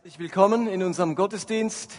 Herzlich 0.00 0.20
willkommen 0.20 0.68
in 0.68 0.84
unserem 0.84 1.16
Gottesdienst. 1.16 1.92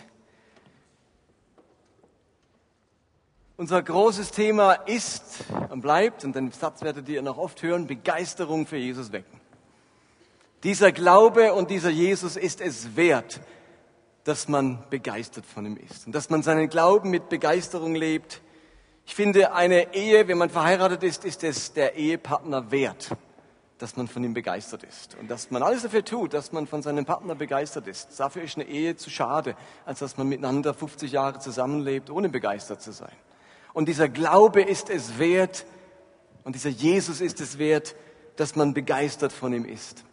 Unser 3.58 3.83
großes 3.83 4.32
Thema 4.32 4.72
ist 4.72 5.43
und 5.68 5.82
bleibt, 5.82 6.24
und 6.24 6.33
den 6.33 6.50
Satz 6.54 6.82
werdet 6.82 7.09
ihr 7.09 7.22
noch 7.22 7.38
oft 7.38 7.62
hören, 7.62 7.88
Begeisterung 7.88 8.68
für 8.68 8.77
Jesus 8.77 9.12
wecken. 9.12 9.41
Dieser 10.64 10.93
Glaube 10.93 11.54
und 11.54 11.70
dieser 11.70 11.89
Jesus 11.89 12.38
ist 12.38 12.62
es 12.62 12.95
wert, 12.95 13.41
dass 14.23 14.47
man 14.47 14.81
begeistert 14.89 15.45
von 15.45 15.66
ihm 15.66 15.75
ist 15.75 16.07
und 16.07 16.16
dass 16.16 16.29
man 16.29 16.41
seinen 16.41 16.70
Glauben 16.70 17.09
mit 17.09 17.27
Begeisterung 17.27 17.95
lebt. 17.95 18.41
Ich 19.05 19.13
finde, 19.13 19.52
eine 19.52 19.93
Ehe, 19.93 20.29
wenn 20.29 20.38
man 20.38 20.50
verheiratet 20.50 21.04
ist, 21.04 21.25
ist 21.25 21.43
es 21.43 21.73
der 21.73 21.97
Ehepartner 21.97 22.71
wert 22.71 23.09
dass 23.80 23.96
man 23.96 24.07
von 24.09 24.23
ihm 24.23 24.34
begeistert 24.34 24.84
ist 24.84 25.16
und 25.20 25.32
dass 25.32 25.52
man 25.52 25.64
alles 25.64 25.84
dafür 25.84 26.04
tut, 26.04 26.34
dass 26.34 26.52
man 26.52 26.68
von 26.68 26.82
seinem 26.82 27.05
Partner 27.05 27.34
begeistert 27.34 27.88
ist. 27.88 28.20
Dafür 28.20 28.44
ist 28.44 28.58
eine 28.58 28.67
Ehe 28.67 28.98
zu 28.98 29.09
schade, 29.09 29.55
als 29.86 29.99
dass 29.99 30.17
man 30.17 30.27
miteinander 30.27 30.73
50 30.73 31.13
Jahre 31.13 31.40
zusammenlebt, 31.40 32.09
ohne 32.09 32.27
begeistert 32.30 32.81
zu 32.81 32.91
sein. 32.91 33.16
Und 33.73 33.88
dieser 33.88 34.09
Glaube 34.09 34.62
ist 34.62 34.89
es 34.89 35.17
wert 35.17 35.66
und 36.44 36.55
dieser 36.55 36.70
Jesus 36.70 37.22
ist 37.22 37.39
es 37.39 37.58
wert, 37.58 37.95
dass 38.36 38.55
man 38.58 38.73
begeistert 38.73 39.31
von 39.31 39.53
ihm 39.53 39.66
ist. 39.66 40.03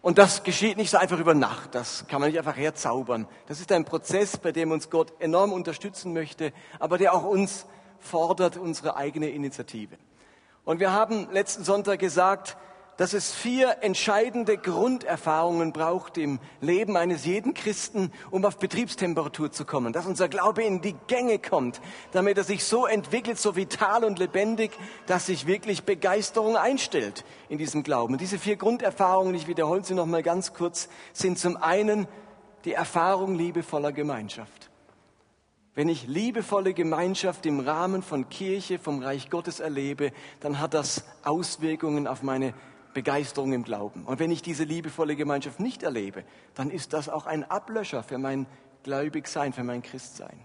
Und 0.00 0.18
das 0.18 0.44
geschieht 0.44 0.76
nicht 0.76 0.90
so 0.90 0.98
einfach 0.98 1.18
über 1.18 1.34
Nacht, 1.34 1.74
das 1.74 2.06
kann 2.06 2.20
man 2.20 2.30
nicht 2.30 2.38
einfach 2.38 2.56
herzaubern. 2.56 3.26
Das 3.46 3.58
ist 3.58 3.72
ein 3.72 3.84
Prozess, 3.84 4.36
bei 4.36 4.52
dem 4.52 4.70
uns 4.70 4.88
Gott 4.88 5.12
enorm 5.18 5.52
unterstützen 5.52 6.12
möchte, 6.12 6.52
aber 6.78 6.96
der 6.96 7.12
auch 7.12 7.24
uns 7.24 7.66
fordert, 7.98 8.56
unsere 8.56 8.96
eigene 8.96 9.30
Initiative. 9.30 9.96
Und 10.68 10.80
wir 10.80 10.92
haben 10.92 11.28
letzten 11.32 11.64
Sonntag 11.64 11.98
gesagt, 11.98 12.58
dass 12.98 13.14
es 13.14 13.32
vier 13.32 13.78
entscheidende 13.80 14.58
Grunderfahrungen 14.58 15.72
braucht 15.72 16.18
im 16.18 16.40
Leben 16.60 16.94
eines 16.98 17.24
jeden 17.24 17.54
Christen, 17.54 18.12
um 18.30 18.44
auf 18.44 18.58
Betriebstemperatur 18.58 19.50
zu 19.50 19.64
kommen, 19.64 19.94
dass 19.94 20.04
unser 20.04 20.28
Glaube 20.28 20.62
in 20.62 20.82
die 20.82 20.94
Gänge 21.06 21.38
kommt, 21.38 21.80
damit 22.12 22.36
er 22.36 22.44
sich 22.44 22.64
so 22.64 22.84
entwickelt, 22.84 23.38
so 23.38 23.56
vital 23.56 24.04
und 24.04 24.18
lebendig, 24.18 24.72
dass 25.06 25.24
sich 25.24 25.46
wirklich 25.46 25.84
Begeisterung 25.84 26.58
einstellt 26.58 27.24
in 27.48 27.56
diesem 27.56 27.82
Glauben. 27.82 28.12
Und 28.12 28.20
diese 28.20 28.38
vier 28.38 28.56
Grunderfahrungen, 28.56 29.34
ich 29.34 29.46
wiederhole 29.46 29.82
sie 29.82 29.94
noch 29.94 30.04
mal 30.04 30.22
ganz 30.22 30.52
kurz, 30.52 30.90
sind 31.14 31.38
zum 31.38 31.56
einen 31.56 32.06
die 32.66 32.74
Erfahrung 32.74 33.38
liebevoller 33.38 33.92
Gemeinschaft. 33.92 34.67
Wenn 35.78 35.88
ich 35.88 36.08
liebevolle 36.08 36.74
Gemeinschaft 36.74 37.46
im 37.46 37.60
Rahmen 37.60 38.02
von 38.02 38.28
Kirche, 38.28 38.80
vom 38.80 39.00
Reich 39.00 39.30
Gottes 39.30 39.60
erlebe, 39.60 40.10
dann 40.40 40.58
hat 40.58 40.74
das 40.74 41.04
Auswirkungen 41.22 42.08
auf 42.08 42.24
meine 42.24 42.52
Begeisterung 42.94 43.52
im 43.52 43.62
Glauben. 43.62 44.02
Und 44.04 44.18
wenn 44.18 44.32
ich 44.32 44.42
diese 44.42 44.64
liebevolle 44.64 45.14
Gemeinschaft 45.14 45.60
nicht 45.60 45.84
erlebe, 45.84 46.24
dann 46.56 46.72
ist 46.72 46.94
das 46.94 47.08
auch 47.08 47.26
ein 47.26 47.48
Ablöscher 47.48 48.02
für 48.02 48.18
mein 48.18 48.46
Gläubigsein, 48.82 49.52
für 49.52 49.62
mein 49.62 49.82
Christsein. 49.82 50.40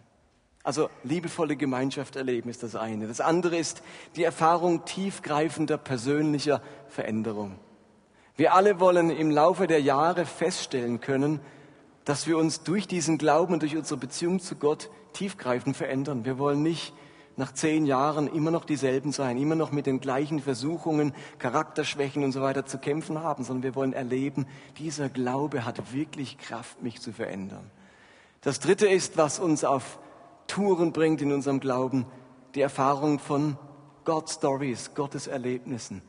Also 0.62 0.88
liebevolle 1.04 1.56
Gemeinschaft 1.56 2.16
erleben 2.16 2.52
ist 2.52 2.62
das 2.62 2.76
eine. 2.76 3.08
Das 3.08 3.20
andere 3.20 3.58
ist 3.58 3.82
die 4.16 4.24
Erfahrung 4.24 4.86
tiefgreifender 4.86 5.80
persönlicher 5.80 6.62
Veränderung. 6.90 7.58
Wir 8.36 8.54
alle 8.54 8.80
wollen 8.80 9.10
im 9.10 9.32
Laufe 9.32 9.66
der 9.66 9.82
Jahre 9.82 10.28
feststellen 10.28 11.00
können, 11.00 11.40
dass 12.06 12.28
wir 12.28 12.38
uns 12.38 12.64
durch 12.64 12.88
diesen 12.88 13.18
Glauben 13.18 13.54
und 13.54 13.62
durch 13.62 13.78
unsere 13.78 14.00
Beziehung 14.00 14.40
zu 14.40 14.56
Gott 14.56 14.90
tiefgreifend 15.14 15.78
verändern. 15.78 16.26
Wir 16.26 16.38
wollen 16.38 16.62
nicht 16.62 16.94
nach 17.36 17.54
zehn 17.54 17.86
Jahren 17.86 18.28
immer 18.28 18.52
noch 18.52 18.66
dieselben 18.66 19.12
sein, 19.12 19.38
immer 19.38 19.56
noch 19.56 19.72
mit 19.72 19.86
den 19.86 20.00
gleichen 20.00 20.40
Versuchungen, 20.40 21.14
Charakterschwächen 21.40 22.24
und 22.24 22.32
so 22.32 22.42
weiter 22.42 22.66
zu 22.66 22.78
kämpfen 22.78 23.22
haben, 23.22 23.44
sondern 23.44 23.64
wir 23.64 23.76
wollen 23.76 23.94
erleben, 23.94 24.46
dieser 24.78 25.10
Glaube 25.10 25.66
hat 25.66 25.94
wirklich 25.94 26.38
Kraft, 26.38 26.84
mich 26.84 27.02
zu 27.02 27.12
verändern. 27.12 27.72
Das 28.42 28.60
Dritte 28.60 28.88
ist, 28.88 29.18
was 29.18 29.40
uns 29.40 29.64
auf 29.64 30.00
Touren 30.48 30.92
bringt 30.92 31.22
in 31.22 31.32
unserem 31.32 31.60
Glauben, 31.60 32.06
die 32.56 32.62
Erfahrung 32.62 33.18
von 33.18 33.58
God 34.04 34.30
Stories, 34.30 34.92
Gottes 34.94 35.28
Erlebnissen, 35.28 36.02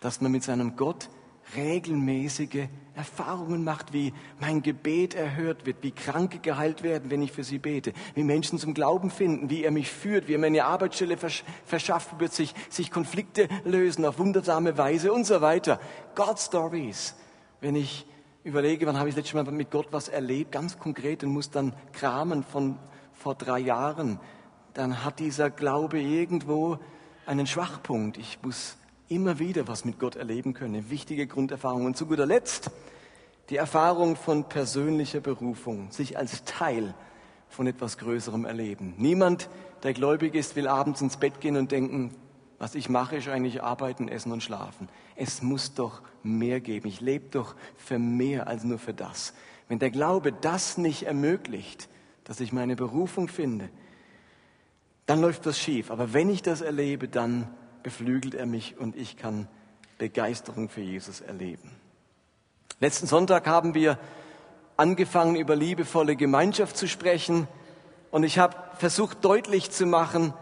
dass 0.00 0.20
man 0.20 0.32
mit 0.32 0.42
seinem 0.42 0.74
Gott 0.74 1.10
regelmäßige 1.54 2.68
Erfahrungen 2.96 3.62
macht, 3.62 3.92
wie 3.92 4.14
mein 4.40 4.62
Gebet 4.62 5.14
erhört 5.14 5.66
wird, 5.66 5.82
wie 5.82 5.90
Kranke 5.90 6.38
geheilt 6.38 6.82
werden, 6.82 7.10
wenn 7.10 7.20
ich 7.20 7.30
für 7.30 7.44
sie 7.44 7.58
bete, 7.58 7.92
wie 8.14 8.24
Menschen 8.24 8.58
zum 8.58 8.72
Glauben 8.72 9.10
finden, 9.10 9.50
wie 9.50 9.64
er 9.64 9.70
mich 9.70 9.90
führt, 9.90 10.28
wie 10.28 10.32
er 10.32 10.38
mir 10.38 10.46
eine 10.46 10.64
Arbeitsstelle 10.64 11.18
verschafft 11.18 12.18
wird, 12.18 12.32
sich, 12.32 12.54
sich 12.70 12.90
Konflikte 12.90 13.48
lösen 13.64 14.04
auf 14.06 14.18
wundersame 14.18 14.78
Weise 14.78 15.12
und 15.12 15.26
so 15.26 15.42
weiter. 15.42 15.78
God 16.14 16.38
Stories. 16.38 17.14
Wenn 17.60 17.76
ich 17.76 18.06
überlege, 18.44 18.86
wann 18.86 18.98
habe 18.98 19.10
ich 19.10 19.14
das 19.14 19.24
letzte 19.24 19.44
Mal 19.44 19.52
mit 19.52 19.70
Gott 19.70 19.88
was 19.90 20.08
erlebt, 20.08 20.52
ganz 20.52 20.78
konkret 20.78 21.22
und 21.22 21.30
muss 21.30 21.50
dann 21.50 21.74
kramen 21.92 22.44
von 22.44 22.78
vor 23.12 23.34
drei 23.34 23.58
Jahren, 23.58 24.20
dann 24.72 25.04
hat 25.04 25.18
dieser 25.18 25.50
Glaube 25.50 26.00
irgendwo 26.00 26.78
einen 27.26 27.46
Schwachpunkt. 27.46 28.16
Ich 28.16 28.38
muss 28.42 28.76
immer 29.08 29.38
wieder 29.38 29.68
was 29.68 29.84
mit 29.84 29.98
Gott 29.98 30.16
erleben 30.16 30.54
können. 30.54 30.90
Wichtige 30.90 31.26
Grunderfahrung. 31.26 31.86
Und 31.86 31.96
zu 31.96 32.06
guter 32.06 32.26
Letzt 32.26 32.70
die 33.50 33.56
Erfahrung 33.56 34.16
von 34.16 34.44
persönlicher 34.48 35.20
Berufung, 35.20 35.90
sich 35.90 36.18
als 36.18 36.44
Teil 36.44 36.94
von 37.48 37.66
etwas 37.66 37.96
Größerem 37.98 38.44
erleben. 38.44 38.94
Niemand, 38.96 39.48
der 39.82 39.92
gläubig 39.92 40.34
ist, 40.34 40.56
will 40.56 40.66
abends 40.66 41.00
ins 41.00 41.16
Bett 41.16 41.40
gehen 41.40 41.56
und 41.56 41.70
denken, 41.70 42.14
was 42.58 42.74
ich 42.74 42.88
mache, 42.88 43.16
ist 43.16 43.28
eigentlich 43.28 43.62
arbeiten, 43.62 44.08
essen 44.08 44.32
und 44.32 44.42
schlafen. 44.42 44.88
Es 45.14 45.42
muss 45.42 45.74
doch 45.74 46.02
mehr 46.22 46.60
geben. 46.60 46.88
Ich 46.88 47.00
lebe 47.00 47.28
doch 47.30 47.54
für 47.76 47.98
mehr 47.98 48.48
als 48.48 48.64
nur 48.64 48.78
für 48.78 48.94
das. 48.94 49.34
Wenn 49.68 49.78
der 49.78 49.90
Glaube 49.90 50.32
das 50.32 50.78
nicht 50.78 51.04
ermöglicht, 51.04 51.88
dass 52.24 52.40
ich 52.40 52.52
meine 52.52 52.74
Berufung 52.74 53.28
finde, 53.28 53.68
dann 55.04 55.20
läuft 55.20 55.46
das 55.46 55.58
schief. 55.58 55.90
Aber 55.90 56.12
wenn 56.12 56.30
ich 56.30 56.42
das 56.42 56.62
erlebe, 56.62 57.08
dann 57.08 57.48
beflügelt 57.86 58.34
er 58.34 58.46
mich 58.46 58.76
und 58.78 58.96
ich 58.96 59.16
kann 59.16 59.46
Begeisterung 59.98 60.68
für 60.68 60.80
Jesus 60.80 61.20
erleben. 61.20 61.70
Letzten 62.80 63.06
Sonntag 63.06 63.46
haben 63.46 63.74
wir 63.74 63.96
angefangen, 64.76 65.36
über 65.36 65.54
liebevolle 65.54 66.16
Gemeinschaft 66.16 66.76
zu 66.76 66.88
sprechen 66.88 67.46
und 68.10 68.24
ich 68.24 68.40
habe 68.40 68.56
versucht 68.76 69.24
deutlich 69.24 69.70
zu 69.70 69.86
machen, 69.86 70.34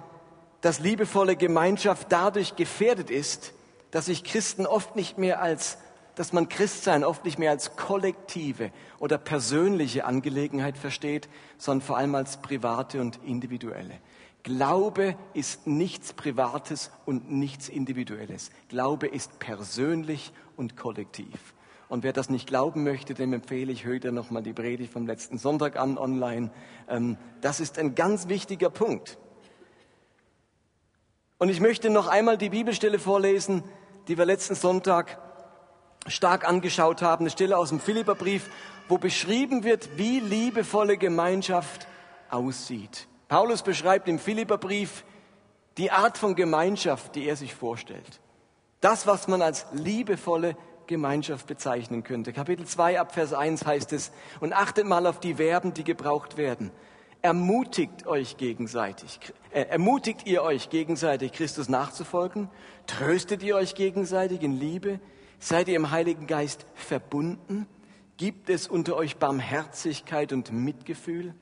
dass 0.62 0.80
liebevolle 0.80 1.36
Gemeinschaft 1.36 2.06
dadurch 2.08 2.56
gefährdet 2.56 3.10
ist, 3.10 3.52
dass 3.90 4.06
sich 4.06 4.24
Christen 4.24 4.64
oft 4.64 4.96
nicht 4.96 5.18
mehr 5.18 5.42
als, 5.42 5.76
dass 6.14 6.32
man 6.32 6.48
Christsein 6.48 7.04
oft 7.04 7.26
nicht 7.26 7.38
mehr 7.38 7.50
als 7.50 7.76
kollektive 7.76 8.70
oder 8.98 9.18
persönliche 9.18 10.06
Angelegenheit 10.06 10.78
versteht, 10.78 11.28
sondern 11.58 11.86
vor 11.86 11.98
allem 11.98 12.14
als 12.14 12.38
private 12.38 13.02
und 13.02 13.20
individuelle. 13.22 13.98
Glaube 14.44 15.16
ist 15.32 15.66
nichts 15.66 16.12
Privates 16.12 16.90
und 17.06 17.32
nichts 17.32 17.70
Individuelles. 17.70 18.50
Glaube 18.68 19.06
ist 19.06 19.38
persönlich 19.38 20.34
und 20.56 20.76
kollektiv. 20.76 21.54
Und 21.88 22.02
wer 22.02 22.12
das 22.12 22.28
nicht 22.28 22.46
glauben 22.46 22.84
möchte, 22.84 23.14
dem 23.14 23.32
empfehle 23.32 23.72
ich, 23.72 23.84
hört 23.84 24.04
er 24.04 24.12
nochmal 24.12 24.42
die 24.42 24.52
Predigt 24.52 24.92
vom 24.92 25.06
letzten 25.06 25.38
Sonntag 25.38 25.76
an 25.76 25.96
online. 25.96 26.50
Ähm, 26.88 27.16
das 27.40 27.58
ist 27.58 27.78
ein 27.78 27.94
ganz 27.94 28.28
wichtiger 28.28 28.68
Punkt. 28.68 29.16
Und 31.38 31.48
ich 31.48 31.60
möchte 31.60 31.88
noch 31.88 32.06
einmal 32.06 32.36
die 32.36 32.50
Bibelstelle 32.50 32.98
vorlesen, 32.98 33.64
die 34.08 34.18
wir 34.18 34.26
letzten 34.26 34.56
Sonntag 34.56 35.18
stark 36.06 36.46
angeschaut 36.46 37.00
haben. 37.00 37.22
Eine 37.22 37.30
Stelle 37.30 37.56
aus 37.56 37.70
dem 37.70 37.80
Philipperbrief, 37.80 38.50
wo 38.88 38.98
beschrieben 38.98 39.64
wird, 39.64 39.96
wie 39.96 40.20
liebevolle 40.20 40.98
Gemeinschaft 40.98 41.86
aussieht. 42.28 43.08
Paulus 43.34 43.62
beschreibt 43.62 44.06
im 44.06 44.20
Philipperbrief 44.20 45.02
die 45.76 45.90
Art 45.90 46.18
von 46.18 46.36
Gemeinschaft, 46.36 47.16
die 47.16 47.26
er 47.26 47.34
sich 47.34 47.52
vorstellt. 47.52 48.20
Das, 48.80 49.08
was 49.08 49.26
man 49.26 49.42
als 49.42 49.66
liebevolle 49.72 50.56
Gemeinschaft 50.86 51.48
bezeichnen 51.48 52.04
könnte. 52.04 52.32
Kapitel 52.32 52.64
2 52.64 53.00
ab 53.00 53.12
Vers 53.12 53.32
1 53.32 53.66
heißt 53.66 53.92
es, 53.92 54.12
und 54.38 54.52
achtet 54.52 54.86
mal 54.86 55.04
auf 55.08 55.18
die 55.18 55.34
Verben, 55.34 55.74
die 55.74 55.82
gebraucht 55.82 56.36
werden. 56.36 56.70
Ermutigt 57.22 58.06
euch 58.06 58.36
gegenseitig, 58.36 59.18
äh, 59.50 59.62
ermutigt 59.62 60.28
ihr 60.28 60.44
euch 60.44 60.70
gegenseitig, 60.70 61.32
Christus 61.32 61.68
nachzufolgen? 61.68 62.48
Tröstet 62.86 63.42
ihr 63.42 63.56
euch 63.56 63.74
gegenseitig 63.74 64.42
in 64.42 64.52
Liebe? 64.52 65.00
Seid 65.40 65.66
ihr 65.66 65.74
im 65.74 65.90
Heiligen 65.90 66.28
Geist 66.28 66.66
verbunden? 66.74 67.66
Gibt 68.16 68.48
es 68.48 68.68
unter 68.68 68.94
euch 68.94 69.16
Barmherzigkeit 69.16 70.32
und 70.32 70.52
Mitgefühl? 70.52 71.34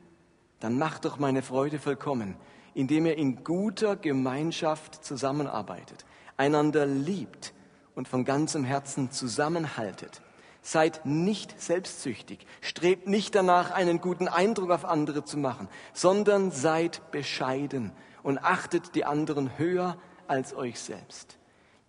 Dann 0.62 0.78
macht 0.78 1.04
doch 1.04 1.18
meine 1.18 1.42
Freude 1.42 1.80
vollkommen, 1.80 2.36
indem 2.74 3.06
ihr 3.06 3.18
in 3.18 3.42
guter 3.42 3.96
Gemeinschaft 3.96 5.04
zusammenarbeitet, 5.04 6.04
einander 6.36 6.86
liebt 6.86 7.52
und 7.96 8.06
von 8.06 8.24
ganzem 8.24 8.62
Herzen 8.62 9.10
zusammenhaltet. 9.10 10.22
Seid 10.62 11.04
nicht 11.04 11.60
selbstsüchtig, 11.60 12.46
strebt 12.60 13.08
nicht 13.08 13.34
danach, 13.34 13.72
einen 13.72 14.00
guten 14.00 14.28
Eindruck 14.28 14.70
auf 14.70 14.84
andere 14.84 15.24
zu 15.24 15.36
machen, 15.36 15.68
sondern 15.92 16.52
seid 16.52 17.10
bescheiden 17.10 17.90
und 18.22 18.38
achtet 18.38 18.94
die 18.94 19.04
anderen 19.04 19.58
höher 19.58 19.96
als 20.28 20.54
euch 20.54 20.78
selbst. 20.78 21.38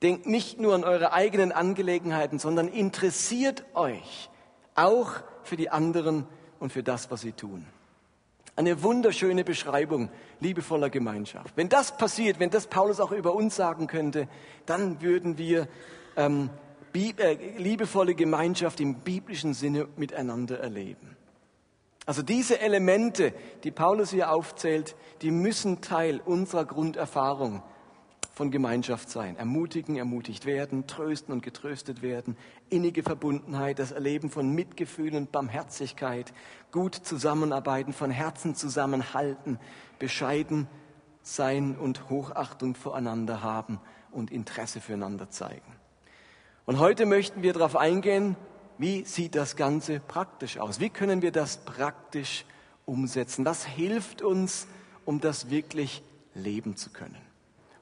Denkt 0.01 0.25
nicht 0.25 0.59
nur 0.59 0.73
an 0.73 0.83
eure 0.83 1.13
eigenen 1.13 1.51
Angelegenheiten, 1.51 2.39
sondern 2.39 2.67
interessiert 2.67 3.63
euch 3.75 4.31
auch 4.73 5.11
für 5.43 5.57
die 5.57 5.69
anderen 5.69 6.25
und 6.59 6.73
für 6.73 6.81
das, 6.81 7.11
was 7.11 7.21
sie 7.21 7.33
tun. 7.33 7.67
Eine 8.55 8.83
wunderschöne 8.83 9.43
Beschreibung 9.43 10.09
liebevoller 10.39 10.91
Gemeinschaft. 10.91 11.57
Wenn 11.57 11.69
das 11.69 11.97
passiert, 11.97 12.39
wenn 12.39 12.51
das 12.51 12.67
Paulus 12.67 12.99
auch 12.99 13.11
über 13.11 13.33
uns 13.33 13.55
sagen 13.55 13.87
könnte, 13.87 14.27
dann 14.65 15.01
würden 15.01 15.39
wir 15.39 15.67
ähm, 16.15 16.51
äh, 16.93 17.57
liebevolle 17.57 18.13
Gemeinschaft 18.13 18.79
im 18.79 18.95
biblischen 18.95 19.55
Sinne 19.55 19.87
miteinander 19.95 20.59
erleben. 20.59 21.17
Also 22.05 22.21
diese 22.21 22.59
Elemente, 22.59 23.33
die 23.63 23.71
Paulus 23.71 24.11
hier 24.11 24.31
aufzählt, 24.31 24.95
die 25.21 25.31
müssen 25.31 25.81
Teil 25.81 26.21
unserer 26.23 26.65
Grunderfahrung 26.65 27.63
von 28.33 28.49
Gemeinschaft 28.49 29.09
sein. 29.09 29.37
Ermutigen, 29.37 29.95
ermutigt 29.95 30.45
werden, 30.45 30.87
trösten 30.87 31.33
und 31.33 31.43
getröstet 31.43 32.01
werden, 32.01 32.35
innige 32.69 33.03
Verbundenheit, 33.03 33.77
das 33.77 33.91
Erleben 33.91 34.29
von 34.29 34.49
Mitgefühl 34.53 35.15
und 35.15 35.31
Barmherzigkeit, 35.31 36.33
gut 36.71 36.95
zusammenarbeiten, 36.95 37.93
von 37.93 38.09
Herzen 38.09 38.55
zusammenhalten, 38.55 39.59
bescheiden 39.99 40.67
sein 41.21 41.77
und 41.77 42.09
Hochachtung 42.09 42.75
voreinander 42.75 43.43
haben 43.43 43.79
und 44.11 44.31
Interesse 44.31 44.81
füreinander 44.81 45.29
zeigen. 45.29 45.75
Und 46.65 46.79
heute 46.79 47.05
möchten 47.05 47.43
wir 47.43 47.53
darauf 47.53 47.75
eingehen, 47.75 48.35
wie 48.79 49.05
sieht 49.05 49.35
das 49.35 49.55
Ganze 49.55 49.99
praktisch 49.99 50.57
aus? 50.57 50.79
Wie 50.79 50.89
können 50.89 51.21
wir 51.21 51.31
das 51.31 51.57
praktisch 51.57 52.45
umsetzen? 52.85 53.45
Was 53.45 53.63
hilft 53.63 54.23
uns, 54.23 54.67
um 55.05 55.19
das 55.19 55.51
wirklich 55.51 56.01
leben 56.33 56.75
zu 56.75 56.89
können? 56.89 57.22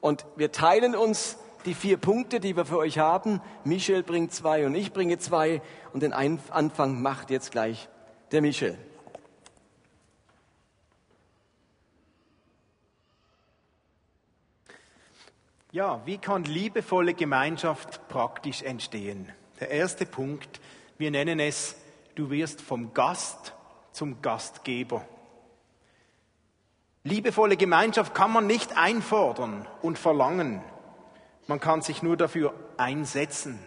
Und 0.02 0.26
wir 0.36 0.52
teilen 0.52 0.96
uns 0.96 1.38
die 1.66 1.76
vier 1.76 1.98
Punkte, 1.98 2.40
die 2.40 2.58
wir 2.58 2.66
für 2.66 2.78
euch 2.78 2.98
haben. 2.98 3.40
Michel 3.64 4.04
bringt 4.04 4.34
zwei 4.34 4.66
und 4.66 4.76
ich 4.76 4.92
bringe 4.92 5.20
zwei. 5.20 5.62
Und 5.94 6.04
den 6.04 6.12
Anfang 6.12 7.02
macht 7.02 7.30
jetzt 7.30 7.52
gleich 7.52 7.88
der 8.32 8.42
Michel. 8.42 8.78
Ja, 15.72 16.02
wie 16.06 16.18
kann 16.18 16.44
liebevolle 16.44 17.14
Gemeinschaft 17.14 18.08
praktisch 18.10 18.62
entstehen? 18.62 19.32
Der 19.60 19.70
erste 19.70 20.06
Punkt, 20.06 20.60
wir 20.98 21.12
nennen 21.12 21.40
es, 21.40 21.78
du 22.16 22.30
wirst 22.30 22.60
vom 22.60 22.94
Gast 22.94 23.54
zum 23.94 24.22
Gastgeber. 24.22 25.06
Liebevolle 27.04 27.58
Gemeinschaft 27.58 28.14
kann 28.14 28.32
man 28.32 28.46
nicht 28.46 28.78
einfordern 28.78 29.68
und 29.82 29.98
verlangen. 29.98 30.62
Man 31.48 31.60
kann 31.60 31.82
sich 31.82 32.04
nur 32.04 32.16
dafür 32.16 32.54
einsetzen. 32.78 33.58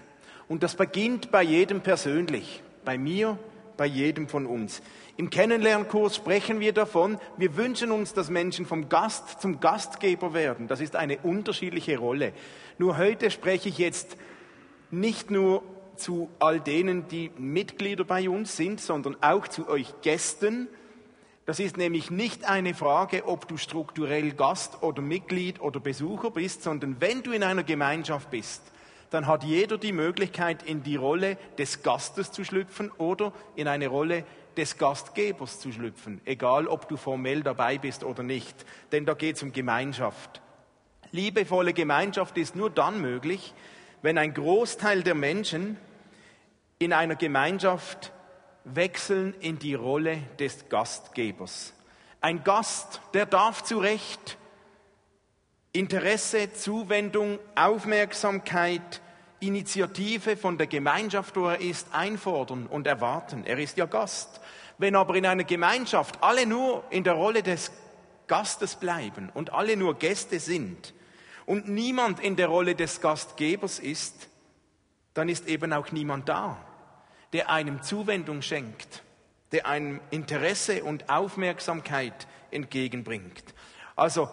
Und 0.48 0.62
das 0.62 0.76
beginnt 0.76 1.32
bei 1.32 1.42
jedem 1.42 1.80
persönlich, 1.80 2.62
bei 2.84 2.96
mir, 2.96 3.36
bei 3.76 3.86
jedem 3.86 4.28
von 4.28 4.46
uns. 4.46 4.82
Im 5.16 5.30
Kennenlernkurs 5.30 6.14
sprechen 6.14 6.60
wir 6.60 6.72
davon, 6.72 7.18
wir 7.36 7.56
wünschen 7.56 7.90
uns, 7.90 8.14
dass 8.14 8.30
Menschen 8.30 8.66
vom 8.66 8.88
Gast 8.88 9.40
zum 9.40 9.58
Gastgeber 9.58 10.32
werden. 10.32 10.68
Das 10.68 10.80
ist 10.80 10.94
eine 10.94 11.18
unterschiedliche 11.18 11.98
Rolle. 11.98 12.32
Nur 12.78 12.98
heute 12.98 13.32
spreche 13.32 13.68
ich 13.68 13.78
jetzt 13.78 14.16
nicht 14.92 15.32
nur 15.32 15.64
zu 15.96 16.30
all 16.38 16.60
denen, 16.60 17.08
die 17.08 17.32
Mitglieder 17.36 18.04
bei 18.04 18.28
uns 18.28 18.56
sind, 18.56 18.80
sondern 18.80 19.16
auch 19.22 19.48
zu 19.48 19.68
euch 19.68 19.92
Gästen, 20.02 20.68
das 21.46 21.60
ist 21.60 21.76
nämlich 21.76 22.10
nicht 22.10 22.48
eine 22.48 22.74
Frage, 22.74 23.26
ob 23.26 23.48
du 23.48 23.56
strukturell 23.56 24.32
Gast 24.32 24.82
oder 24.82 25.02
Mitglied 25.02 25.60
oder 25.60 25.78
Besucher 25.78 26.30
bist, 26.30 26.62
sondern 26.62 27.00
wenn 27.00 27.22
du 27.22 27.32
in 27.32 27.42
einer 27.42 27.64
Gemeinschaft 27.64 28.30
bist, 28.30 28.62
dann 29.10 29.26
hat 29.26 29.44
jeder 29.44 29.78
die 29.78 29.92
Möglichkeit, 29.92 30.62
in 30.62 30.82
die 30.82 30.96
Rolle 30.96 31.36
des 31.58 31.82
Gastes 31.82 32.32
zu 32.32 32.44
schlüpfen 32.44 32.90
oder 32.92 33.32
in 33.56 33.68
eine 33.68 33.88
Rolle 33.88 34.24
des 34.56 34.78
Gastgebers 34.78 35.60
zu 35.60 35.70
schlüpfen, 35.72 36.20
egal 36.24 36.66
ob 36.66 36.88
du 36.88 36.96
formell 36.96 37.42
dabei 37.42 37.78
bist 37.78 38.04
oder 38.04 38.22
nicht, 38.22 38.64
denn 38.92 39.04
da 39.04 39.14
geht 39.14 39.36
es 39.36 39.42
um 39.42 39.52
Gemeinschaft. 39.52 40.40
Liebevolle 41.12 41.74
Gemeinschaft 41.74 42.38
ist 42.38 42.56
nur 42.56 42.70
dann 42.70 43.00
möglich, 43.00 43.54
wenn 44.02 44.18
ein 44.18 44.34
Großteil 44.34 45.02
der 45.02 45.14
Menschen 45.14 45.76
in 46.78 46.92
einer 46.92 47.14
Gemeinschaft 47.14 48.12
wechseln 48.64 49.34
in 49.40 49.58
die 49.58 49.74
Rolle 49.74 50.18
des 50.38 50.68
Gastgebers. 50.68 51.72
Ein 52.20 52.42
Gast, 52.42 53.00
der 53.12 53.26
darf 53.26 53.62
zu 53.62 53.78
Recht 53.78 54.38
Interesse, 55.72 56.52
Zuwendung, 56.52 57.40
Aufmerksamkeit, 57.56 59.02
Initiative 59.40 60.36
von 60.36 60.56
der 60.56 60.68
Gemeinschaft, 60.68 61.36
wo 61.36 61.48
er 61.48 61.60
ist, 61.60 61.88
einfordern 61.92 62.66
und 62.66 62.86
erwarten. 62.86 63.44
Er 63.44 63.58
ist 63.58 63.76
ja 63.76 63.86
Gast. 63.86 64.40
Wenn 64.78 64.94
aber 64.94 65.16
in 65.16 65.26
einer 65.26 65.44
Gemeinschaft 65.44 66.22
alle 66.22 66.46
nur 66.46 66.84
in 66.90 67.02
der 67.04 67.14
Rolle 67.14 67.42
des 67.42 67.72
Gastes 68.28 68.76
bleiben 68.76 69.30
und 69.34 69.52
alle 69.52 69.76
nur 69.76 69.98
Gäste 69.98 70.38
sind 70.38 70.94
und 71.44 71.68
niemand 71.68 72.20
in 72.20 72.36
der 72.36 72.46
Rolle 72.46 72.74
des 72.74 73.00
Gastgebers 73.00 73.80
ist, 73.80 74.28
dann 75.12 75.28
ist 75.28 75.48
eben 75.48 75.72
auch 75.72 75.90
niemand 75.92 76.28
da 76.28 76.56
der 77.34 77.50
einem 77.50 77.82
Zuwendung 77.82 78.42
schenkt, 78.42 79.02
der 79.50 79.66
einem 79.66 80.00
Interesse 80.10 80.84
und 80.84 81.10
Aufmerksamkeit 81.10 82.28
entgegenbringt. 82.52 83.42
Also 83.96 84.30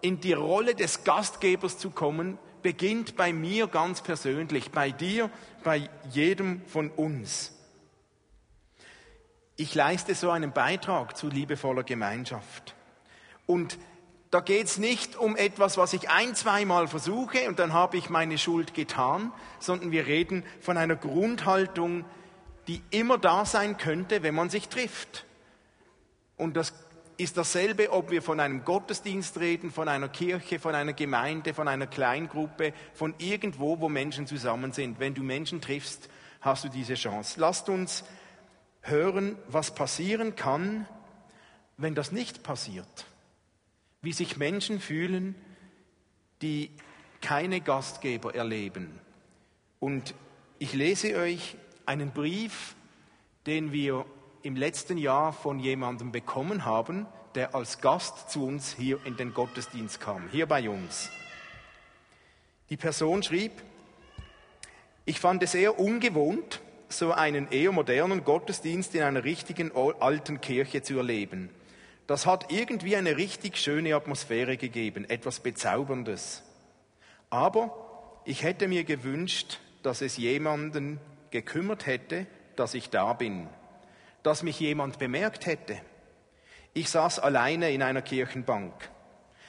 in 0.00 0.20
die 0.20 0.34
Rolle 0.34 0.76
des 0.76 1.02
Gastgebers 1.02 1.78
zu 1.78 1.90
kommen, 1.90 2.38
beginnt 2.62 3.16
bei 3.16 3.32
mir 3.32 3.66
ganz 3.66 4.02
persönlich, 4.02 4.70
bei 4.70 4.92
dir, 4.92 5.30
bei 5.64 5.90
jedem 6.10 6.62
von 6.66 6.90
uns. 6.90 7.52
Ich 9.56 9.74
leiste 9.74 10.14
so 10.14 10.30
einen 10.30 10.52
Beitrag 10.52 11.16
zu 11.16 11.28
liebevoller 11.28 11.82
Gemeinschaft. 11.82 12.76
Und 13.46 13.78
da 14.30 14.40
geht 14.40 14.66
es 14.66 14.78
nicht 14.78 15.16
um 15.16 15.36
etwas, 15.36 15.76
was 15.76 15.92
ich 15.92 16.08
ein, 16.08 16.34
zweimal 16.36 16.86
versuche 16.86 17.48
und 17.48 17.58
dann 17.58 17.72
habe 17.72 17.96
ich 17.96 18.10
meine 18.10 18.38
Schuld 18.38 18.74
getan, 18.74 19.32
sondern 19.58 19.90
wir 19.90 20.06
reden 20.06 20.44
von 20.60 20.76
einer 20.76 20.96
Grundhaltung, 20.96 22.04
die 22.66 22.82
immer 22.90 23.18
da 23.18 23.44
sein 23.44 23.76
könnte, 23.76 24.22
wenn 24.22 24.34
man 24.34 24.50
sich 24.50 24.68
trifft. 24.68 25.24
Und 26.36 26.56
das 26.56 26.72
ist 27.16 27.36
dasselbe, 27.36 27.92
ob 27.92 28.10
wir 28.10 28.22
von 28.22 28.40
einem 28.40 28.64
Gottesdienst 28.64 29.38
reden, 29.38 29.70
von 29.70 29.88
einer 29.88 30.08
Kirche, 30.08 30.58
von 30.58 30.74
einer 30.74 30.92
Gemeinde, 30.92 31.54
von 31.54 31.68
einer 31.68 31.86
Kleingruppe, 31.86 32.72
von 32.92 33.14
irgendwo, 33.18 33.80
wo 33.80 33.88
Menschen 33.88 34.26
zusammen 34.26 34.72
sind. 34.72 34.98
Wenn 34.98 35.14
du 35.14 35.22
Menschen 35.22 35.60
triffst, 35.60 36.08
hast 36.40 36.64
du 36.64 36.68
diese 36.68 36.94
Chance. 36.94 37.38
Lasst 37.38 37.68
uns 37.68 38.04
hören, 38.82 39.36
was 39.48 39.74
passieren 39.74 40.34
kann, 40.34 40.86
wenn 41.76 41.94
das 41.94 42.12
nicht 42.12 42.42
passiert. 42.42 43.06
Wie 44.02 44.12
sich 44.12 44.36
Menschen 44.36 44.80
fühlen, 44.80 45.34
die 46.42 46.70
keine 47.20 47.60
Gastgeber 47.60 48.34
erleben. 48.34 49.00
Und 49.80 50.14
ich 50.58 50.74
lese 50.74 51.16
euch 51.16 51.56
einen 51.86 52.12
Brief, 52.12 52.74
den 53.46 53.72
wir 53.72 54.06
im 54.42 54.56
letzten 54.56 54.98
Jahr 54.98 55.32
von 55.32 55.58
jemandem 55.58 56.12
bekommen 56.12 56.64
haben, 56.64 57.06
der 57.34 57.54
als 57.54 57.80
Gast 57.80 58.30
zu 58.30 58.46
uns 58.46 58.74
hier 58.76 58.98
in 59.04 59.16
den 59.16 59.34
Gottesdienst 59.34 60.00
kam, 60.00 60.28
hier 60.30 60.46
bei 60.46 60.68
uns. 60.68 61.10
Die 62.70 62.76
Person 62.76 63.22
schrieb, 63.22 63.52
ich 65.04 65.20
fand 65.20 65.42
es 65.42 65.54
eher 65.54 65.78
ungewohnt, 65.78 66.60
so 66.88 67.12
einen 67.12 67.50
eher 67.50 67.72
modernen 67.72 68.24
Gottesdienst 68.24 68.94
in 68.94 69.02
einer 69.02 69.24
richtigen 69.24 69.72
alten 69.74 70.40
Kirche 70.40 70.82
zu 70.82 70.96
erleben. 70.96 71.50
Das 72.06 72.26
hat 72.26 72.52
irgendwie 72.52 72.96
eine 72.96 73.16
richtig 73.16 73.56
schöne 73.56 73.94
Atmosphäre 73.94 74.56
gegeben, 74.56 75.08
etwas 75.08 75.40
Bezauberndes. 75.40 76.42
Aber 77.30 78.20
ich 78.24 78.42
hätte 78.42 78.68
mir 78.68 78.84
gewünscht, 78.84 79.58
dass 79.82 80.02
es 80.02 80.16
jemanden 80.16 81.00
gekümmert 81.34 81.86
hätte, 81.86 82.26
dass 82.54 82.74
ich 82.74 82.90
da 82.90 83.12
bin, 83.12 83.48
dass 84.22 84.44
mich 84.44 84.60
jemand 84.60 85.00
bemerkt 85.00 85.46
hätte. 85.46 85.76
Ich 86.74 86.88
saß 86.88 87.18
alleine 87.18 87.72
in 87.72 87.82
einer 87.82 88.02
Kirchenbank. 88.02 88.72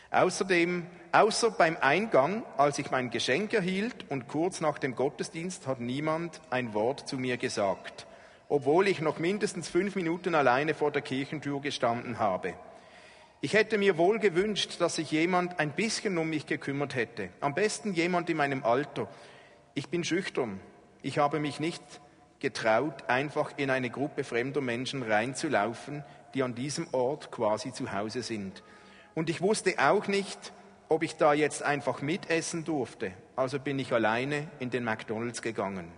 Außerdem, 0.09 0.87
außer 1.11 1.51
beim 1.51 1.77
Eingang, 1.79 2.43
als 2.57 2.79
ich 2.79 2.89
mein 2.89 3.11
Geschenk 3.11 3.53
erhielt 3.53 4.09
und 4.09 4.27
kurz 4.27 4.61
nach 4.61 4.79
dem 4.79 4.95
Gottesdienst 4.95 5.67
hat 5.67 5.79
niemand 5.79 6.41
ein 6.49 6.73
Wort 6.73 7.07
zu 7.07 7.19
mir 7.19 7.37
gesagt, 7.37 8.07
obwohl 8.49 8.87
ich 8.87 8.99
noch 8.99 9.19
mindestens 9.19 9.69
fünf 9.69 9.95
Minuten 9.95 10.33
alleine 10.33 10.73
vor 10.73 10.89
der 10.89 11.03
Kirchentür 11.03 11.61
gestanden 11.61 12.17
habe. 12.17 12.55
Ich 13.41 13.53
hätte 13.53 13.77
mir 13.77 13.99
wohl 13.99 14.17
gewünscht, 14.17 14.77
dass 14.81 14.95
sich 14.95 15.11
jemand 15.11 15.59
ein 15.59 15.73
bisschen 15.73 16.17
um 16.17 16.31
mich 16.31 16.47
gekümmert 16.47 16.95
hätte. 16.95 17.29
Am 17.41 17.53
besten 17.53 17.93
jemand 17.93 18.27
in 18.31 18.37
meinem 18.37 18.63
Alter. 18.63 19.07
Ich 19.75 19.89
bin 19.89 20.03
schüchtern 20.03 20.59
ich 21.05 21.19
habe 21.19 21.39
mich 21.39 21.59
nicht 21.59 21.83
getraut, 22.39 23.03
einfach 23.07 23.51
in 23.57 23.69
eine 23.69 23.91
Gruppe 23.91 24.24
fremder 24.24 24.59
Menschen 24.59 25.03
reinzulaufen, 25.03 26.03
die 26.33 26.41
an 26.41 26.55
diesem 26.55 26.88
Ort 26.93 27.29
quasi 27.29 27.71
zu 27.71 27.93
Hause 27.93 28.24
sind. 28.24 28.63
Und 29.13 29.29
ich 29.29 29.39
wusste 29.39 29.75
auch 29.77 30.07
nicht, 30.07 30.51
ob 30.89 31.03
ich 31.03 31.15
da 31.15 31.35
jetzt 31.35 31.62
einfach 31.62 32.01
mitessen 32.01 32.65
durfte. 32.65 33.12
Also 33.35 33.59
bin 33.59 33.77
ich 33.77 33.93
alleine 33.93 34.47
in 34.57 34.71
den 34.71 34.83
McDonald's 34.83 35.43
gegangen. 35.43 35.91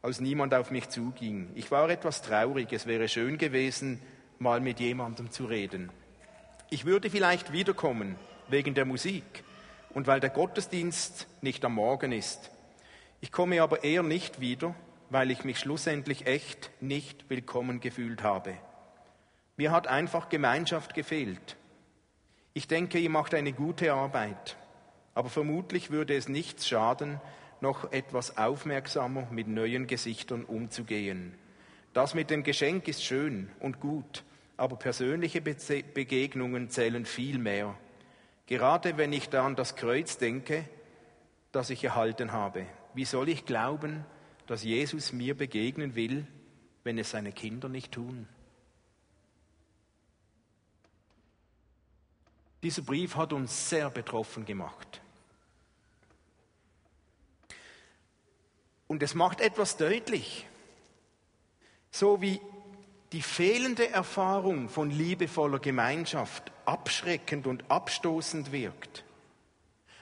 als 0.00 0.18
niemand 0.20 0.54
auf 0.54 0.70
mich 0.70 0.88
zuging. 0.88 1.50
Ich 1.54 1.70
war 1.70 1.90
etwas 1.90 2.22
traurig, 2.22 2.72
es 2.72 2.86
wäre 2.86 3.08
schön 3.08 3.36
gewesen, 3.36 4.00
mal 4.38 4.60
mit 4.60 4.80
jemandem 4.80 5.30
zu 5.30 5.44
reden. 5.44 5.90
Ich 6.70 6.86
würde 6.86 7.10
vielleicht 7.10 7.52
wiederkommen 7.52 8.16
wegen 8.48 8.74
der 8.74 8.86
Musik 8.86 9.44
und 9.90 10.06
weil 10.06 10.20
der 10.20 10.30
Gottesdienst 10.30 11.26
nicht 11.42 11.62
am 11.66 11.74
Morgen 11.74 12.12
ist. 12.12 12.50
Ich 13.20 13.32
komme 13.32 13.62
aber 13.62 13.82
eher 13.82 14.04
nicht 14.04 14.40
wieder, 14.40 14.74
weil 15.10 15.30
ich 15.30 15.42
mich 15.42 15.58
schlussendlich 15.58 16.26
echt 16.26 16.70
nicht 16.80 17.28
willkommen 17.28 17.80
gefühlt 17.80 18.22
habe. 18.22 18.54
Mir 19.56 19.72
hat 19.72 19.88
einfach 19.88 20.28
Gemeinschaft 20.28 20.94
gefehlt. 20.94 21.56
Ich 22.54 22.68
denke, 22.68 22.98
ihr 22.98 23.10
macht 23.10 23.34
eine 23.34 23.52
gute 23.52 23.92
Arbeit, 23.92 24.56
aber 25.14 25.30
vermutlich 25.30 25.90
würde 25.90 26.16
es 26.16 26.28
nichts 26.28 26.68
schaden, 26.68 27.20
noch 27.60 27.90
etwas 27.90 28.38
aufmerksamer 28.38 29.26
mit 29.32 29.48
neuen 29.48 29.88
Gesichtern 29.88 30.44
umzugehen. 30.44 31.34
Das 31.94 32.14
mit 32.14 32.30
dem 32.30 32.44
Geschenk 32.44 32.86
ist 32.86 33.02
schön 33.02 33.50
und 33.58 33.80
gut, 33.80 34.22
aber 34.56 34.76
persönliche 34.76 35.40
Begegnungen 35.40 36.70
zählen 36.70 37.04
viel 37.04 37.38
mehr. 37.38 37.74
Gerade 38.46 38.96
wenn 38.96 39.12
ich 39.12 39.28
da 39.28 39.44
an 39.44 39.56
das 39.56 39.74
Kreuz 39.74 40.18
denke, 40.18 40.64
das 41.50 41.70
ich 41.70 41.82
erhalten 41.82 42.30
habe. 42.30 42.66
Wie 42.98 43.04
soll 43.04 43.28
ich 43.28 43.46
glauben, 43.46 44.04
dass 44.48 44.64
Jesus 44.64 45.12
mir 45.12 45.36
begegnen 45.36 45.94
will, 45.94 46.26
wenn 46.82 46.98
es 46.98 47.12
seine 47.12 47.30
Kinder 47.30 47.68
nicht 47.68 47.92
tun? 47.92 48.26
Dieser 52.60 52.82
Brief 52.82 53.14
hat 53.14 53.32
uns 53.32 53.70
sehr 53.70 53.88
betroffen 53.88 54.44
gemacht. 54.44 55.00
Und 58.88 59.00
es 59.04 59.14
macht 59.14 59.40
etwas 59.42 59.76
deutlich. 59.76 60.48
So 61.92 62.20
wie 62.20 62.40
die 63.12 63.22
fehlende 63.22 63.88
Erfahrung 63.90 64.68
von 64.68 64.90
liebevoller 64.90 65.60
Gemeinschaft 65.60 66.50
abschreckend 66.64 67.46
und 67.46 67.70
abstoßend 67.70 68.50
wirkt. 68.50 69.04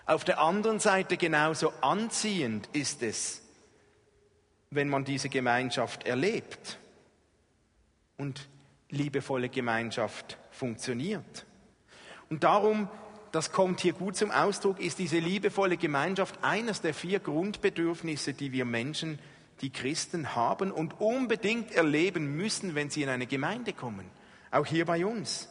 Auf 0.06 0.22
der 0.22 0.40
anderen 0.40 0.78
Seite 0.78 1.16
genauso 1.16 1.72
anziehend 1.80 2.68
ist 2.72 3.02
es, 3.02 3.42
wenn 4.70 4.88
man 4.88 5.04
diese 5.04 5.28
Gemeinschaft 5.28 6.06
erlebt 6.06 6.78
und 8.16 8.48
liebevolle 8.88 9.48
Gemeinschaft 9.48 10.38
funktioniert. 10.52 11.44
Und 12.30 12.44
darum, 12.44 12.88
das 13.32 13.50
kommt 13.50 13.80
hier 13.80 13.94
gut 13.94 14.16
zum 14.16 14.30
Ausdruck, 14.30 14.78
ist 14.80 15.00
diese 15.00 15.18
liebevolle 15.18 15.76
Gemeinschaft 15.76 16.38
eines 16.42 16.80
der 16.80 16.94
vier 16.94 17.18
Grundbedürfnisse, 17.18 18.32
die 18.32 18.52
wir 18.52 18.64
Menschen 18.64 19.18
die 19.60 19.70
Christen 19.70 20.36
haben 20.36 20.70
und 20.70 21.00
unbedingt 21.00 21.72
erleben 21.72 22.36
müssen, 22.36 22.74
wenn 22.74 22.90
sie 22.90 23.02
in 23.02 23.08
eine 23.08 23.26
Gemeinde 23.26 23.72
kommen. 23.72 24.08
Auch 24.50 24.66
hier 24.66 24.84
bei 24.84 25.04
uns. 25.04 25.48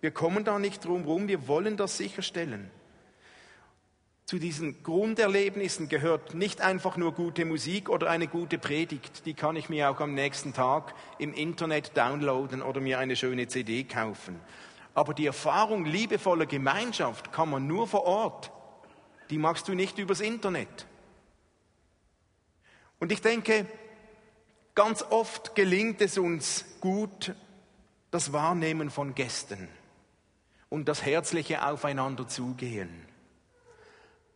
Wir 0.00 0.12
kommen 0.12 0.44
da 0.44 0.58
nicht 0.58 0.84
drum 0.84 1.04
rum, 1.04 1.28
wir 1.28 1.46
wollen 1.48 1.76
das 1.76 1.96
sicherstellen. 1.96 2.70
Zu 4.28 4.38
diesen 4.38 4.82
Grunderlebnissen 4.82 5.88
gehört 5.88 6.34
nicht 6.34 6.60
einfach 6.60 6.98
nur 6.98 7.14
gute 7.14 7.46
Musik 7.46 7.88
oder 7.88 8.10
eine 8.10 8.28
gute 8.28 8.58
Predigt, 8.58 9.24
die 9.24 9.32
kann 9.32 9.56
ich 9.56 9.70
mir 9.70 9.88
auch 9.88 10.00
am 10.00 10.12
nächsten 10.12 10.52
Tag 10.52 10.94
im 11.18 11.32
Internet 11.32 11.96
downloaden 11.96 12.60
oder 12.60 12.82
mir 12.82 12.98
eine 12.98 13.16
schöne 13.16 13.48
CD 13.48 13.84
kaufen. 13.84 14.38
Aber 14.92 15.14
die 15.14 15.24
Erfahrung 15.24 15.86
liebevoller 15.86 16.44
Gemeinschaft 16.44 17.32
kann 17.32 17.48
man 17.48 17.66
nur 17.66 17.88
vor 17.88 18.04
Ort. 18.04 18.52
Die 19.30 19.38
machst 19.38 19.66
du 19.66 19.72
nicht 19.72 19.96
übers 19.96 20.20
Internet. 20.20 20.86
Und 22.98 23.12
ich 23.12 23.22
denke, 23.22 23.64
ganz 24.74 25.02
oft 25.08 25.54
gelingt 25.54 26.02
es 26.02 26.18
uns 26.18 26.66
gut, 26.82 27.34
das 28.10 28.34
Wahrnehmen 28.34 28.90
von 28.90 29.14
Gästen 29.14 29.68
und 30.68 30.86
das 30.86 31.02
herzliche 31.02 31.66
Aufeinander 31.66 32.28
zugehen. 32.28 33.07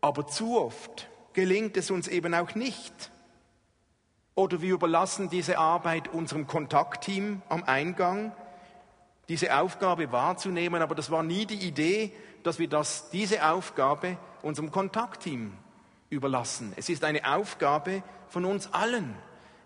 Aber 0.02 0.26
zu 0.26 0.58
oft 0.58 1.08
gelingt 1.32 1.78
es 1.78 1.90
uns 1.90 2.08
eben 2.08 2.34
auch 2.34 2.54
nicht. 2.54 3.10
Oder 4.34 4.60
wir 4.60 4.74
überlassen 4.74 5.30
diese 5.30 5.58
Arbeit 5.58 6.08
unserem 6.08 6.46
Kontaktteam 6.46 7.40
am 7.48 7.62
Eingang, 7.64 8.34
diese 9.28 9.56
Aufgabe 9.56 10.10
wahrzunehmen, 10.10 10.82
aber 10.82 10.94
das 10.94 11.10
war 11.10 11.22
nie 11.22 11.46
die 11.46 11.66
Idee, 11.66 12.12
dass 12.42 12.58
wir 12.58 12.68
das, 12.68 13.10
diese 13.10 13.48
Aufgabe 13.48 14.18
unserem 14.42 14.70
Kontaktteam 14.72 15.52
überlassen. 16.10 16.72
Es 16.76 16.88
ist 16.88 17.04
eine 17.04 17.32
Aufgabe 17.34 18.02
von 18.28 18.44
uns 18.44 18.72
allen. 18.72 19.14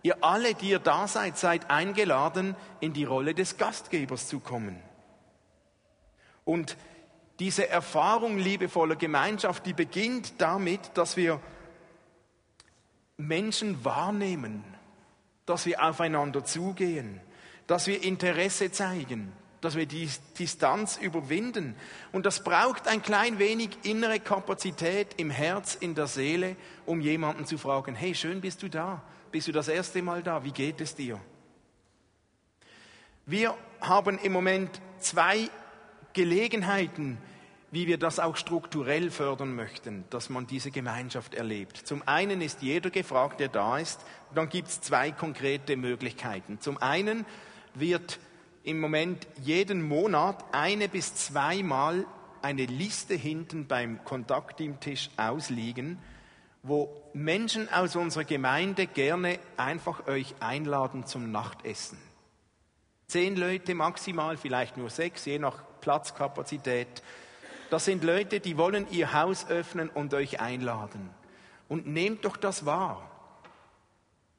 Ihr 0.02 0.22
alle, 0.22 0.54
die 0.54 0.70
ihr 0.70 0.78
da 0.78 1.08
seid, 1.08 1.38
seid 1.38 1.70
eingeladen, 1.70 2.54
in 2.80 2.92
die 2.92 3.04
Rolle 3.04 3.34
des 3.34 3.56
Gastgebers 3.56 4.28
zu 4.28 4.40
kommen. 4.40 4.80
Und 6.44 6.76
diese 7.38 7.68
Erfahrung 7.68 8.38
liebevoller 8.38 8.96
Gemeinschaft, 8.96 9.66
die 9.66 9.74
beginnt 9.74 10.34
damit, 10.38 10.80
dass 10.94 11.16
wir 11.16 11.40
Menschen 13.16 13.84
wahrnehmen, 13.84 14.64
dass 15.44 15.66
wir 15.66 15.82
aufeinander 15.82 16.44
zugehen, 16.44 17.20
dass 17.66 17.86
wir 17.86 18.02
Interesse 18.02 18.70
zeigen, 18.72 19.32
dass 19.60 19.76
wir 19.76 19.86
die 19.86 20.08
Distanz 20.38 20.96
überwinden. 20.96 21.76
Und 22.12 22.26
das 22.26 22.42
braucht 22.44 22.88
ein 22.88 23.02
klein 23.02 23.38
wenig 23.38 23.70
innere 23.82 24.20
Kapazität 24.20 25.14
im 25.16 25.30
Herz, 25.30 25.74
in 25.74 25.94
der 25.94 26.06
Seele, 26.06 26.56
um 26.84 27.00
jemanden 27.00 27.46
zu 27.46 27.58
fragen, 27.58 27.94
hey, 27.94 28.14
schön 28.14 28.40
bist 28.40 28.62
du 28.62 28.68
da, 28.68 29.02
bist 29.30 29.48
du 29.48 29.52
das 29.52 29.68
erste 29.68 30.02
Mal 30.02 30.22
da, 30.22 30.44
wie 30.44 30.52
geht 30.52 30.80
es 30.80 30.94
dir? 30.94 31.20
Wir 33.24 33.56
haben 33.80 34.18
im 34.18 34.32
Moment 34.32 34.80
zwei 35.00 35.50
Gelegenheiten, 36.16 37.18
wie 37.70 37.86
wir 37.86 37.98
das 37.98 38.18
auch 38.18 38.36
strukturell 38.36 39.10
fördern 39.10 39.54
möchten, 39.54 40.04
dass 40.08 40.30
man 40.30 40.46
diese 40.46 40.70
Gemeinschaft 40.70 41.34
erlebt. 41.34 41.76
Zum 41.76 42.02
einen 42.08 42.40
ist 42.40 42.62
jeder 42.62 42.88
gefragt, 42.88 43.38
der 43.38 43.48
da 43.48 43.76
ist. 43.76 44.00
Dann 44.34 44.48
gibt 44.48 44.68
es 44.68 44.80
zwei 44.80 45.10
konkrete 45.10 45.76
Möglichkeiten. 45.76 46.58
Zum 46.58 46.78
einen 46.78 47.26
wird 47.74 48.18
im 48.64 48.80
Moment 48.80 49.26
jeden 49.42 49.86
Monat 49.86 50.42
eine 50.52 50.88
bis 50.88 51.14
zweimal 51.14 52.06
eine 52.40 52.64
Liste 52.64 53.14
hinten 53.14 53.66
beim 53.66 54.02
Kontaktteamtisch 54.02 55.10
ausliegen, 55.18 55.98
wo 56.62 57.02
Menschen 57.12 57.70
aus 57.70 57.94
unserer 57.94 58.24
Gemeinde 58.24 58.86
gerne 58.86 59.38
einfach 59.58 60.06
euch 60.06 60.34
einladen 60.40 61.04
zum 61.04 61.30
Nachtessen. 61.30 61.98
Zehn 63.06 63.36
Leute 63.36 63.74
maximal, 63.74 64.38
vielleicht 64.38 64.78
nur 64.78 64.88
sechs, 64.88 65.26
je 65.26 65.38
nach 65.38 65.62
Platzkapazität. 65.86 67.00
Das 67.70 67.84
sind 67.84 68.02
Leute, 68.02 68.40
die 68.40 68.56
wollen 68.56 68.88
ihr 68.90 69.12
Haus 69.12 69.48
öffnen 69.48 69.88
und 69.88 70.14
euch 70.14 70.40
einladen. 70.40 71.10
Und 71.68 71.86
nehmt 71.86 72.24
doch 72.24 72.36
das 72.36 72.66
wahr. 72.66 73.08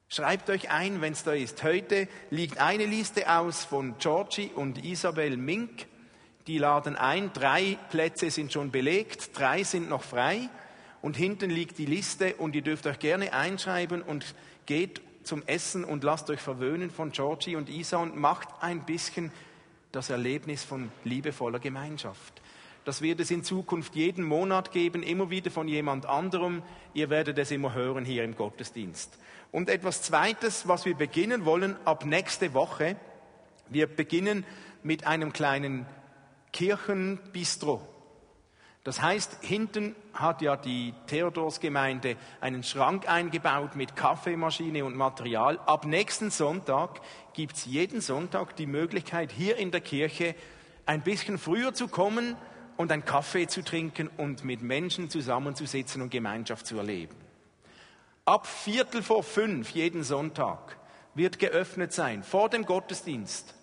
Schreibt 0.09 0.49
euch 0.49 0.69
ein, 0.71 0.99
wenn 0.99 1.13
es 1.13 1.23
da 1.23 1.31
ist. 1.31 1.63
Heute 1.63 2.09
liegt 2.31 2.59
eine 2.59 2.85
Liste 2.85 3.33
aus 3.33 3.63
von 3.63 3.97
Georgie 3.97 4.51
und 4.53 4.83
Isabel 4.83 5.37
Mink. 5.37 5.85
Die 6.47 6.57
laden 6.57 6.97
ein. 6.97 7.31
Drei 7.31 7.77
Plätze 7.91 8.29
sind 8.29 8.51
schon 8.51 8.69
belegt, 8.69 9.29
drei 9.39 9.63
sind 9.63 9.87
noch 9.87 10.03
frei. 10.03 10.49
Und 11.01 11.15
hinten 11.15 11.49
liegt 11.49 11.77
die 11.77 11.85
Liste 11.85 12.35
und 12.35 12.55
ihr 12.57 12.61
dürft 12.61 12.85
euch 12.87 12.99
gerne 12.99 13.31
einschreiben 13.31 14.01
und 14.01 14.35
geht 14.65 14.99
zum 15.23 15.43
Essen 15.47 15.85
und 15.85 16.03
lasst 16.03 16.29
euch 16.29 16.41
verwöhnen 16.41 16.91
von 16.91 17.13
Georgie 17.13 17.55
und 17.55 17.69
Isa 17.69 17.99
und 17.99 18.17
macht 18.17 18.49
ein 18.59 18.85
bisschen 18.85 19.31
das 19.97 20.11
Erlebnis 20.11 20.63
von 20.63 20.91
liebevoller 21.05 21.57
Gemeinschaft. 21.57 22.41
Das 22.85 23.01
wird 23.01 23.19
es 23.19 23.31
in 23.31 23.43
Zukunft 23.43 23.95
jeden 23.95 24.23
Monat 24.23 24.71
geben, 24.71 25.01
immer 25.01 25.31
wieder 25.31 25.49
von 25.49 25.67
jemand 25.67 26.05
anderem. 26.05 26.61
Ihr 26.93 27.09
werdet 27.09 27.39
es 27.39 27.49
immer 27.49 27.73
hören 27.73 28.05
hier 28.05 28.23
im 28.23 28.35
Gottesdienst. 28.35 29.17
Und 29.51 29.69
etwas 29.69 30.03
Zweites, 30.03 30.67
was 30.67 30.85
wir 30.85 30.95
beginnen 30.95 31.45
wollen 31.45 31.75
ab 31.83 32.05
nächste 32.05 32.53
Woche. 32.53 32.95
Wir 33.69 33.87
beginnen 33.87 34.45
mit 34.83 35.07
einem 35.07 35.33
kleinen 35.33 35.87
Kirchenbistro. 36.53 37.81
Das 38.87 39.01
heißt, 39.01 39.39
hinten 39.41 39.97
hat 40.13 40.41
ja 40.41 40.55
die 40.55 40.93
Theodorsgemeinde 41.07 42.15
einen 42.39 42.63
Schrank 42.63 43.09
eingebaut 43.09 43.75
mit 43.75 43.97
Kaffeemaschine 43.97 44.85
und 44.85 44.95
Material. 44.95 45.59
Ab 45.65 45.85
nächsten 45.85 46.31
Sonntag 46.31 47.01
gibt's 47.33 47.65
jeden 47.65 47.99
Sonntag 47.99 48.55
die 48.55 48.65
Möglichkeit, 48.65 49.33
hier 49.33 49.57
in 49.57 49.71
der 49.71 49.81
Kirche 49.81 50.35
ein 50.85 51.01
bisschen 51.01 51.37
früher 51.37 51.73
zu 51.73 51.89
kommen 51.89 52.37
und 52.77 52.89
einen 52.89 53.03
Kaffee 53.03 53.47
zu 53.47 53.61
trinken 53.61 54.09
und 54.15 54.45
mit 54.45 54.61
Menschen 54.61 55.09
zusammenzusitzen 55.09 56.01
und 56.01 56.09
Gemeinschaft 56.09 56.65
zu 56.65 56.77
erleben. 56.77 57.17
Ab 58.23 58.47
Viertel 58.47 59.03
vor 59.03 59.21
fünf 59.21 59.71
jeden 59.71 60.05
Sonntag 60.05 60.77
wird 61.13 61.39
geöffnet 61.39 61.91
sein, 61.91 62.23
vor 62.23 62.47
dem 62.47 62.65
Gottesdienst 62.65 63.56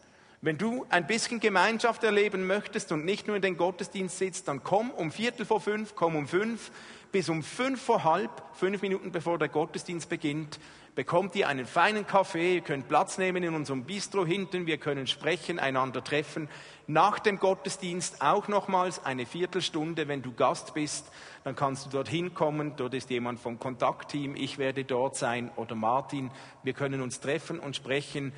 Wenn 0.45 0.59
du 0.59 0.85
ein 0.91 1.07
bisschen 1.07 1.41
Gemeinschaft 1.41 2.05
erleben 2.05 2.47
möchtest 2.47 2.93
und 2.93 3.07
nicht 3.07 3.27
nur 3.27 3.37
in 3.37 3.41
den 3.41 3.57
Gottesdienst 3.57 4.19
sitzt, 4.19 4.47
dann 4.47 4.63
komm 4.63 4.91
um 4.91 5.11
Viertel 5.11 5.47
vor 5.47 5.59
fünf, 5.59 5.95
komm 5.95 6.17
um 6.17 6.29
fünf, 6.29 6.71
bis 7.13 7.31
um 7.31 7.43
fünf 7.43 7.81
vor 7.81 8.05
halb, 8.05 8.31
fünf 8.53 8.83
Minuten 8.83 9.11
bevor 9.11 9.39
der 9.39 9.49
Gottesdienst 9.49 10.11
beginnt, 10.11 10.61
bekommt 10.95 11.35
ihr 11.35 11.49
einen 11.49 11.65
feinen 11.65 12.07
Kaffee, 12.07 12.57
ihr 12.57 12.61
könnt 12.61 12.89
Platz 12.89 13.17
nehmen 13.17 13.43
in 13.43 13.55
unserem 13.55 13.85
Bistro 13.85 14.27
hinten, 14.27 14.67
wir 14.67 14.77
können 14.77 15.07
sprechen, 15.07 15.59
einander 15.59 16.05
treffen. 16.05 16.51
Nach 16.87 17.19
dem 17.21 17.39
Gottesdienst 17.39 18.21
auch 18.21 18.47
nochmals 18.47 19.03
eine 19.03 19.25
Viertelstunde, 19.25 20.09
wenn 20.09 20.21
du 20.21 20.35
Gast 20.35 20.75
bist, 20.75 21.11
dann 21.45 21.57
kannst 21.57 21.87
du 21.87 21.91
dorthin 21.91 22.35
kommen, 22.35 22.75
dort 22.77 22.93
ist 22.93 23.09
jemand 23.09 23.41
vom 23.41 23.59
Kontaktteam, 23.59 24.37
ich 24.37 24.59
werde 24.59 24.85
dort 24.85 25.17
sein 25.17 25.51
oder 25.57 25.75
Martin, 25.75 26.31
wir 26.63 26.75
können 26.75 27.01
uns 27.01 27.21
treffen 27.21 27.61
und 27.61 27.77
sprechen 27.77 28.35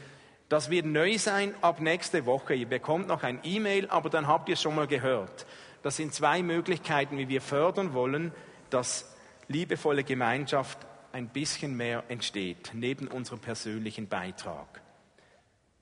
das 0.49 0.71
wird 0.71 0.87
neu 0.87 1.19
sein 1.19 1.55
ab 1.61 1.81
nächste 1.81 2.27
Woche. 2.27 2.55
Ihr 2.55 2.69
bekommt 2.69 3.09
noch 3.09 3.23
ein 3.23 3.41
E-Mail, 3.43 3.89
aber 3.89 4.11
dann 4.11 4.29
habt 4.29 4.49
ihr 4.49 4.57
schon 4.57 4.77
mal 4.77 4.87
gehört. 4.87 5.47
Das 5.83 5.97
sind 5.97 6.15
zwei 6.15 6.43
Möglichkeiten, 6.43 7.19
wie 7.19 7.29
wir 7.29 7.41
fördern 7.41 7.95
wollen, 7.95 8.33
dass 8.71 9.15
liebevolle 9.49 10.05
Gemeinschaft 10.05 10.79
ein 11.13 11.29
bisschen 11.29 11.77
mehr 11.77 12.05
entsteht, 12.09 12.71
neben 12.75 13.09
unserem 13.09 13.41
persönlichen 13.41 14.09
Beitrag. 14.09 14.83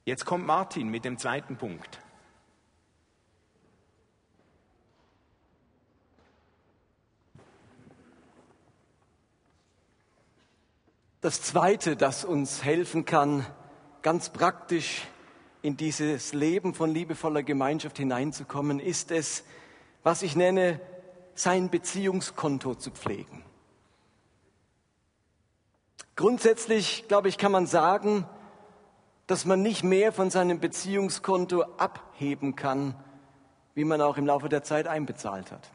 Jetzt 0.04 0.24
kommt 0.24 0.46
Martin 0.46 0.88
mit 0.88 1.04
dem 1.04 1.18
zweiten 1.18 1.56
Punkt. 1.56 1.98
Das 11.20 11.40
Zweite, 11.40 11.96
das 11.96 12.26
uns 12.26 12.62
helfen 12.64 13.06
kann, 13.06 13.46
ganz 14.04 14.28
praktisch 14.28 15.06
in 15.62 15.78
dieses 15.78 16.34
Leben 16.34 16.74
von 16.74 16.92
liebevoller 16.92 17.42
Gemeinschaft 17.42 17.96
hineinzukommen, 17.96 18.78
ist 18.78 19.10
es, 19.10 19.44
was 20.02 20.22
ich 20.22 20.36
nenne, 20.36 20.78
sein 21.34 21.70
Beziehungskonto 21.70 22.74
zu 22.74 22.90
pflegen. 22.90 23.42
Grundsätzlich, 26.16 27.08
glaube 27.08 27.28
ich, 27.30 27.38
kann 27.38 27.50
man 27.50 27.66
sagen, 27.66 28.28
dass 29.26 29.46
man 29.46 29.62
nicht 29.62 29.82
mehr 29.82 30.12
von 30.12 30.28
seinem 30.28 30.60
Beziehungskonto 30.60 31.62
abheben 31.78 32.56
kann, 32.56 32.94
wie 33.74 33.84
man 33.84 34.02
auch 34.02 34.18
im 34.18 34.26
Laufe 34.26 34.50
der 34.50 34.62
Zeit 34.62 34.86
einbezahlt 34.86 35.50
hat. 35.50 35.70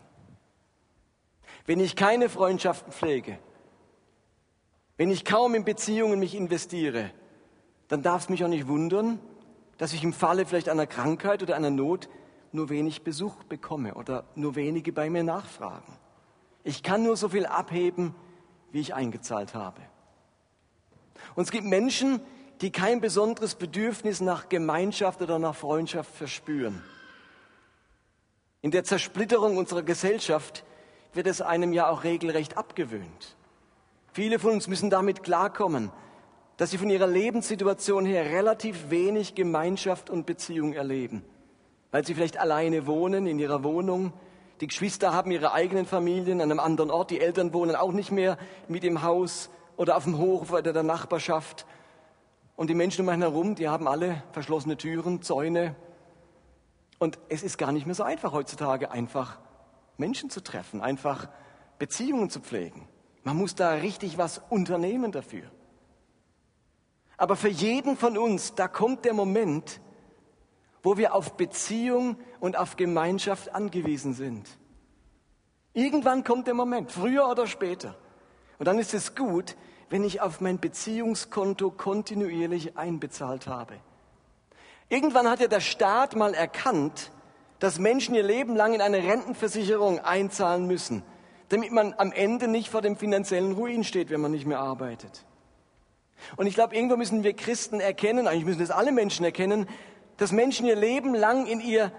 Wenn 1.65 1.79
ich 1.79 1.95
keine 1.95 2.29
Freundschaften 2.29 2.93
pflege, 2.93 3.39
wenn 4.97 5.09
ich 5.09 5.25
kaum 5.25 5.55
in 5.55 5.65
Beziehungen 5.65 6.19
mich 6.19 6.35
investiere, 6.35 7.09
dann 7.89 8.01
darf 8.01 8.23
es 8.23 8.29
mich 8.29 8.43
auch 8.43 8.49
nicht 8.49 8.67
wundern, 8.67 9.19
dass 9.77 9.93
ich 9.93 10.03
im 10.03 10.13
Falle 10.13 10.45
vielleicht 10.45 10.69
einer 10.69 10.87
Krankheit 10.87 11.43
oder 11.43 11.55
einer 11.55 11.69
Not 11.69 12.07
nur 12.51 12.69
wenig 12.69 13.03
Besuch 13.03 13.43
bekomme 13.43 13.95
oder 13.95 14.23
nur 14.35 14.55
wenige 14.55 14.93
bei 14.93 15.09
mir 15.09 15.23
nachfragen. 15.23 15.97
Ich 16.63 16.83
kann 16.83 17.03
nur 17.03 17.17
so 17.17 17.29
viel 17.29 17.45
abheben, 17.45 18.15
wie 18.71 18.79
ich 18.79 18.93
eingezahlt 18.93 19.55
habe. 19.55 19.81
Und 21.35 21.43
es 21.43 21.51
gibt 21.51 21.65
Menschen, 21.65 22.21
die 22.61 22.71
kein 22.71 23.01
besonderes 23.01 23.55
Bedürfnis 23.55 24.21
nach 24.21 24.49
Gemeinschaft 24.49 25.21
oder 25.21 25.39
nach 25.39 25.55
Freundschaft 25.55 26.13
verspüren. 26.13 26.83
In 28.61 28.71
der 28.71 28.83
Zersplitterung 28.83 29.57
unserer 29.57 29.83
Gesellschaft 29.83 30.65
wird 31.13 31.27
es 31.27 31.41
einem 31.41 31.73
ja 31.73 31.89
auch 31.89 32.03
regelrecht 32.03 32.57
abgewöhnt. 32.57 33.37
Viele 34.11 34.37
von 34.37 34.51
uns 34.51 34.67
müssen 34.67 34.89
damit 34.89 35.23
klarkommen, 35.23 35.91
dass 36.59 36.71
sie 36.71 36.77
von 36.77 36.89
ihrer 36.89 37.07
Lebenssituation 37.07 38.05
her 38.05 38.25
relativ 38.25 38.89
wenig 38.89 39.33
Gemeinschaft 39.33 40.09
und 40.09 40.25
Beziehung 40.25 40.73
erleben, 40.73 41.23
weil 41.91 42.05
sie 42.05 42.13
vielleicht 42.13 42.37
alleine 42.37 42.85
wohnen 42.85 43.27
in 43.27 43.39
ihrer 43.39 43.63
Wohnung, 43.63 44.11
die 44.59 44.67
Geschwister 44.67 45.13
haben 45.13 45.31
ihre 45.31 45.53
eigenen 45.53 45.85
Familien 45.85 46.41
an 46.41 46.51
einem 46.51 46.59
anderen 46.59 46.91
Ort, 46.91 47.11
die 47.11 47.21
Eltern 47.21 47.53
wohnen 47.53 47.77
auch 47.77 47.93
nicht 47.93 48.11
mehr 48.11 48.37
mit 48.67 48.83
im 48.83 49.03
Haus 49.03 49.49
oder 49.77 49.95
auf 49.95 50.03
dem 50.03 50.17
Hof 50.17 50.51
oder 50.51 50.73
der 50.73 50.83
Nachbarschaft. 50.83 51.65
Und 52.57 52.69
die 52.69 52.75
Menschen 52.75 53.03
um 53.03 53.09
einen 53.09 53.21
herum, 53.21 53.55
die 53.55 53.69
haben 53.69 53.87
alle 53.87 54.21
verschlossene 54.33 54.75
Türen, 54.75 55.21
Zäune. 55.21 55.77
Und 56.97 57.19
es 57.29 57.41
ist 57.41 57.57
gar 57.57 57.71
nicht 57.71 57.85
mehr 57.85 57.95
so 57.95 58.03
einfach 58.03 58.33
heutzutage, 58.33 58.91
einfach 58.91 59.39
Menschen 59.95 60.29
zu 60.29 60.43
treffen, 60.43 60.81
einfach 60.81 61.29
Beziehungen 61.77 62.29
zu 62.29 62.41
pflegen. 62.41 62.85
Man 63.23 63.37
muss 63.37 63.55
da 63.55 63.75
richtig 63.75 64.17
was 64.17 64.41
unternehmen 64.49 65.13
dafür. 65.13 65.49
Aber 67.19 67.35
für 67.35 67.49
jeden 67.49 67.97
von 67.97 68.17
uns, 68.17 68.55
da 68.55 68.69
kommt 68.69 69.03
der 69.03 69.13
Moment, 69.13 69.81
wo 70.81 70.95
wir 70.95 71.13
auf 71.13 71.33
Beziehung 71.33 72.15
und 72.39 72.57
auf 72.57 72.77
Gemeinschaft 72.77 73.53
angewiesen 73.53 74.13
sind. 74.13 74.47
Irgendwann 75.73 76.23
kommt 76.23 76.47
der 76.47 76.53
Moment, 76.53 76.93
früher 76.93 77.27
oder 77.27 77.45
später. 77.45 77.97
Und 78.57 78.67
dann 78.67 78.79
ist 78.79 78.93
es 78.93 79.15
gut, 79.15 79.57
wenn 79.89 80.05
ich 80.05 80.21
auf 80.21 80.39
mein 80.39 80.59
Beziehungskonto 80.59 81.71
kontinuierlich 81.71 82.77
einbezahlt 82.77 83.47
habe. 83.47 83.75
Irgendwann 84.87 85.29
hat 85.29 85.41
ja 85.41 85.47
der 85.47 85.59
Staat 85.59 86.15
mal 86.15 86.33
erkannt, 86.33 87.11
dass 87.59 87.79
Menschen 87.79 88.15
ihr 88.15 88.23
Leben 88.23 88.55
lang 88.55 88.73
in 88.73 88.81
eine 88.81 89.03
Rentenversicherung 89.03 89.99
einzahlen 89.99 90.67
müssen, 90.67 91.03
damit 91.49 91.73
man 91.73 91.93
am 91.97 92.13
Ende 92.13 92.47
nicht 92.47 92.69
vor 92.69 92.81
dem 92.81 92.95
finanziellen 92.95 93.51
Ruin 93.51 93.83
steht, 93.83 94.09
wenn 94.09 94.21
man 94.21 94.31
nicht 94.31 94.45
mehr 94.45 94.59
arbeitet. 94.59 95.25
Und 96.37 96.47
ich 96.47 96.55
glaube, 96.55 96.75
irgendwo 96.75 96.97
müssen 96.97 97.23
wir 97.23 97.33
Christen 97.33 97.79
erkennen, 97.79 98.27
eigentlich 98.27 98.45
müssen 98.45 98.59
das 98.59 98.71
alle 98.71 98.91
Menschen 98.91 99.25
erkennen, 99.25 99.67
dass 100.17 100.31
Menschen 100.31 100.65
ihr 100.65 100.75
Leben 100.75 101.15
lang 101.15 101.45
in 101.45 101.61
ihr 101.61 101.91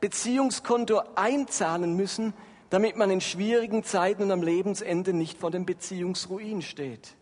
Beziehungskonto 0.00 1.02
einzahlen 1.14 1.94
müssen, 1.94 2.32
damit 2.70 2.96
man 2.96 3.10
in 3.10 3.20
schwierigen 3.20 3.84
Zeiten 3.84 4.22
und 4.22 4.30
am 4.30 4.42
Lebensende 4.42 5.12
nicht 5.12 5.38
vor 5.38 5.50
dem 5.50 5.66
Beziehungsruin 5.66 6.62
steht. 6.62 7.16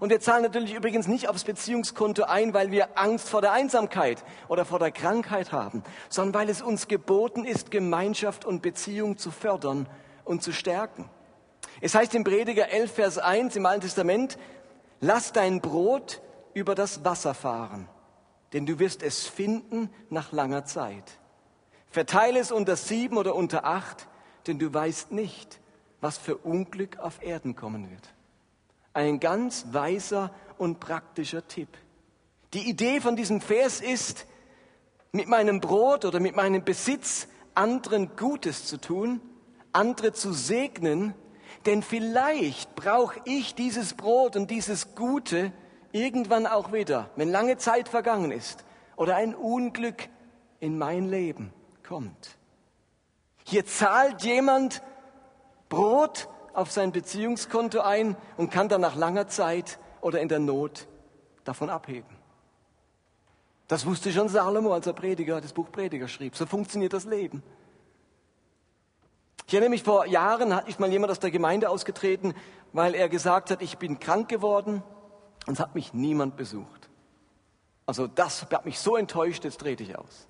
Und 0.00 0.10
wir 0.10 0.20
zahlen 0.20 0.42
natürlich 0.42 0.74
übrigens 0.74 1.08
nicht 1.08 1.28
aufs 1.28 1.44
Beziehungskonto 1.44 2.24
ein, 2.24 2.54
weil 2.54 2.70
wir 2.70 2.98
Angst 2.98 3.28
vor 3.28 3.40
der 3.40 3.52
Einsamkeit 3.52 4.24
oder 4.48 4.64
vor 4.64 4.78
der 4.78 4.92
Krankheit 4.92 5.52
haben, 5.52 5.82
sondern 6.08 6.42
weil 6.42 6.48
es 6.48 6.62
uns 6.62 6.88
geboten 6.88 7.44
ist, 7.44 7.70
Gemeinschaft 7.70 8.44
und 8.44 8.62
Beziehung 8.62 9.18
zu 9.18 9.30
fördern 9.30 9.88
und 10.24 10.42
zu 10.42 10.52
stärken. 10.52 11.08
Es 11.80 11.94
heißt 11.94 12.14
im 12.14 12.24
Prediger 12.24 12.68
11, 12.68 12.92
Vers 12.92 13.18
1 13.18 13.56
im 13.56 13.66
Alten 13.66 13.82
Testament, 13.82 14.38
Lass 15.06 15.32
dein 15.32 15.60
Brot 15.60 16.22
über 16.54 16.74
das 16.74 17.04
Wasser 17.04 17.34
fahren, 17.34 17.90
denn 18.54 18.64
du 18.64 18.78
wirst 18.78 19.02
es 19.02 19.26
finden 19.26 19.90
nach 20.08 20.32
langer 20.32 20.64
Zeit. 20.64 21.18
Verteile 21.90 22.40
es 22.40 22.50
unter 22.50 22.74
sieben 22.74 23.18
oder 23.18 23.34
unter 23.34 23.66
acht, 23.66 24.08
denn 24.46 24.58
du 24.58 24.72
weißt 24.72 25.12
nicht, 25.12 25.60
was 26.00 26.16
für 26.16 26.38
Unglück 26.38 27.00
auf 27.00 27.22
Erden 27.22 27.54
kommen 27.54 27.90
wird. 27.90 28.14
Ein 28.94 29.20
ganz 29.20 29.66
weiser 29.72 30.30
und 30.56 30.80
praktischer 30.80 31.46
Tipp. 31.46 31.68
Die 32.54 32.66
Idee 32.66 33.02
von 33.02 33.14
diesem 33.14 33.42
Vers 33.42 33.82
ist, 33.82 34.24
mit 35.12 35.28
meinem 35.28 35.60
Brot 35.60 36.06
oder 36.06 36.18
mit 36.18 36.34
meinem 36.34 36.64
Besitz 36.64 37.28
anderen 37.54 38.16
Gutes 38.16 38.64
zu 38.64 38.80
tun, 38.80 39.20
andere 39.70 40.14
zu 40.14 40.32
segnen, 40.32 41.12
denn 41.66 41.82
vielleicht 41.82 42.74
brauche 42.74 43.20
ich 43.24 43.54
dieses 43.54 43.94
Brot 43.94 44.36
und 44.36 44.50
dieses 44.50 44.94
Gute 44.94 45.52
irgendwann 45.92 46.46
auch 46.46 46.72
wieder, 46.72 47.10
wenn 47.16 47.30
lange 47.30 47.56
Zeit 47.56 47.88
vergangen 47.88 48.30
ist 48.30 48.64
oder 48.96 49.16
ein 49.16 49.34
Unglück 49.34 50.08
in 50.60 50.78
mein 50.78 51.08
Leben 51.08 51.52
kommt. 51.86 52.38
Hier 53.44 53.66
zahlt 53.66 54.22
jemand 54.22 54.82
Brot 55.68 56.28
auf 56.52 56.70
sein 56.70 56.92
Beziehungskonto 56.92 57.80
ein 57.80 58.16
und 58.36 58.50
kann 58.50 58.68
dann 58.68 58.80
nach 58.80 58.96
langer 58.96 59.28
Zeit 59.28 59.78
oder 60.00 60.20
in 60.20 60.28
der 60.28 60.38
Not 60.38 60.86
davon 61.44 61.70
abheben. 61.70 62.16
Das 63.68 63.86
wusste 63.86 64.12
schon 64.12 64.28
Salomo, 64.28 64.72
als 64.72 64.86
er 64.86 64.92
Prediger, 64.92 65.40
das 65.40 65.52
Buch 65.52 65.70
Prediger 65.72 66.08
schrieb. 66.08 66.36
So 66.36 66.46
funktioniert 66.46 66.92
das 66.92 67.06
Leben. 67.06 67.42
Ich 69.46 69.52
erinnere 69.52 69.70
mich, 69.70 69.82
vor 69.82 70.06
Jahren 70.06 70.54
hat 70.54 70.80
mal 70.80 70.90
jemand 70.90 71.10
aus 71.10 71.20
der 71.20 71.30
Gemeinde 71.30 71.68
ausgetreten, 71.68 72.34
weil 72.72 72.94
er 72.94 73.08
gesagt 73.08 73.50
hat, 73.50 73.60
ich 73.60 73.78
bin 73.78 74.00
krank 74.00 74.28
geworden 74.28 74.82
und 75.46 75.54
es 75.54 75.60
hat 75.60 75.74
mich 75.74 75.92
niemand 75.92 76.36
besucht. 76.36 76.88
Also 77.86 78.06
das 78.06 78.46
hat 78.50 78.64
mich 78.64 78.78
so 78.78 78.96
enttäuscht, 78.96 79.44
jetzt 79.44 79.60
trete 79.60 79.82
ich 79.82 79.98
aus. 79.98 80.28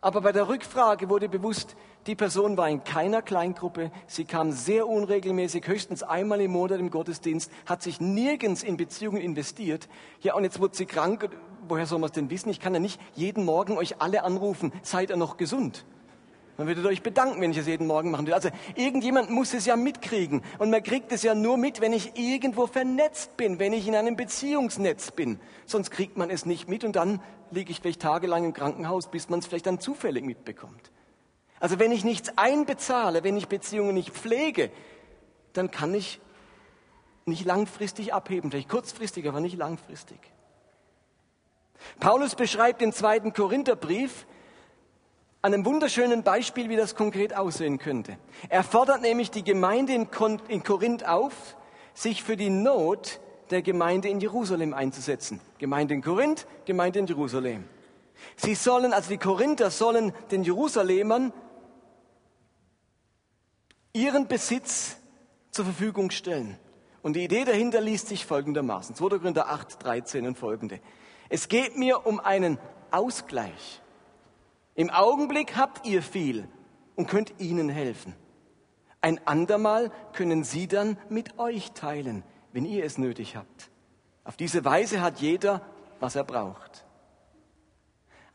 Aber 0.00 0.22
bei 0.22 0.32
der 0.32 0.48
Rückfrage 0.48 1.08
wurde 1.08 1.28
bewusst, 1.28 1.76
die 2.06 2.14
Person 2.14 2.56
war 2.56 2.68
in 2.68 2.84
keiner 2.84 3.22
Kleingruppe, 3.22 3.90
sie 4.06 4.24
kam 4.24 4.52
sehr 4.52 4.86
unregelmäßig, 4.86 5.66
höchstens 5.66 6.02
einmal 6.02 6.40
im 6.40 6.50
Monat 6.50 6.78
im 6.78 6.90
Gottesdienst, 6.90 7.50
hat 7.64 7.82
sich 7.82 8.00
nirgends 8.00 8.62
in 8.62 8.76
Beziehungen 8.76 9.20
investiert. 9.20 9.88
Ja, 10.20 10.34
und 10.34 10.44
jetzt 10.44 10.60
wurde 10.60 10.76
sie 10.76 10.84
krank, 10.84 11.30
woher 11.68 11.86
soll 11.86 11.98
man 11.98 12.08
es 12.08 12.12
denn 12.12 12.28
wissen? 12.28 12.50
Ich 12.50 12.60
kann 12.60 12.74
ja 12.74 12.80
nicht 12.80 13.00
jeden 13.14 13.44
Morgen 13.44 13.78
euch 13.78 14.00
alle 14.02 14.24
anrufen, 14.24 14.72
seid 14.82 15.10
ihr 15.10 15.16
noch 15.16 15.38
gesund? 15.38 15.86
Man 16.56 16.68
würdet 16.68 16.86
euch 16.86 17.02
bedanken, 17.02 17.40
wenn 17.40 17.50
ich 17.50 17.58
es 17.58 17.66
jeden 17.66 17.86
Morgen 17.86 18.10
machen 18.12 18.26
würde. 18.26 18.36
Also 18.36 18.50
irgendjemand 18.76 19.28
muss 19.30 19.54
es 19.54 19.66
ja 19.66 19.76
mitkriegen. 19.76 20.42
Und 20.58 20.70
man 20.70 20.82
kriegt 20.82 21.10
es 21.10 21.22
ja 21.22 21.34
nur 21.34 21.56
mit, 21.56 21.80
wenn 21.80 21.92
ich 21.92 22.16
irgendwo 22.16 22.66
vernetzt 22.66 23.36
bin, 23.36 23.58
wenn 23.58 23.72
ich 23.72 23.88
in 23.88 23.96
einem 23.96 24.14
Beziehungsnetz 24.14 25.10
bin. 25.10 25.40
Sonst 25.66 25.90
kriegt 25.90 26.16
man 26.16 26.30
es 26.30 26.46
nicht 26.46 26.68
mit 26.68 26.84
und 26.84 26.94
dann 26.94 27.20
liege 27.50 27.72
ich 27.72 27.80
vielleicht 27.80 28.02
tagelang 28.02 28.44
im 28.44 28.52
Krankenhaus, 28.52 29.08
bis 29.10 29.28
man 29.28 29.40
es 29.40 29.46
vielleicht 29.46 29.66
dann 29.66 29.80
zufällig 29.80 30.24
mitbekommt. 30.24 30.92
Also 31.58 31.78
wenn 31.78 31.90
ich 31.90 32.04
nichts 32.04 32.36
einbezahle, 32.36 33.24
wenn 33.24 33.36
ich 33.36 33.48
Beziehungen 33.48 33.94
nicht 33.94 34.10
pflege, 34.10 34.70
dann 35.54 35.70
kann 35.70 35.92
ich 35.92 36.20
nicht 37.26 37.44
langfristig 37.44 38.14
abheben. 38.14 38.50
Vielleicht 38.50 38.68
kurzfristig, 38.68 39.26
aber 39.28 39.40
nicht 39.40 39.56
langfristig. 39.56 40.18
Paulus 42.00 42.34
beschreibt 42.34 42.82
im 42.82 42.92
zweiten 42.92 43.32
Korintherbrief, 43.32 44.26
an 45.44 45.52
einem 45.52 45.66
wunderschönen 45.66 46.22
Beispiel, 46.22 46.70
wie 46.70 46.76
das 46.76 46.94
konkret 46.94 47.36
aussehen 47.36 47.78
könnte. 47.78 48.16
Er 48.48 48.64
fordert 48.64 49.02
nämlich 49.02 49.30
die 49.30 49.44
Gemeinde 49.44 49.92
in, 49.92 50.10
Korinth 50.10 51.06
auf, 51.06 51.58
sich 51.92 52.22
für 52.22 52.38
die 52.38 52.48
Not 52.48 53.20
der 53.50 53.60
Gemeinde 53.60 54.08
in 54.08 54.20
Jerusalem 54.20 54.72
einzusetzen. 54.72 55.40
Gemeinde 55.58 55.92
in 55.92 56.00
Korinth, 56.00 56.46
Gemeinde 56.64 57.00
in 57.00 57.06
Jerusalem. 57.06 57.64
Sie 58.36 58.54
sollen, 58.54 58.94
also 58.94 59.10
die 59.10 59.18
Korinther 59.18 59.70
sollen 59.70 60.14
den 60.30 60.44
Jerusalemern 60.44 61.30
ihren 63.92 64.26
Besitz 64.26 64.96
zur 65.50 65.66
Verfügung 65.66 66.10
stellen. 66.10 66.56
Und 67.02 67.16
die 67.16 67.24
Idee 67.24 67.44
dahinter 67.44 67.82
liest 67.82 68.08
sich 68.08 68.24
folgendermaßen. 68.24 68.94
2. 68.94 69.18
Korinther 69.18 69.50
8, 69.50 69.84
13 69.84 70.26
und 70.26 70.38
folgende. 70.38 70.80
Es 71.28 71.48
geht 71.48 71.76
mir 71.76 72.06
um 72.06 72.18
einen 72.18 72.58
Ausgleich. 72.90 73.82
Im 74.74 74.90
Augenblick 74.90 75.56
habt 75.56 75.86
ihr 75.86 76.02
viel 76.02 76.48
und 76.96 77.08
könnt 77.08 77.34
ihnen 77.38 77.68
helfen. 77.68 78.14
Ein 79.00 79.20
andermal 79.26 79.92
können 80.12 80.44
sie 80.44 80.66
dann 80.66 80.98
mit 81.08 81.38
euch 81.38 81.72
teilen, 81.72 82.24
wenn 82.52 82.64
ihr 82.64 82.84
es 82.84 82.98
nötig 82.98 83.36
habt. 83.36 83.70
Auf 84.24 84.36
diese 84.36 84.64
Weise 84.64 85.02
hat 85.02 85.20
jeder, 85.20 85.60
was 86.00 86.16
er 86.16 86.24
braucht. 86.24 86.86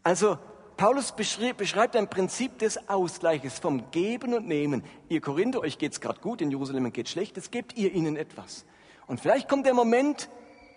Also 0.03 0.37
Paulus 0.77 1.11
beschreibt 1.11 1.95
ein 1.95 2.09
Prinzip 2.09 2.59
des 2.59 2.87
Ausgleiches 2.87 3.59
vom 3.59 3.91
Geben 3.91 4.33
und 4.33 4.47
Nehmen. 4.47 4.83
Ihr 5.09 5.19
Korinther, 5.19 5.59
euch 5.59 5.77
geht's 5.77 5.99
gerade 5.99 6.21
gut, 6.21 6.39
in 6.39 6.51
Jerusalem 6.51 6.93
geht 6.93 7.09
schlecht, 7.09 7.35
jetzt 7.35 7.51
gebt 7.51 7.75
ihr 7.75 7.91
ihnen 7.91 8.15
etwas. 8.15 8.65
Und 9.07 9.19
vielleicht 9.19 9.49
kommt 9.49 9.65
der 9.65 9.73
Moment, 9.73 10.29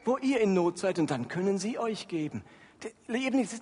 wo 0.05 0.17
ihr 0.17 0.41
in 0.41 0.55
Not 0.55 0.79
seid 0.79 0.99
und 0.99 1.11
dann 1.11 1.29
können 1.29 1.59
sie 1.59 1.79
euch 1.79 2.09
geben. 2.09 2.43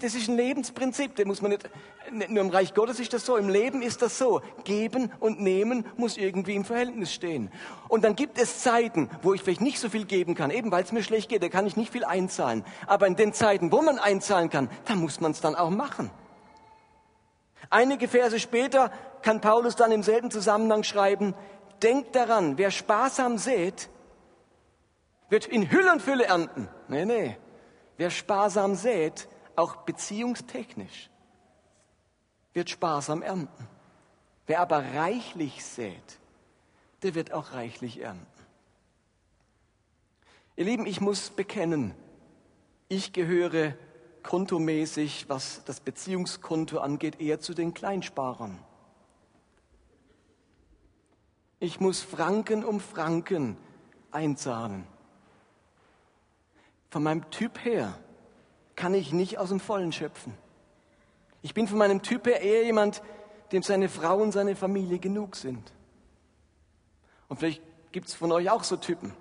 Das 0.00 0.14
ist 0.14 0.28
ein 0.28 0.36
Lebensprinzip, 0.36 1.14
das 1.16 1.26
muss 1.26 1.42
man 1.42 1.50
nicht, 1.50 1.68
nur 2.10 2.42
im 2.42 2.48
Reich 2.48 2.72
Gottes 2.72 3.00
ist 3.00 3.12
das 3.12 3.26
so, 3.26 3.36
im 3.36 3.48
Leben 3.48 3.82
ist 3.82 4.00
das 4.00 4.16
so. 4.16 4.40
Geben 4.64 5.12
und 5.20 5.40
nehmen 5.40 5.84
muss 5.96 6.16
irgendwie 6.16 6.54
im 6.54 6.64
Verhältnis 6.64 7.12
stehen. 7.12 7.50
Und 7.88 8.04
dann 8.04 8.16
gibt 8.16 8.38
es 8.38 8.60
Zeiten, 8.60 9.10
wo 9.22 9.34
ich 9.34 9.42
vielleicht 9.42 9.60
nicht 9.60 9.78
so 9.78 9.90
viel 9.90 10.06
geben 10.06 10.34
kann, 10.34 10.50
eben 10.50 10.70
weil 10.72 10.84
es 10.84 10.92
mir 10.92 11.02
schlecht 11.02 11.28
geht, 11.28 11.42
da 11.42 11.48
kann 11.48 11.66
ich 11.66 11.76
nicht 11.76 11.92
viel 11.92 12.04
einzahlen. 12.04 12.64
Aber 12.86 13.06
in 13.06 13.16
den 13.16 13.32
Zeiten, 13.32 13.72
wo 13.72 13.82
man 13.82 13.98
einzahlen 13.98 14.48
kann, 14.48 14.70
da 14.86 14.94
muss 14.94 15.20
man 15.20 15.32
es 15.32 15.40
dann 15.40 15.54
auch 15.54 15.70
machen. 15.70 16.10
Einige 17.68 18.08
Verse 18.08 18.40
später 18.40 18.90
kann 19.22 19.40
Paulus 19.40 19.76
dann 19.76 19.92
im 19.92 20.02
selben 20.02 20.30
Zusammenhang 20.30 20.82
schreiben, 20.82 21.34
denkt 21.82 22.16
daran, 22.16 22.56
wer 22.56 22.70
sparsam 22.70 23.38
sät, 23.38 23.90
wird 25.28 25.46
in 25.46 25.70
Hülle 25.70 25.92
und 25.92 26.02
Fülle 26.02 26.24
ernten. 26.24 26.68
Nee, 26.88 27.04
nee. 27.04 27.36
Wer 28.00 28.08
sparsam 28.08 28.76
sät, 28.76 29.28
auch 29.56 29.76
beziehungstechnisch, 29.76 31.10
wird 32.54 32.70
sparsam 32.70 33.20
ernten. 33.20 33.68
Wer 34.46 34.60
aber 34.60 34.78
reichlich 34.94 35.62
sät, 35.62 36.18
der 37.02 37.14
wird 37.14 37.30
auch 37.30 37.52
reichlich 37.52 38.00
ernten. 38.00 38.26
Ihr 40.56 40.64
Lieben, 40.64 40.86
ich 40.86 41.02
muss 41.02 41.28
bekennen, 41.28 41.94
ich 42.88 43.12
gehöre 43.12 43.74
kontomäßig, 44.22 45.28
was 45.28 45.62
das 45.66 45.80
Beziehungskonto 45.80 46.78
angeht, 46.78 47.20
eher 47.20 47.38
zu 47.38 47.52
den 47.52 47.74
Kleinsparern. 47.74 48.58
Ich 51.58 51.80
muss 51.80 52.00
Franken 52.00 52.64
um 52.64 52.80
Franken 52.80 53.58
einzahlen. 54.10 54.86
Von 56.90 57.04
meinem 57.04 57.30
Typ 57.30 57.64
her 57.64 57.96
kann 58.76 58.94
ich 58.94 59.12
nicht 59.12 59.38
aus 59.38 59.48
dem 59.48 59.60
Vollen 59.60 59.92
schöpfen. 59.92 60.34
Ich 61.42 61.54
bin 61.54 61.68
von 61.68 61.78
meinem 61.78 62.02
Typ 62.02 62.26
her 62.26 62.42
eher 62.42 62.64
jemand, 62.64 63.02
dem 63.52 63.62
seine 63.62 63.88
Frau 63.88 64.18
und 64.18 64.32
seine 64.32 64.56
Familie 64.56 64.98
genug 64.98 65.36
sind. 65.36 65.72
Und 67.28 67.38
vielleicht 67.38 67.62
gibt 67.92 68.08
es 68.08 68.14
von 68.14 68.32
euch 68.32 68.50
auch 68.50 68.64
so 68.64 68.76
Typen. 68.76 69.12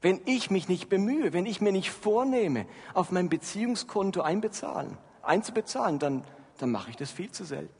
Wenn 0.00 0.20
ich 0.26 0.50
mich 0.50 0.68
nicht 0.68 0.88
bemühe, 0.88 1.32
wenn 1.32 1.46
ich 1.46 1.60
mir 1.60 1.72
nicht 1.72 1.90
vornehme, 1.90 2.66
auf 2.92 3.12
mein 3.12 3.28
Beziehungskonto 3.28 4.20
einbezahlen, 4.20 4.98
einzubezahlen, 5.22 6.00
dann, 6.00 6.24
dann 6.58 6.72
mache 6.72 6.90
ich 6.90 6.96
das 6.96 7.12
viel 7.12 7.30
zu 7.30 7.44
selten. 7.44 7.72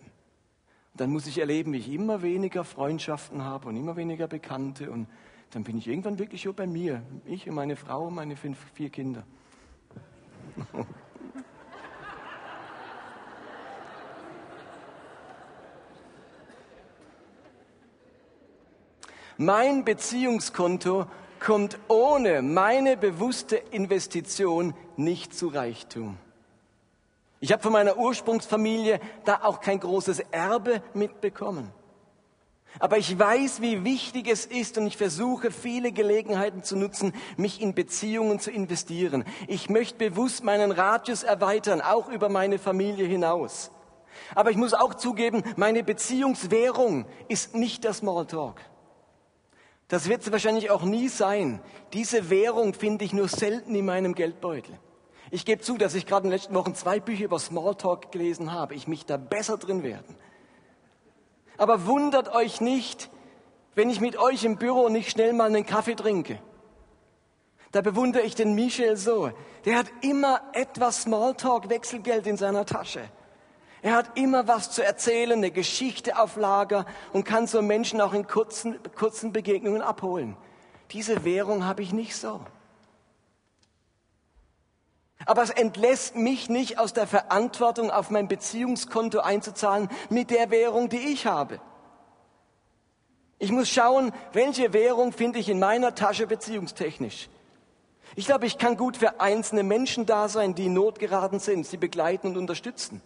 Und 0.93 1.01
dann 1.01 1.11
muss 1.11 1.27
ich 1.27 1.39
erleben, 1.39 1.73
wie 1.73 1.79
ich 1.79 1.91
immer 1.91 2.23
weniger 2.23 2.63
Freundschaften 2.63 3.43
habe 3.43 3.69
und 3.69 3.77
immer 3.77 3.97
weniger 3.97 4.29
Bekannte 4.29 4.91
und 4.91 5.09
dann 5.53 5.63
bin 5.65 5.79
ich 5.79 5.87
irgendwann 5.87 6.19
wirklich 6.19 6.45
nur 6.47 6.55
bei 6.55 6.67
mir. 6.67 7.03
Ich 7.27 7.47
und 7.49 7.55
meine 7.55 7.77
Frau 7.77 8.07
und 8.07 8.15
meine 8.15 8.37
fünf, 8.37 8.59
vier 8.73 8.89
Kinder. 8.89 9.23
mein 19.37 19.85
Beziehungskonto 19.85 21.05
kommt 21.39 21.79
ohne 21.89 22.41
meine 22.41 22.97
bewusste 22.97 23.57
Investition 23.57 24.73
nicht 24.97 25.35
zu 25.35 25.49
Reichtum. 25.49 26.17
Ich 27.41 27.53
habe 27.53 27.63
von 27.63 27.73
meiner 27.73 27.99
Ursprungsfamilie 27.99 29.01
da 29.25 29.41
auch 29.43 29.61
kein 29.61 29.81
großes 29.81 30.21
Erbe 30.31 30.83
mitbekommen. 30.95 31.71
Aber 32.79 32.99
ich 32.99 33.19
weiß, 33.19 33.61
wie 33.61 33.85
wichtig 33.85 34.29
es 34.29 34.47
ist 34.47 34.79
und 34.79 34.87
ich 34.87 34.97
versuche 34.97 35.51
viele 35.51 35.93
Gelegenheiten 35.93 36.63
zu 36.63 36.77
nutzen, 36.77 37.13
mich 37.37 37.61
in 37.61 37.75
Beziehungen 37.75 38.41
zu 38.41 38.51
investieren. 38.51 39.25
Ich 39.47 39.69
möchte 39.69 39.99
bewusst 39.99 40.43
meinen 40.43 40.73
Radius 40.73 41.23
erweitern, 41.23 41.81
auch 41.81 42.09
über 42.09 42.29
meine 42.29 42.59
Familie 42.59 43.07
hinaus. 43.07 43.71
Aber 44.35 44.51
ich 44.51 44.57
muss 44.57 44.75
auch 44.75 44.95
zugeben, 44.95 45.43
meine 45.57 45.85
Beziehungswährung 45.85 47.07
ist 47.29 47.55
nicht 47.55 47.85
der 47.85 47.93
Smalltalk. 47.93 48.61
Das 49.89 50.09
wird 50.09 50.23
es 50.23 50.33
wahrscheinlich 50.33 50.71
auch 50.71 50.83
nie 50.83 51.09
sein. 51.09 51.61
Diese 51.93 52.31
Währung 52.31 52.73
finde 52.73 53.05
ich 53.05 53.13
nur 53.13 53.29
selten 53.29 53.75
in 53.75 53.85
meinem 53.85 54.15
Geldbeutel. 54.15 54.79
Ich 55.31 55.45
gebe 55.45 55.63
zu, 55.63 55.77
dass 55.77 55.95
ich 55.95 56.07
gerade 56.07 56.25
in 56.25 56.31
den 56.31 56.39
letzten 56.39 56.55
Wochen 56.55 56.75
zwei 56.75 57.01
Bücher 57.01 57.25
über 57.25 57.39
Smalltalk 57.39 58.11
gelesen 58.11 58.53
habe. 58.53 58.75
Ich 58.75 58.89
mich 58.89 59.05
da 59.05 59.19
besser 59.19 59.59
drin 59.59 59.83
werden. 59.83 60.17
Aber 61.59 61.87
wundert 61.87 62.35
euch 62.35 62.61
nicht, 62.61 63.11
wenn 63.75 63.91
ich 63.91 64.01
mit 64.01 64.17
euch 64.17 64.45
im 64.45 64.57
Büro 64.57 64.89
nicht 64.89 65.11
schnell 65.11 65.33
mal 65.33 65.47
einen 65.47 65.67
Kaffee 65.67 65.95
trinke. 65.95 66.39
Da 67.73 67.81
bewundere 67.81 68.23
ich 68.23 68.35
den 68.35 68.55
Michel 68.55 68.97
so. 68.97 69.31
Der 69.65 69.79
hat 69.79 69.87
immer 70.03 70.43
etwas 70.53 71.03
Smalltalk, 71.03 71.71
Wechselgeld 71.71 72.27
in 72.27 72.37
seiner 72.37 72.67
Tasche. 72.67 73.01
Er 73.81 73.95
hat 73.95 74.17
immer 74.17 74.47
was 74.47 74.71
zu 74.71 74.85
erzählen, 74.85 75.39
eine 75.39 75.51
Geschichte 75.51 76.19
auf 76.19 76.37
Lager 76.37 76.87
und 77.13 77.25
kann 77.25 77.47
so 77.47 77.63
Menschen 77.63 78.01
auch 78.01 78.13
in 78.13 78.27
kurzen, 78.27 78.79
kurzen 78.97 79.33
Begegnungen 79.33 79.83
abholen. 79.83 80.37
Diese 80.93 81.25
Währung 81.25 81.65
habe 81.65 81.83
ich 81.83 81.93
nicht 81.93 82.15
so. 82.15 82.41
Aber 85.27 85.43
es 85.43 85.51
entlässt 85.51 86.17
mich 86.17 86.49
nicht 86.49 86.79
aus 86.79 86.93
der 86.93 87.07
Verantwortung, 87.07 87.91
auf 87.91 88.11
mein 88.11 88.29
Beziehungskonto 88.29 89.21
einzuzahlen 89.21 89.89
mit 90.11 90.31
der 90.31 90.51
Währung, 90.51 90.89
die 90.89 91.13
ich 91.13 91.27
habe. 91.27 91.61
Ich 93.39 93.51
muss 93.51 93.69
schauen, 93.69 94.13
welche 94.33 94.73
Währung 94.73 95.13
finde 95.13 95.39
ich 95.39 95.49
in 95.49 95.59
meiner 95.59 95.95
Tasche 95.95 96.27
beziehungstechnisch. 96.27 97.29
Ich 98.15 98.27
glaube, 98.27 98.47
ich 98.47 98.59
kann 98.59 98.77
gut 98.77 98.97
für 98.97 99.21
einzelne 99.21 99.63
Menschen 99.63 100.07
da 100.07 100.29
sein, 100.29 100.55
die 100.55 100.67
in 100.67 100.75
Not 100.75 100.99
geraten 100.99 101.41
sind, 101.41 101.67
sie 101.67 101.79
begleiten 101.79 102.29
und 102.29 102.37
unterstützen. 102.37 103.01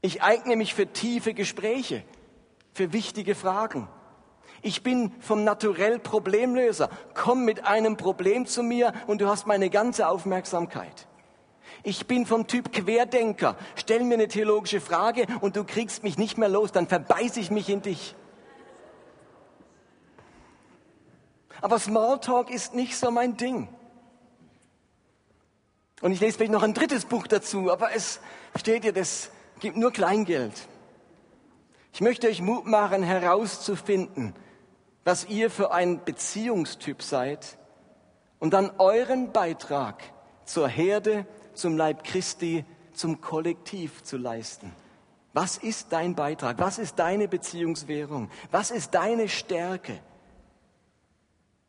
Ich 0.00 0.22
eigne 0.22 0.56
mich 0.56 0.74
für 0.74 0.86
tiefe 0.86 1.34
Gespräche, 1.34 2.02
für 2.72 2.92
wichtige 2.92 3.34
Fragen. 3.34 3.88
Ich 4.62 4.82
bin 4.82 5.12
vom 5.20 5.44
Naturell 5.44 5.98
Problemlöser. 5.98 6.90
Komm 7.14 7.44
mit 7.44 7.64
einem 7.64 7.96
Problem 7.96 8.46
zu 8.46 8.62
mir 8.62 8.92
und 9.06 9.20
du 9.20 9.28
hast 9.28 9.46
meine 9.46 9.70
ganze 9.70 10.08
Aufmerksamkeit. 10.08 11.06
Ich 11.84 12.06
bin 12.06 12.26
vom 12.26 12.46
Typ 12.46 12.72
Querdenker. 12.72 13.56
Stell 13.76 14.02
mir 14.02 14.14
eine 14.14 14.28
theologische 14.28 14.80
Frage 14.80 15.26
und 15.40 15.56
du 15.56 15.64
kriegst 15.64 16.02
mich 16.02 16.18
nicht 16.18 16.38
mehr 16.38 16.48
los, 16.48 16.72
dann 16.72 16.88
verbeiße 16.88 17.38
ich 17.38 17.50
mich 17.50 17.68
in 17.68 17.82
dich. 17.82 18.14
Aber 21.60 21.78
Smalltalk 21.78 22.50
ist 22.50 22.74
nicht 22.74 22.96
so 22.96 23.10
mein 23.10 23.36
Ding. 23.36 23.68
Und 26.00 26.12
ich 26.12 26.20
lese 26.20 26.36
vielleicht 26.36 26.52
noch 26.52 26.62
ein 26.62 26.74
drittes 26.74 27.04
Buch 27.04 27.26
dazu, 27.26 27.72
aber 27.72 27.92
es 27.92 28.20
steht 28.56 28.84
dir, 28.84 28.92
das 28.92 29.30
gibt 29.58 29.76
nur 29.76 29.92
Kleingeld. 29.92 30.54
Ich 31.92 32.00
möchte 32.00 32.28
euch 32.28 32.40
Mut 32.40 32.66
machen, 32.66 33.02
herauszufinden, 33.02 34.34
was 35.08 35.24
ihr 35.24 35.50
für 35.50 35.72
ein 35.72 36.04
Beziehungstyp 36.04 37.00
seid 37.00 37.56
und 38.40 38.52
dann 38.52 38.70
euren 38.76 39.32
Beitrag 39.32 40.02
zur 40.44 40.68
Herde, 40.68 41.26
zum 41.54 41.78
Leib 41.78 42.04
Christi, 42.04 42.66
zum 42.92 43.22
Kollektiv 43.22 44.02
zu 44.02 44.18
leisten. 44.18 44.70
Was 45.32 45.56
ist 45.56 45.94
dein 45.94 46.14
Beitrag? 46.14 46.58
Was 46.58 46.78
ist 46.78 46.98
deine 46.98 47.26
Beziehungswährung? 47.26 48.28
Was 48.50 48.70
ist 48.70 48.92
deine 48.92 49.30
Stärke? 49.30 49.98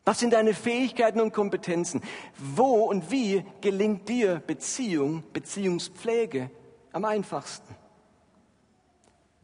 Was 0.04 0.20
sind 0.20 0.34
deine 0.34 0.54
Fähigkeiten 0.54 1.22
und 1.22 1.32
Kompetenzen? 1.32 2.02
Wo 2.38 2.90
und 2.90 3.10
wie 3.10 3.46
gelingt 3.62 4.10
dir 4.10 4.42
Beziehung, 4.46 5.24
Beziehungspflege 5.32 6.52
am 6.92 7.06
einfachsten? 7.06 7.74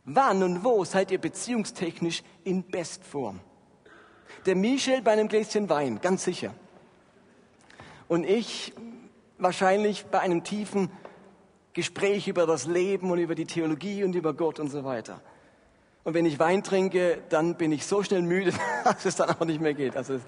Wann 0.03 0.43
und 0.43 0.65
wo 0.65 0.83
seid 0.83 1.11
ihr 1.11 1.21
beziehungstechnisch 1.21 2.23
in 2.43 2.67
Bestform? 2.67 3.39
Der 4.45 4.55
Michel 4.55 5.01
bei 5.01 5.11
einem 5.11 5.27
Gläschen 5.27 5.69
Wein, 5.69 5.99
ganz 6.01 6.23
sicher. 6.23 6.53
Und 8.07 8.23
ich 8.23 8.73
wahrscheinlich 9.37 10.05
bei 10.05 10.19
einem 10.19 10.43
tiefen 10.43 10.89
Gespräch 11.73 12.27
über 12.27 12.45
das 12.45 12.67
Leben 12.67 13.11
und 13.11 13.19
über 13.19 13.35
die 13.35 13.45
Theologie 13.45 14.03
und 14.03 14.15
über 14.15 14.33
Gott 14.33 14.59
und 14.59 14.69
so 14.69 14.83
weiter. 14.83 15.21
Und 16.03 16.13
wenn 16.13 16.25
ich 16.25 16.39
Wein 16.39 16.63
trinke, 16.63 17.21
dann 17.29 17.55
bin 17.55 17.71
ich 17.71 17.85
so 17.85 18.03
schnell 18.03 18.21
müde, 18.21 18.53
dass 18.83 19.05
es 19.05 19.15
dann 19.15 19.29
auch 19.29 19.45
nicht 19.45 19.59
mehr 19.59 19.73
geht. 19.73 19.97
Also, 19.97 20.19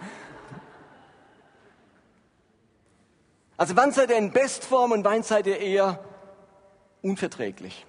also 3.55 3.75
wann 3.75 3.91
seid 3.91 4.09
ihr 4.09 4.17
in 4.17 4.31
Bestform 4.31 4.91
und 4.91 5.05
wann 5.05 5.23
seid 5.23 5.47
ihr 5.47 5.59
eher 5.59 6.03
unverträglich? 7.01 7.85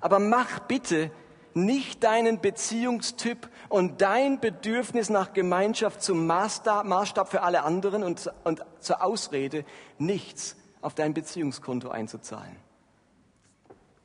Aber 0.00 0.18
mach 0.18 0.58
bitte 0.60 1.10
nicht 1.54 2.04
deinen 2.04 2.40
Beziehungstyp 2.40 3.48
und 3.68 4.00
dein 4.00 4.40
Bedürfnis 4.40 5.10
nach 5.10 5.32
Gemeinschaft 5.32 6.02
zum 6.02 6.26
Maßstab, 6.26 7.28
für 7.28 7.42
alle 7.42 7.64
anderen 7.64 8.02
und, 8.02 8.30
und 8.44 8.64
zur 8.80 9.02
Ausrede, 9.02 9.64
nichts 9.98 10.56
auf 10.80 10.94
dein 10.94 11.14
Beziehungskonto 11.14 11.88
einzuzahlen. 11.88 12.56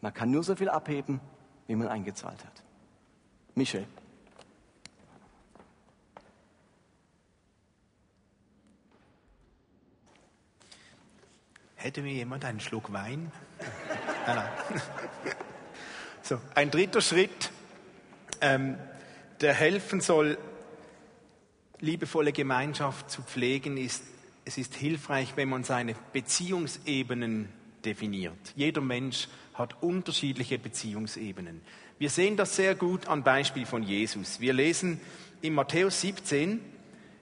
Man 0.02 0.14
kann 0.14 0.32
nur 0.32 0.44
so 0.44 0.56
viel 0.56 0.70
abheben, 0.70 1.22
wie 1.68 1.76
man 1.76 1.88
eingezahlt 1.88 2.44
hat. 2.44 2.64
Michel. 3.56 3.86
Hätte 11.76 12.02
mir 12.02 12.14
jemand 12.14 12.46
einen 12.46 12.60
Schluck 12.60 12.92
Wein? 12.94 13.32
nein, 14.28 14.36
nein. 14.36 14.82
So, 16.26 16.40
ein 16.56 16.72
dritter 16.72 17.02
Schritt, 17.02 17.52
ähm, 18.40 18.78
der 19.42 19.54
helfen 19.54 20.02
soll, 20.02 20.38
liebevolle 21.80 22.32
Gemeinschaft 22.32 23.12
zu 23.12 23.22
pflegen, 23.22 23.78
ist, 23.78 24.04
es 24.46 24.58
ist 24.58 24.76
hilfreich, 24.76 25.34
wenn 25.36 25.50
man 25.50 25.64
seine 25.64 25.96
Beziehungsebenen 26.14 27.50
definiert. 27.84 28.54
Jeder 28.56 28.82
Mensch 28.82 29.28
hat 29.54 29.82
unterschiedliche 29.84 30.58
Beziehungsebenen. 30.58 31.62
Wir 32.00 32.10
sehen 32.10 32.38
das 32.38 32.56
sehr 32.56 32.76
gut 32.76 33.08
am 33.08 33.24
Beispiel 33.24 33.66
von 33.66 33.84
Jesus. 33.84 34.40
Wir 34.40 34.54
lesen 34.54 35.00
in 35.42 35.54
Matthäus 35.54 36.02
17, 36.02 36.60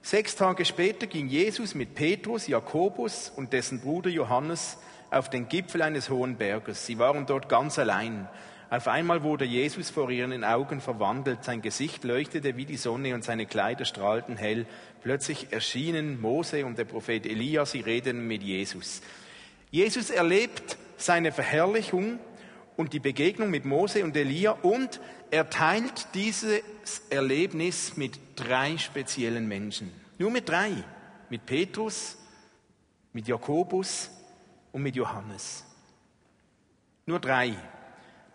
sechs 0.02 0.36
Tage 0.36 0.66
später 0.66 1.08
ging 1.08 1.28
Jesus 1.28 1.76
mit 1.76 1.96
Petrus, 1.96 2.48
Jakobus 2.48 3.32
und 3.36 3.54
dessen 3.54 3.82
Bruder 3.82 4.10
Johannes 4.10 4.78
auf 5.10 5.30
den 5.30 5.50
Gipfel 5.50 5.82
eines 5.82 6.10
hohen 6.10 6.38
Berges. 6.38 6.86
Sie 6.86 6.98
waren 6.98 7.26
dort 7.26 7.50
ganz 7.50 7.78
allein. 7.78 8.30
Auf 8.72 8.88
einmal 8.88 9.22
wurde 9.22 9.44
Jesus 9.44 9.90
vor 9.90 10.10
ihren 10.12 10.46
Augen 10.46 10.80
verwandelt, 10.80 11.44
sein 11.44 11.62
Gesicht 11.62 12.06
leuchtete 12.06 12.56
wie 12.56 12.64
die 12.64 12.78
Sonne 12.78 13.14
und 13.14 13.22
seine 13.22 13.46
Kleider 13.46 13.84
strahlten 13.84 14.38
hell. 14.38 14.66
Plötzlich 15.04 15.52
erschienen 15.52 16.22
Mose 16.22 16.66
und 16.66 16.78
der 16.78 16.86
Prophet 16.86 17.26
Elia, 17.26 17.66
sie 17.66 17.82
redeten 17.82 18.26
mit 18.28 18.42
Jesus. 18.44 19.02
Jesus 19.72 20.10
erlebt 20.10 20.78
seine 20.96 21.34
Verherrlichung 21.34 22.18
und 22.78 22.94
die 22.94 23.02
Begegnung 23.02 23.50
mit 23.50 23.66
Mose 23.66 24.06
und 24.06 24.16
Elia 24.16 24.52
und 24.52 25.02
er 25.32 25.50
teilt 25.50 26.08
dieses 26.14 26.62
Erlebnis 27.10 27.98
mit 27.98 28.18
drei 28.38 28.78
speziellen 28.78 29.50
Menschen. 29.50 29.92
Nur 30.18 30.32
mit 30.32 30.48
drei. 30.48 30.72
Mit 31.30 31.46
Petrus, 31.46 32.18
mit 33.12 33.28
Jakobus 33.28 34.10
und 34.72 34.82
mit 34.82 34.96
Johannes. 34.96 35.66
Nur 37.06 37.20
drei. 37.20 37.54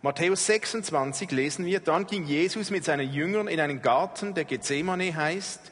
Matthäus 0.03 0.45
26 0.45 1.31
lesen 1.31 1.65
wir, 1.65 1.79
dann 1.79 2.05
ging 2.05 2.23
Jesus 2.23 2.69
mit 2.69 2.85
seinen 2.85 3.11
Jüngern 3.11 3.47
in 3.47 3.59
einen 3.59 3.81
Garten, 3.81 4.35
der 4.35 4.45
Gethsemane 4.45 5.15
heißt. 5.15 5.71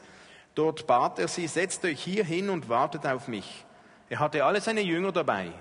Dort 0.56 0.86
bat 0.88 1.20
er 1.20 1.28
sie, 1.28 1.46
setzt 1.46 1.84
euch 1.84 2.02
hier 2.02 2.24
hin 2.24 2.50
und 2.50 2.68
wartet 2.68 3.06
auf 3.06 3.28
mich. 3.28 3.64
Er 4.08 4.18
hatte 4.18 4.44
alle 4.44 4.60
seine 4.60 4.80
Jünger 4.80 5.12
dabei. 5.12 5.52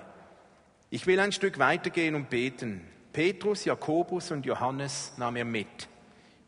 Ich 0.89 1.05
will 1.05 1.19
ein 1.19 1.31
Stück 1.31 1.59
weitergehen 1.59 2.15
und 2.15 2.29
beten. 2.29 2.81
Petrus, 3.13 3.65
Jakobus 3.65 4.31
und 4.31 4.45
Johannes 4.45 5.13
nahm 5.17 5.35
er 5.35 5.45
mit. 5.45 5.87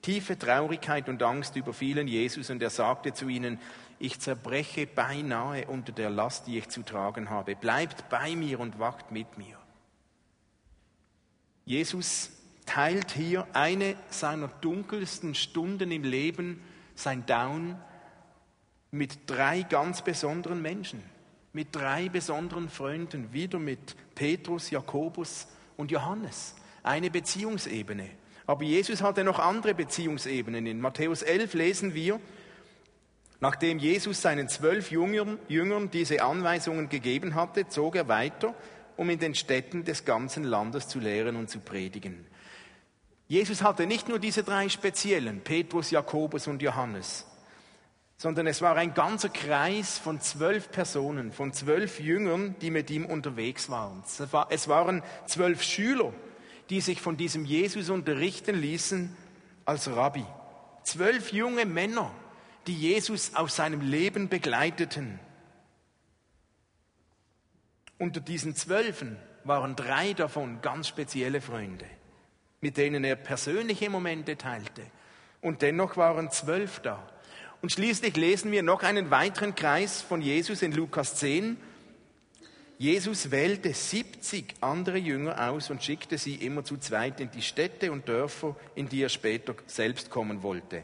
Tiefe 0.02 0.40
Traurigkeit 0.40 1.10
und 1.10 1.22
Angst 1.22 1.56
überfielen 1.56 2.08
Jesus 2.08 2.50
und 2.50 2.64
er 2.64 2.70
sagte 2.70 3.14
zu 3.14 3.28
ihnen, 3.28 3.60
ich 4.00 4.20
zerbreche 4.20 4.88
beinahe 4.88 5.68
unter 5.68 5.92
der 5.92 6.10
Last, 6.10 6.48
die 6.48 6.58
ich 6.58 6.70
zu 6.70 6.84
tragen 6.84 7.30
habe. 7.30 7.56
Bleibt 7.56 8.10
bei 8.10 8.36
mir 8.36 8.60
und 8.60 8.80
wacht 8.80 9.12
mit 9.12 9.38
mir. 9.38 9.58
Jesus 11.68 12.32
teilt 12.66 13.12
hier 13.12 13.46
eine 13.52 13.98
seiner 14.10 14.48
dunkelsten 14.48 15.36
Stunden 15.36 15.92
im 15.92 16.04
Leben, 16.06 16.64
sein 16.96 17.26
Down, 17.26 17.76
mit 18.90 19.30
drei 19.30 19.64
ganz 19.64 20.02
besonderen 20.02 20.62
Menschen, 20.62 21.04
mit 21.52 21.76
drei 21.76 22.08
besonderen 22.08 22.70
Freunden, 22.70 23.34
wieder 23.34 23.60
mit 23.60 23.98
Petrus, 24.16 24.70
Jakobus 24.70 25.50
und 25.76 25.92
Johannes. 25.92 26.56
Eine 26.84 27.12
Beziehungsebene. 27.12 28.12
Aber 28.46 28.64
Jesus 28.64 29.02
hatte 29.02 29.26
noch 29.26 29.38
andere 29.38 29.74
Beziehungsebenen. 29.76 30.68
In 30.68 30.80
Matthäus 30.80 31.22
11 31.22 31.54
lesen 31.54 31.94
wir, 31.94 32.22
nachdem 33.42 33.78
Jesus 33.78 34.22
seinen 34.22 34.48
zwölf 34.48 34.90
Jüngern, 34.90 35.92
diese 35.92 36.24
Anweisungen 36.24 36.88
gegeben 36.88 37.36
hatte, 37.36 37.68
zog 37.68 37.98
er 37.98 38.08
weiter 38.08 38.56
um 38.98 39.10
in 39.10 39.20
den 39.20 39.36
Städten 39.36 39.86
des 39.86 40.04
ganzen 40.04 40.44
Landes 40.44 40.88
zu 40.88 41.00
lehren 41.00 41.36
und 41.36 41.50
zu 41.50 41.60
predigen. 41.60 42.26
Jesus 43.28 43.62
hatte 43.62 43.86
nicht 43.86 44.10
nur 44.10 44.20
diese 44.20 44.44
drei 44.44 44.70
speziellen, 44.70 45.42
Petrus, 45.42 45.92
Jakobus 45.92 46.48
und 46.48 46.62
Johannes, 46.62 47.26
sondern 48.18 48.48
es 48.48 48.62
war 48.62 48.76
ein 48.76 48.94
ganzer 48.94 49.30
Kreis 49.30 49.98
von 50.00 50.20
zwölf 50.22 50.72
Personen, 50.72 51.32
von 51.32 51.54
zwölf 51.54 52.00
Jüngern, 52.00 52.56
die 52.62 52.72
mit 52.72 52.90
ihm 52.90 53.06
unterwegs 53.06 53.70
waren. 53.70 54.04
Es 54.50 54.68
waren 54.68 55.04
zwölf 55.28 55.62
Schüler, 55.62 56.14
die 56.70 56.82
sich 56.82 57.02
von 57.02 57.18
diesem 57.18 57.46
Jesus 57.46 57.90
unterrichten 57.90 58.56
ließen 58.56 59.16
als 59.66 59.90
Rabbi. 59.90 60.26
Zwölf 60.84 61.34
junge 61.34 61.66
Männer, 61.66 62.12
die 62.66 62.76
Jesus 62.76 63.36
auf 63.36 63.52
seinem 63.52 63.82
Leben 63.82 64.30
begleiteten 64.30 65.20
unter 68.00 68.20
diesen 68.20 68.56
Zwölfen 68.56 69.18
waren 69.44 69.76
drei 69.76 70.14
davon 70.14 70.62
ganz 70.62 70.88
spezielle 70.88 71.42
Freunde, 71.42 71.86
mit 72.62 72.78
denen 72.78 73.04
er 73.04 73.16
persönliche 73.16 73.90
Momente 73.90 74.38
teilte. 74.38 74.84
Und 75.42 75.62
dennoch 75.62 75.98
waren 75.98 76.30
zwölf 76.32 76.80
da. 76.80 77.08
Und 77.62 77.72
schließlich 77.72 78.16
lesen 78.16 78.52
wir 78.52 78.64
noch 78.64 78.84
einen 78.84 79.10
weiteren 79.10 79.56
Kreis 79.56 80.02
von 80.02 80.22
Jesus 80.22 80.62
in 80.62 80.74
Lukas 80.74 81.16
10. 81.16 81.58
Jesus 82.78 83.32
wählte 83.32 83.74
70 83.74 84.56
andere 84.62 84.98
Jünger 84.98 85.50
aus 85.50 85.72
und 85.72 85.84
schickte 85.84 86.20
sie 86.20 86.36
immer 86.36 86.64
zu 86.64 86.78
zweit 86.78 87.20
in 87.20 87.32
die 87.32 87.42
Städte 87.42 87.92
und 87.92 88.08
Dörfer, 88.08 88.56
in 88.76 88.88
die 88.88 89.02
er 89.02 89.10
später 89.10 89.56
selbst 89.66 90.12
kommen 90.12 90.44
wollte. 90.44 90.84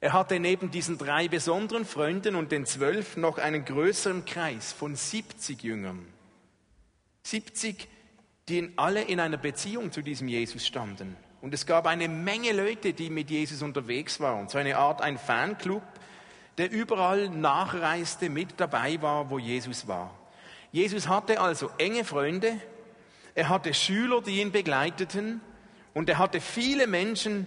Er 0.00 0.12
hatte 0.12 0.40
neben 0.40 0.70
diesen 0.70 0.98
drei 0.98 1.28
besonderen 1.28 1.84
Freunden 1.84 2.34
und 2.34 2.50
den 2.50 2.66
zwölf 2.66 3.16
noch 3.16 3.38
einen 3.38 3.64
größeren 3.64 4.24
Kreis 4.24 4.72
von 4.72 4.96
70 4.96 5.62
Jüngern. 5.62 6.13
70, 7.24 7.88
die 8.48 8.70
alle 8.76 9.02
in 9.02 9.18
einer 9.18 9.38
Beziehung 9.38 9.90
zu 9.90 10.02
diesem 10.02 10.28
Jesus 10.28 10.66
standen. 10.66 11.16
Und 11.40 11.52
es 11.52 11.66
gab 11.66 11.86
eine 11.86 12.08
Menge 12.08 12.52
Leute, 12.52 12.92
die 12.92 13.10
mit 13.10 13.30
Jesus 13.30 13.62
unterwegs 13.62 14.20
waren. 14.20 14.48
So 14.48 14.58
eine 14.58 14.76
Art 14.76 15.02
ein 15.02 15.18
Fanclub, 15.18 15.82
der 16.58 16.70
überall 16.70 17.28
nachreiste, 17.28 18.30
mit 18.30 18.58
dabei 18.58 19.00
war, 19.02 19.28
wo 19.30 19.38
Jesus 19.38 19.88
war. 19.88 20.14
Jesus 20.72 21.08
hatte 21.08 21.40
also 21.40 21.70
enge 21.78 22.04
Freunde, 22.04 22.60
er 23.34 23.48
hatte 23.48 23.74
Schüler, 23.74 24.22
die 24.22 24.40
ihn 24.40 24.52
begleiteten 24.52 25.40
und 25.92 26.08
er 26.08 26.18
hatte 26.18 26.40
viele 26.40 26.86
Menschen, 26.86 27.46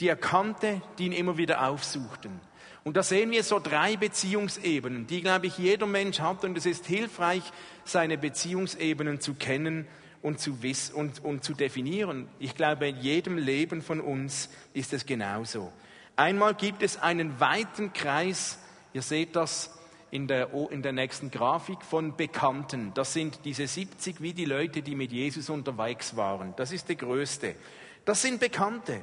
die 0.00 0.08
er 0.08 0.16
kannte, 0.16 0.82
die 0.98 1.06
ihn 1.06 1.12
immer 1.12 1.36
wieder 1.36 1.66
aufsuchten. 1.68 2.40
Und 2.84 2.98
da 2.98 3.02
sehen 3.02 3.30
wir 3.30 3.42
so 3.42 3.58
drei 3.58 3.96
Beziehungsebenen, 3.96 5.06
die, 5.06 5.22
glaube 5.22 5.46
ich, 5.46 5.56
jeder 5.56 5.86
Mensch 5.86 6.20
hat. 6.20 6.44
Und 6.44 6.56
es 6.58 6.66
ist 6.66 6.86
hilfreich, 6.86 7.42
seine 7.84 8.18
Beziehungsebenen 8.18 9.20
zu 9.20 9.34
kennen 9.34 9.86
und 10.20 10.38
zu, 10.38 10.62
wiss 10.62 10.90
und, 10.90 11.24
und 11.24 11.44
zu 11.44 11.54
definieren. 11.54 12.28
Ich 12.38 12.54
glaube, 12.54 12.88
in 12.88 12.96
jedem 12.98 13.38
Leben 13.38 13.80
von 13.80 14.00
uns 14.00 14.50
ist 14.74 14.92
es 14.92 15.06
genauso. 15.06 15.72
Einmal 16.16 16.54
gibt 16.54 16.82
es 16.82 16.98
einen 16.98 17.40
weiten 17.40 17.92
Kreis, 17.94 18.58
ihr 18.92 19.02
seht 19.02 19.34
das 19.34 19.76
in 20.10 20.28
der, 20.28 20.52
in 20.70 20.82
der 20.82 20.92
nächsten 20.92 21.30
Grafik, 21.30 21.82
von 21.82 22.16
Bekannten. 22.16 22.92
Das 22.94 23.14
sind 23.14 23.40
diese 23.44 23.66
70 23.66 24.20
wie 24.20 24.32
die 24.32 24.44
Leute, 24.44 24.82
die 24.82 24.94
mit 24.94 25.10
Jesus 25.10 25.50
unterwegs 25.50 26.16
waren. 26.16 26.54
Das 26.56 26.70
ist 26.70 26.88
der 26.88 26.96
größte. 26.96 27.56
Das 28.04 28.22
sind 28.22 28.38
Bekannte. 28.38 29.00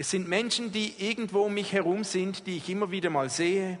Es 0.00 0.10
sind 0.10 0.28
Menschen, 0.28 0.70
die 0.70 0.94
irgendwo 0.98 1.40
um 1.40 1.54
mich 1.54 1.72
herum 1.72 2.04
sind, 2.04 2.46
die 2.46 2.56
ich 2.56 2.70
immer 2.70 2.92
wieder 2.92 3.10
mal 3.10 3.28
sehe. 3.28 3.80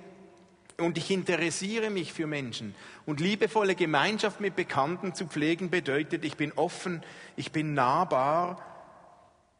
Und 0.76 0.98
ich 0.98 1.12
interessiere 1.12 1.90
mich 1.90 2.12
für 2.12 2.26
Menschen. 2.26 2.74
Und 3.06 3.20
liebevolle 3.20 3.76
Gemeinschaft 3.76 4.40
mit 4.40 4.56
Bekannten 4.56 5.14
zu 5.14 5.26
pflegen 5.26 5.70
bedeutet, 5.70 6.24
ich 6.24 6.36
bin 6.36 6.52
offen, 6.52 7.02
ich 7.36 7.52
bin 7.52 7.74
nahbar, 7.74 8.64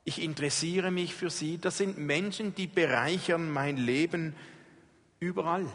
ich 0.05 0.21
interessiere 0.21 0.91
mich 0.91 1.15
für 1.15 1.31
sie. 1.31 1.59
Das 1.59 1.79
sind 1.79 1.97
Menschen, 1.97 2.55
die 2.57 2.67
bereichern 2.67 3.51
mein 3.51 3.77
Leben 3.77 4.35
überall. 5.21 5.67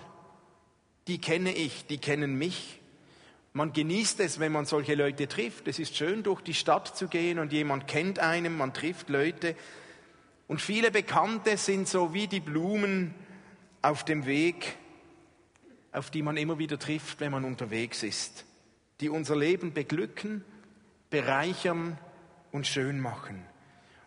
Die 1.07 1.19
kenne 1.19 1.53
ich, 1.53 1.85
die 1.85 1.97
kennen 1.97 2.37
mich. 2.37 2.79
Man 3.53 3.71
genießt 3.71 4.19
es, 4.19 4.39
wenn 4.39 4.51
man 4.51 4.65
solche 4.65 4.95
Leute 4.95 5.27
trifft. 5.27 5.67
Es 5.67 5.79
ist 5.79 5.95
schön, 5.95 6.23
durch 6.23 6.41
die 6.41 6.53
Stadt 6.53 6.97
zu 6.97 7.07
gehen 7.07 7.39
und 7.39 7.53
jemand 7.53 7.87
kennt 7.87 8.19
einen, 8.19 8.57
man 8.57 8.73
trifft 8.73 9.09
Leute 9.09 9.55
und 10.53 10.61
viele 10.61 10.91
Bekannte 10.91 11.57
sind 11.57 11.87
so 11.87 12.13
wie 12.13 12.27
die 12.27 12.39
Blumen 12.39 13.15
auf 13.81 14.05
dem 14.05 14.27
Weg, 14.27 14.77
auf 15.91 16.11
die 16.11 16.21
man 16.21 16.37
immer 16.37 16.59
wieder 16.59 16.77
trifft, 16.77 17.21
wenn 17.21 17.31
man 17.31 17.43
unterwegs 17.43 18.03
ist, 18.03 18.45
die 18.99 19.09
unser 19.09 19.35
Leben 19.35 19.73
beglücken, 19.73 20.45
bereichern 21.09 21.97
und 22.51 22.67
schön 22.67 22.99
machen. 22.99 23.43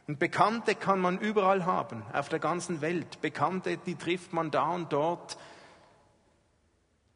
Und 0.07 0.21
Bekannte 0.21 0.77
kann 0.77 1.01
man 1.01 1.19
überall 1.19 1.67
haben, 1.67 2.05
auf 2.13 2.29
der 2.29 2.39
ganzen 2.39 2.81
Welt. 2.81 3.21
Bekannte, 3.21 3.77
die 3.79 3.97
trifft 3.97 4.33
man 4.33 4.53
da 4.53 4.71
und 4.71 4.93
dort. 4.93 5.37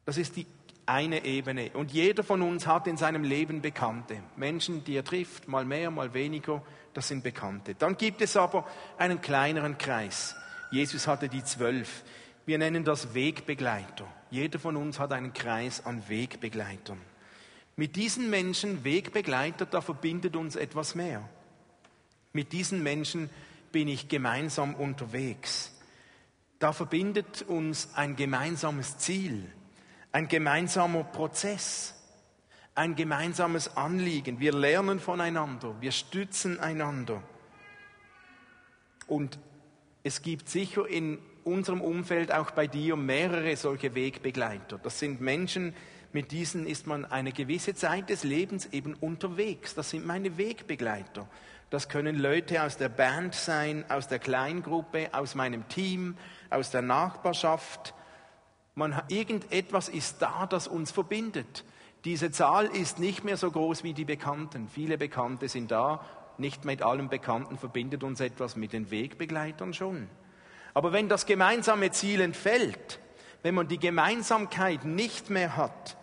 Das 0.03 0.17
ist 0.17 0.35
die 0.35 0.45
eine 0.85 1.23
Ebene. 1.23 1.71
Und 1.71 1.93
jeder 1.93 2.25
von 2.25 2.41
uns 2.41 2.67
hat 2.67 2.85
in 2.85 2.97
seinem 2.97 3.23
Leben 3.23 3.61
Bekannte. 3.61 4.17
Menschen, 4.35 4.83
die 4.83 4.97
er 4.97 5.05
trifft, 5.05 5.47
mal 5.47 5.63
mehr, 5.63 5.89
mal 5.89 6.13
weniger 6.13 6.61
das 6.93 7.07
sind 7.07 7.23
Bekannte. 7.23 7.75
Dann 7.75 7.97
gibt 7.97 8.21
es 8.21 8.35
aber 8.37 8.67
einen 8.97 9.21
kleineren 9.21 9.77
Kreis. 9.77 10.35
Jesus 10.71 11.07
hatte 11.07 11.29
die 11.29 11.43
zwölf. 11.43 12.03
Wir 12.45 12.57
nennen 12.57 12.83
das 12.83 13.13
Wegbegleiter. 13.13 14.07
Jeder 14.29 14.59
von 14.59 14.77
uns 14.77 14.99
hat 14.99 15.11
einen 15.11 15.33
Kreis 15.33 15.85
an 15.85 16.07
Wegbegleitern. 16.07 16.99
Mit 17.75 17.95
diesen 17.95 18.29
Menschen, 18.29 18.83
Wegbegleiter, 18.83 19.65
da 19.65 19.81
verbindet 19.81 20.35
uns 20.35 20.55
etwas 20.55 20.95
mehr. 20.95 21.27
Mit 22.33 22.53
diesen 22.53 22.83
Menschen 22.83 23.29
bin 23.71 23.87
ich 23.87 24.07
gemeinsam 24.07 24.75
unterwegs. 24.75 25.73
Da 26.59 26.73
verbindet 26.73 27.41
uns 27.43 27.89
ein 27.95 28.15
gemeinsames 28.15 28.97
Ziel, 28.97 29.51
ein 30.11 30.27
gemeinsamer 30.27 31.03
Prozess 31.03 31.95
ein 32.75 32.95
gemeinsames 32.95 33.75
Anliegen. 33.75 34.39
Wir 34.39 34.53
lernen 34.53 34.99
voneinander, 34.99 35.75
wir 35.81 35.91
stützen 35.91 36.59
einander. 36.59 37.21
Und 39.07 39.39
es 40.03 40.21
gibt 40.21 40.49
sicher 40.49 40.87
in 40.87 41.19
unserem 41.43 41.81
Umfeld, 41.81 42.31
auch 42.31 42.51
bei 42.51 42.67
dir, 42.67 42.95
mehrere 42.95 43.55
solche 43.57 43.93
Wegbegleiter. 43.93 44.77
Das 44.77 44.99
sind 44.99 45.21
Menschen, 45.21 45.73
mit 46.13 46.31
diesen 46.31 46.65
ist 46.65 46.87
man 46.87 47.05
eine 47.05 47.31
gewisse 47.31 47.73
Zeit 47.73 48.09
des 48.09 48.23
Lebens 48.23 48.67
eben 48.67 48.95
unterwegs. 48.95 49.75
Das 49.75 49.89
sind 49.89 50.05
meine 50.05 50.37
Wegbegleiter. 50.37 51.27
Das 51.69 51.87
können 51.87 52.17
Leute 52.17 52.63
aus 52.63 52.75
der 52.75 52.89
Band 52.89 53.33
sein, 53.33 53.85
aus 53.89 54.09
der 54.09 54.19
Kleingruppe, 54.19 55.09
aus 55.13 55.35
meinem 55.35 55.67
Team, 55.69 56.17
aus 56.49 56.69
der 56.69 56.81
Nachbarschaft. 56.81 57.93
Man, 58.75 59.01
irgendetwas 59.07 59.87
ist 59.87 60.21
da, 60.21 60.45
das 60.47 60.67
uns 60.67 60.91
verbindet. 60.91 61.63
Diese 62.03 62.31
Zahl 62.31 62.65
ist 62.65 62.97
nicht 62.97 63.23
mehr 63.23 63.37
so 63.37 63.51
groß 63.51 63.83
wie 63.83 63.93
die 63.93 64.05
Bekannten. 64.05 64.67
Viele 64.67 64.97
Bekannte 64.97 65.47
sind 65.47 65.69
da. 65.69 66.03
Nicht 66.37 66.65
mit 66.65 66.81
allen 66.81 67.09
Bekannten 67.09 67.57
verbindet 67.57 68.03
uns 68.03 68.19
etwas, 68.19 68.55
mit 68.55 68.73
den 68.73 68.89
Wegbegleitern 68.89 69.73
schon. 69.73 70.07
Aber 70.73 70.93
wenn 70.93 71.09
das 71.09 71.25
gemeinsame 71.27 71.91
Ziel 71.91 72.21
entfällt, 72.21 72.99
wenn 73.43 73.53
man 73.53 73.67
die 73.67 73.77
Gemeinsamkeit 73.77 74.85
nicht 74.85 75.29
mehr 75.29 75.55
hat, 75.57 75.97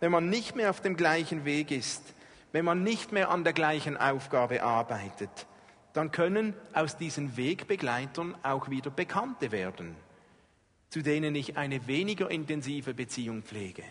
wenn 0.00 0.10
man 0.10 0.28
nicht 0.28 0.56
mehr 0.56 0.70
auf 0.70 0.80
dem 0.80 0.96
gleichen 0.96 1.44
Weg 1.44 1.70
ist, 1.70 2.14
wenn 2.52 2.64
man 2.64 2.82
nicht 2.82 3.12
mehr 3.12 3.30
an 3.30 3.44
der 3.44 3.52
gleichen 3.52 3.96
Aufgabe 3.96 4.62
arbeitet, 4.62 5.46
dann 5.92 6.10
können 6.10 6.54
aus 6.72 6.96
diesen 6.96 7.36
Wegbegleitern 7.36 8.34
auch 8.42 8.70
wieder 8.70 8.90
Bekannte 8.90 9.52
werden, 9.52 9.94
zu 10.88 11.02
denen 11.02 11.34
ich 11.36 11.56
eine 11.56 11.86
weniger 11.86 12.30
intensive 12.30 12.94
Beziehung 12.94 13.42
pflege. 13.42 13.84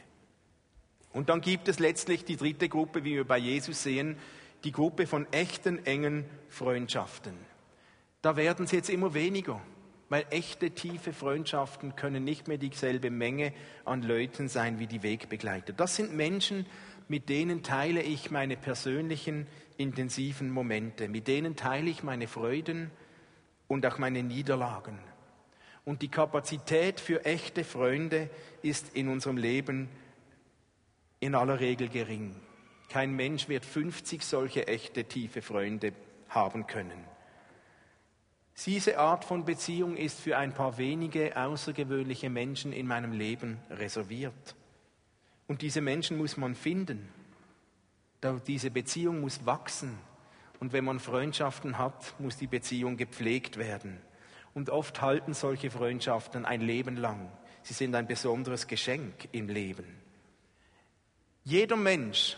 Und 1.13 1.30
dann 1.30 1.41
gibt 1.41 1.67
es 1.67 1.80
letztlich 1.80 2.26
die 2.26 2.36
dritte 2.36 2.67
Gruppe, 2.67 3.04
wie 3.04 3.15
wir 3.15 3.26
bei 3.26 3.38
Jesus 3.38 3.84
sehen, 3.84 4.17
die 4.63 4.71
Gruppe 4.71 5.08
von 5.08 5.32
echten, 5.32 5.86
engen 5.86 6.26
Freundschaften. 6.49 7.34
Da 8.21 8.36
werden 8.36 8.65
sie 8.65 8.78
jetzt 8.78 8.89
immer 8.89 9.13
weniger, 9.13 9.62
weil 10.10 10.26
echte, 10.30 10.71
tiefe 10.71 11.13
Freundschaften 11.13 11.95
können 11.95 12.23
nicht 12.23 12.47
mehr 12.47 12.58
dieselbe 12.58 13.12
Menge 13.12 13.54
an 13.86 14.02
Leuten 14.02 14.47
sein 14.47 14.80
wie 14.80 14.88
die 14.88 15.04
Wegbegleiter. 15.04 15.73
Das 15.73 15.95
sind 15.95 16.13
Menschen, 16.15 16.65
mit 17.08 17.30
denen 17.30 17.63
teile 17.63 18.02
ich 18.02 18.32
meine 18.32 18.56
persönlichen, 18.56 19.47
intensiven 19.78 20.49
Momente, 20.49 21.10
mit 21.10 21.28
denen 21.28 21.56
teile 21.56 21.89
ich 21.89 22.04
meine 22.04 22.28
Freuden 22.28 22.91
und 23.67 23.86
auch 23.86 23.97
meine 23.97 24.23
Niederlagen. 24.23 24.99
Und 25.86 26.02
die 26.02 26.10
Kapazität 26.10 26.99
für 26.99 27.26
echte 27.26 27.63
Freunde 27.63 28.30
ist 28.62 28.95
in 28.95 29.10
unserem 29.10 29.38
Leben 29.38 29.89
in 31.24 31.36
aller 31.36 31.62
Regel 31.62 31.88
gering. 31.88 32.36
Kein 32.90 33.16
Mensch 33.16 33.48
wird 33.48 33.66
50 33.66 34.24
solche 34.24 34.68
echte 34.68 35.06
tiefe 35.06 35.42
Freunde 35.42 35.94
haben 36.28 36.68
können. 36.68 37.06
Diese 38.66 39.00
Art 39.00 39.24
von 39.24 39.46
Beziehung 39.46 39.96
ist 39.96 40.20
für 40.20 40.38
ein 40.38 40.54
paar 40.54 40.78
wenige 40.78 41.36
außergewöhnliche 41.36 42.30
Menschen 42.30 42.74
in 42.74 42.88
meinem 42.88 43.14
Leben 43.14 43.58
reserviert. 43.70 44.56
Und 45.48 45.62
diese 45.62 45.80
Menschen 45.80 46.18
muss 46.18 46.36
man 46.36 46.56
finden. 46.56 47.10
Diese 48.46 48.70
Beziehung 48.70 49.22
muss 49.22 49.46
wachsen. 49.46 49.98
Und 50.60 50.74
wenn 50.74 50.84
man 50.84 51.00
Freundschaften 51.00 51.78
hat, 51.78 52.14
muss 52.20 52.38
die 52.38 52.48
Beziehung 52.48 52.98
gepflegt 52.98 53.58
werden. 53.58 54.02
Und 54.54 54.70
oft 54.70 55.02
halten 55.02 55.34
solche 55.34 55.72
Freundschaften 55.72 56.46
ein 56.46 56.62
Leben 56.62 56.98
lang. 56.98 57.32
Sie 57.64 57.74
sind 57.74 57.96
ein 57.96 58.08
besonderes 58.08 58.68
Geschenk 58.68 59.30
im 59.32 59.48
Leben. 59.48 60.03
Jeder 61.44 61.76
Mensch, 61.76 62.38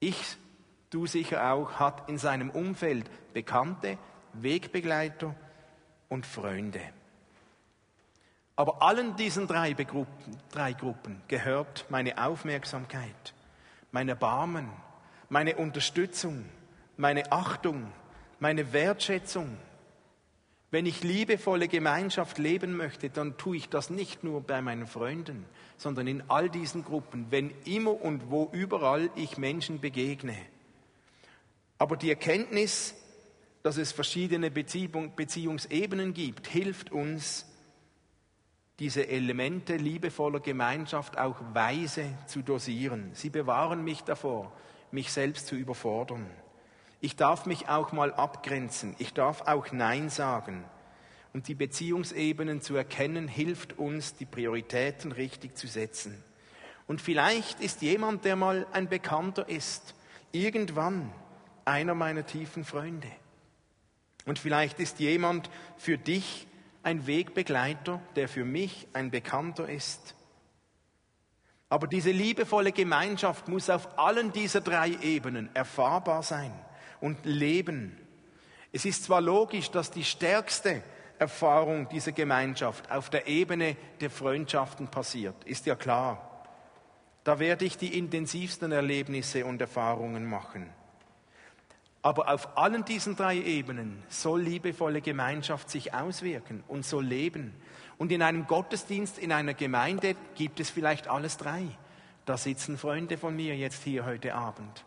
ich, 0.00 0.36
du 0.90 1.06
sicher 1.06 1.52
auch, 1.52 1.78
hat 1.78 2.08
in 2.08 2.16
seinem 2.16 2.50
Umfeld 2.50 3.10
Bekannte, 3.34 3.98
Wegbegleiter 4.32 5.34
und 6.08 6.24
Freunde. 6.24 6.80
Aber 8.56 8.82
allen 8.82 9.16
diesen 9.16 9.48
drei 9.48 9.72
Gruppen, 9.72 10.38
drei 10.50 10.72
Gruppen 10.72 11.20
gehört 11.28 11.86
meine 11.90 12.24
Aufmerksamkeit, 12.24 13.34
mein 13.90 14.08
Erbarmen, 14.08 14.70
meine 15.28 15.56
Unterstützung, 15.56 16.44
meine 16.96 17.32
Achtung, 17.32 17.92
meine 18.38 18.72
Wertschätzung, 18.72 19.58
wenn 20.74 20.86
ich 20.86 21.04
liebevolle 21.04 21.68
Gemeinschaft 21.68 22.38
leben 22.38 22.76
möchte, 22.76 23.08
dann 23.08 23.36
tue 23.36 23.58
ich 23.58 23.68
das 23.68 23.90
nicht 23.90 24.24
nur 24.24 24.40
bei 24.40 24.60
meinen 24.60 24.88
Freunden, 24.88 25.46
sondern 25.76 26.08
in 26.08 26.24
all 26.28 26.50
diesen 26.50 26.82
Gruppen, 26.82 27.28
wenn 27.30 27.52
immer 27.64 28.02
und 28.02 28.28
wo 28.28 28.50
überall 28.50 29.08
ich 29.14 29.38
Menschen 29.38 29.78
begegne. 29.78 30.34
Aber 31.78 31.96
die 31.96 32.10
Erkenntnis, 32.10 32.96
dass 33.62 33.76
es 33.76 33.92
verschiedene 33.92 34.50
Beziehung, 34.50 35.14
Beziehungsebenen 35.14 36.12
gibt, 36.12 36.48
hilft 36.48 36.90
uns, 36.90 37.46
diese 38.80 39.06
Elemente 39.06 39.76
liebevoller 39.76 40.40
Gemeinschaft 40.40 41.18
auch 41.18 41.36
weise 41.52 42.06
zu 42.26 42.42
dosieren. 42.42 43.12
Sie 43.14 43.30
bewahren 43.30 43.84
mich 43.84 44.02
davor, 44.02 44.50
mich 44.90 45.12
selbst 45.12 45.46
zu 45.46 45.54
überfordern. 45.54 46.26
Ich 47.04 47.16
darf 47.16 47.44
mich 47.44 47.68
auch 47.68 47.92
mal 47.92 48.14
abgrenzen. 48.14 48.96
Ich 48.98 49.12
darf 49.12 49.42
auch 49.42 49.72
Nein 49.72 50.08
sagen. 50.08 50.64
Und 51.34 51.48
die 51.48 51.54
Beziehungsebenen 51.54 52.62
zu 52.62 52.76
erkennen, 52.76 53.28
hilft 53.28 53.78
uns, 53.78 54.14
die 54.14 54.24
Prioritäten 54.24 55.12
richtig 55.12 55.54
zu 55.58 55.66
setzen. 55.66 56.24
Und 56.86 57.02
vielleicht 57.02 57.60
ist 57.60 57.82
jemand, 57.82 58.24
der 58.24 58.36
mal 58.36 58.66
ein 58.72 58.88
Bekannter 58.88 59.46
ist, 59.50 59.94
irgendwann 60.32 61.12
einer 61.66 61.94
meiner 61.94 62.24
tiefen 62.24 62.64
Freunde. 62.64 63.08
Und 64.24 64.38
vielleicht 64.38 64.80
ist 64.80 64.98
jemand 64.98 65.50
für 65.76 65.98
dich 65.98 66.46
ein 66.82 67.06
Wegbegleiter, 67.06 68.00
der 68.16 68.30
für 68.30 68.46
mich 68.46 68.88
ein 68.94 69.10
Bekannter 69.10 69.68
ist. 69.68 70.14
Aber 71.68 71.86
diese 71.86 72.12
liebevolle 72.12 72.72
Gemeinschaft 72.72 73.46
muss 73.46 73.68
auf 73.68 73.98
allen 73.98 74.32
dieser 74.32 74.62
drei 74.62 74.96
Ebenen 75.02 75.54
erfahrbar 75.54 76.22
sein 76.22 76.63
und 77.04 77.26
leben. 77.26 77.98
Es 78.72 78.86
ist 78.86 79.04
zwar 79.04 79.20
logisch, 79.20 79.70
dass 79.70 79.90
die 79.90 80.04
stärkste 80.04 80.82
Erfahrung 81.18 81.86
dieser 81.90 82.12
Gemeinschaft 82.12 82.90
auf 82.90 83.10
der 83.10 83.26
Ebene 83.26 83.76
der 84.00 84.08
Freundschaften 84.08 84.88
passiert, 84.88 85.36
ist 85.44 85.66
ja 85.66 85.74
klar. 85.74 86.46
Da 87.22 87.38
werde 87.38 87.66
ich 87.66 87.76
die 87.76 87.98
intensivsten 87.98 88.72
Erlebnisse 88.72 89.44
und 89.44 89.60
Erfahrungen 89.60 90.24
machen. 90.24 90.70
Aber 92.00 92.32
auf 92.32 92.56
allen 92.56 92.86
diesen 92.86 93.16
drei 93.16 93.36
Ebenen 93.36 94.02
soll 94.08 94.40
liebevolle 94.40 95.02
Gemeinschaft 95.02 95.68
sich 95.68 95.92
auswirken 95.92 96.64
und 96.68 96.86
soll 96.86 97.04
leben. 97.04 97.54
Und 97.98 98.12
in 98.12 98.22
einem 98.22 98.46
Gottesdienst, 98.46 99.18
in 99.18 99.30
einer 99.30 99.54
Gemeinde 99.54 100.16
gibt 100.36 100.58
es 100.58 100.70
vielleicht 100.70 101.06
alles 101.08 101.36
drei. 101.36 101.64
Da 102.24 102.38
sitzen 102.38 102.78
Freunde 102.78 103.18
von 103.18 103.36
mir 103.36 103.54
jetzt 103.56 103.82
hier 103.84 104.06
heute 104.06 104.34
Abend. 104.34 104.86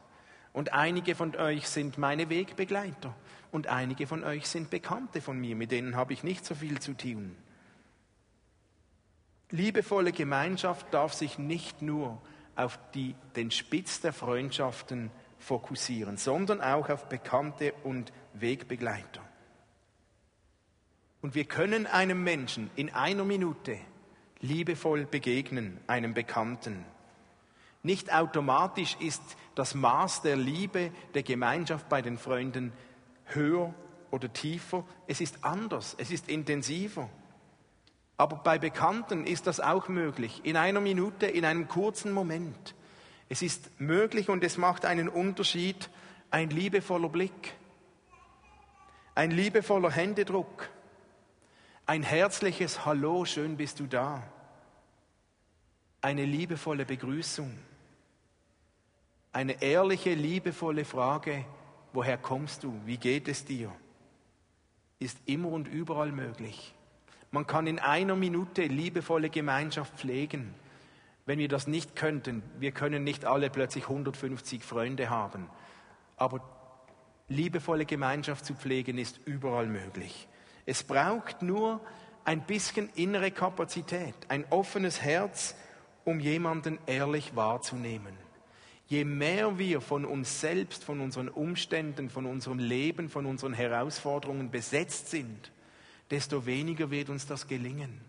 Und 0.57 0.73
einige 0.73 1.13
von 1.13 1.35
euch 1.35 1.67
sind 1.67 1.99
meine 1.99 2.31
Wegbegleiter. 2.31 3.13
Und 3.51 3.67
einige 3.67 4.07
von 4.07 4.23
euch 4.23 4.47
sind 4.47 4.71
Bekannte 4.71 5.21
von 5.21 5.39
mir, 5.39 5.55
mit 5.55 5.71
denen 5.71 5.95
habe 5.95 6.13
ich 6.13 6.23
nicht 6.23 6.43
so 6.47 6.55
viel 6.55 6.79
zu 6.79 6.95
tun. 6.95 7.35
Liebevolle 9.51 10.11
Gemeinschaft 10.11 10.91
darf 10.95 11.13
sich 11.13 11.37
nicht 11.37 11.83
nur 11.83 12.19
auf 12.55 12.79
die, 12.95 13.13
den 13.35 13.51
Spitz 13.51 14.01
der 14.01 14.13
Freundschaften 14.13 15.11
fokussieren, 15.37 16.17
sondern 16.17 16.59
auch 16.59 16.89
auf 16.89 17.07
Bekannte 17.07 17.73
und 17.83 18.11
Wegbegleiter. 18.33 19.21
Und 21.21 21.35
wir 21.35 21.45
können 21.45 21.85
einem 21.85 22.23
Menschen 22.23 22.71
in 22.75 22.91
einer 22.95 23.25
Minute 23.25 23.77
liebevoll 24.39 25.05
begegnen, 25.05 25.79
einem 25.85 26.15
Bekannten. 26.15 26.83
Nicht 27.83 28.13
automatisch 28.13 28.97
ist 28.99 29.21
das 29.55 29.75
Maß 29.75 30.21
der 30.21 30.35
Liebe, 30.35 30.91
der 31.13 31.23
Gemeinschaft 31.23 31.87
bei 31.89 32.01
den 32.01 32.17
Freunden 32.17 32.73
höher 33.25 33.73
oder 34.11 34.31
tiefer. 34.31 34.85
Es 35.07 35.21
ist 35.21 35.43
anders, 35.43 35.95
es 35.97 36.11
ist 36.11 36.29
intensiver. 36.29 37.09
Aber 38.17 38.37
bei 38.37 38.57
Bekannten 38.57 39.25
ist 39.25 39.45
das 39.45 39.59
auch 39.59 39.89
möglich, 39.89 40.41
in 40.43 40.57
einer 40.57 40.81
Minute, 40.81 41.27
in 41.27 41.45
einem 41.45 41.67
kurzen 41.67 42.11
Moment. 42.11 42.75
Es 43.29 43.41
ist 43.41 43.79
möglich 43.79 44.29
und 44.29 44.43
es 44.43 44.57
macht 44.57 44.85
einen 44.85 45.07
Unterschied, 45.07 45.89
ein 46.31 46.49
liebevoller 46.49 47.09
Blick, 47.09 47.53
ein 49.15 49.31
liebevoller 49.31 49.91
Händedruck, 49.91 50.69
ein 51.85 52.03
herzliches 52.03 52.85
Hallo, 52.85 53.25
schön 53.25 53.57
bist 53.57 53.79
du 53.79 53.85
da, 53.85 54.23
eine 56.01 56.25
liebevolle 56.25 56.85
Begrüßung, 56.85 57.51
eine 59.37 59.61
ehrliche, 59.61 60.13
liebevolle 60.13 60.83
Frage, 60.83 61.45
woher 61.93 62.17
kommst 62.17 62.63
du, 62.63 62.73
wie 62.85 62.97
geht 62.97 63.27
es 63.27 63.45
dir, 63.45 63.71
ist 64.99 65.17
immer 65.25 65.49
und 65.49 65.67
überall 65.67 66.11
möglich. 66.11 66.73
Man 67.31 67.45
kann 67.45 67.67
in 67.67 67.79
einer 67.79 68.15
Minute 68.15 68.63
liebevolle 68.63 69.29
Gemeinschaft 69.29 69.93
pflegen 69.99 70.53
wenn 71.27 71.39
wir 71.39 71.49
das 71.49 71.67
nicht 71.67 71.97
könnten, 71.97 72.41
wir 72.57 72.71
können 72.71 73.03
nicht 73.03 73.25
alle 73.25 73.49
plötzlich 73.49 73.83
150 73.83 74.63
Freunde 74.63 75.09
haben, 75.09 75.49
aber 76.15 76.39
liebevolle 77.27 77.85
Gemeinschaft 77.85 78.45
zu 78.45 78.55
pflegen 78.55 78.97
ist 78.97 79.19
überall 79.25 79.67
möglich. 79.67 80.29
Es 80.65 80.83
braucht 80.83 81.41
nur 81.41 81.81
ein 82.23 82.41
bisschen 82.41 82.89
innere 82.95 83.31
Kapazität, 83.31 84.15
ein 84.29 84.45
offenes 84.51 85.01
Herz, 85.01 85.53
um 86.05 86.21
jemanden 86.21 86.79
ehrlich 86.85 87.35
wahrzunehmen. 87.35 88.15
Je 88.87 89.03
mehr 89.03 89.57
wir 89.57 89.81
von 89.81 90.05
uns 90.05 90.39
selbst, 90.39 90.83
von 90.83 91.01
unseren 91.01 91.27
Umständen, 91.27 92.09
von 92.09 92.25
unserem 92.25 92.59
Leben, 92.59 93.09
von 93.09 93.25
unseren 93.25 93.53
Herausforderungen 93.53 94.49
besetzt 94.49 95.09
sind, 95.09 95.51
desto 96.09 96.45
weniger 96.45 96.89
wird 96.89 97.09
uns 97.09 97.25
das 97.25 97.47
gelingen. 97.47 97.99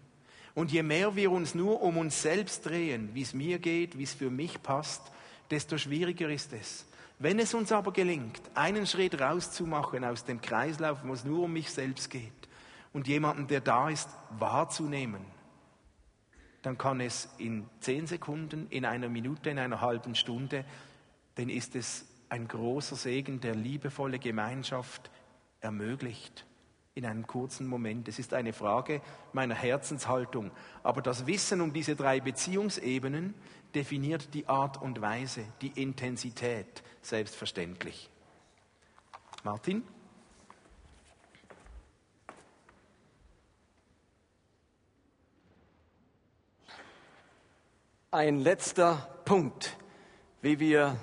Und 0.54 0.70
je 0.72 0.82
mehr 0.82 1.16
wir 1.16 1.30
uns 1.32 1.54
nur 1.54 1.82
um 1.82 1.96
uns 1.98 2.22
selbst 2.22 2.66
drehen, 2.66 3.10
wie 3.12 3.22
es 3.22 3.34
mir 3.34 3.58
geht, 3.58 3.98
wie 3.98 4.04
es 4.04 4.14
für 4.14 4.30
mich 4.30 4.62
passt, 4.62 5.02
desto 5.50 5.78
schwieriger 5.78 6.28
ist 6.30 6.52
es. 6.52 6.86
Wenn 7.18 7.40
es 7.40 7.54
uns 7.54 7.72
aber 7.72 7.92
gelingt, 7.92 8.40
einen 8.54 8.86
Schritt 8.86 9.20
rauszumachen 9.20 10.04
aus 10.04 10.24
dem 10.24 10.40
Kreislauf, 10.40 10.98
wo 11.04 11.12
es 11.12 11.24
nur 11.24 11.44
um 11.44 11.52
mich 11.52 11.70
selbst 11.70 12.10
geht, 12.10 12.32
und 12.92 13.08
jemanden, 13.08 13.46
der 13.48 13.60
da 13.60 13.90
ist, 13.90 14.08
wahrzunehmen, 14.38 15.20
dann 16.62 16.78
kann 16.78 17.00
es 17.00 17.28
in 17.38 17.68
zehn 17.80 18.06
Sekunden, 18.06 18.66
in 18.70 18.84
einer 18.84 19.08
Minute, 19.08 19.50
in 19.50 19.58
einer 19.58 19.80
halben 19.80 20.14
Stunde, 20.14 20.64
dann 21.36 21.48
ist 21.48 21.76
es 21.76 22.06
ein 22.28 22.48
großer 22.48 22.96
Segen, 22.96 23.40
der 23.40 23.54
liebevolle 23.54 24.18
Gemeinschaft 24.18 25.10
ermöglicht 25.60 26.44
in 26.94 27.06
einem 27.06 27.26
kurzen 27.28 27.68
Moment. 27.68 28.08
Es 28.08 28.18
ist 28.18 28.34
eine 28.34 28.52
Frage 28.52 29.00
meiner 29.32 29.54
Herzenshaltung. 29.54 30.50
Aber 30.82 31.00
das 31.00 31.26
Wissen 31.28 31.60
um 31.60 31.72
diese 31.72 31.94
drei 31.94 32.18
Beziehungsebenen 32.18 33.34
definiert 33.72 34.34
die 34.34 34.48
Art 34.48 34.82
und 34.82 35.00
Weise, 35.00 35.44
die 35.62 35.80
Intensität, 35.80 36.82
selbstverständlich. 37.00 38.10
Martin? 39.44 39.84
Ein 48.18 48.40
letzter 48.40 49.08
Punkt, 49.24 49.76
wie 50.42 50.58
wir 50.58 50.96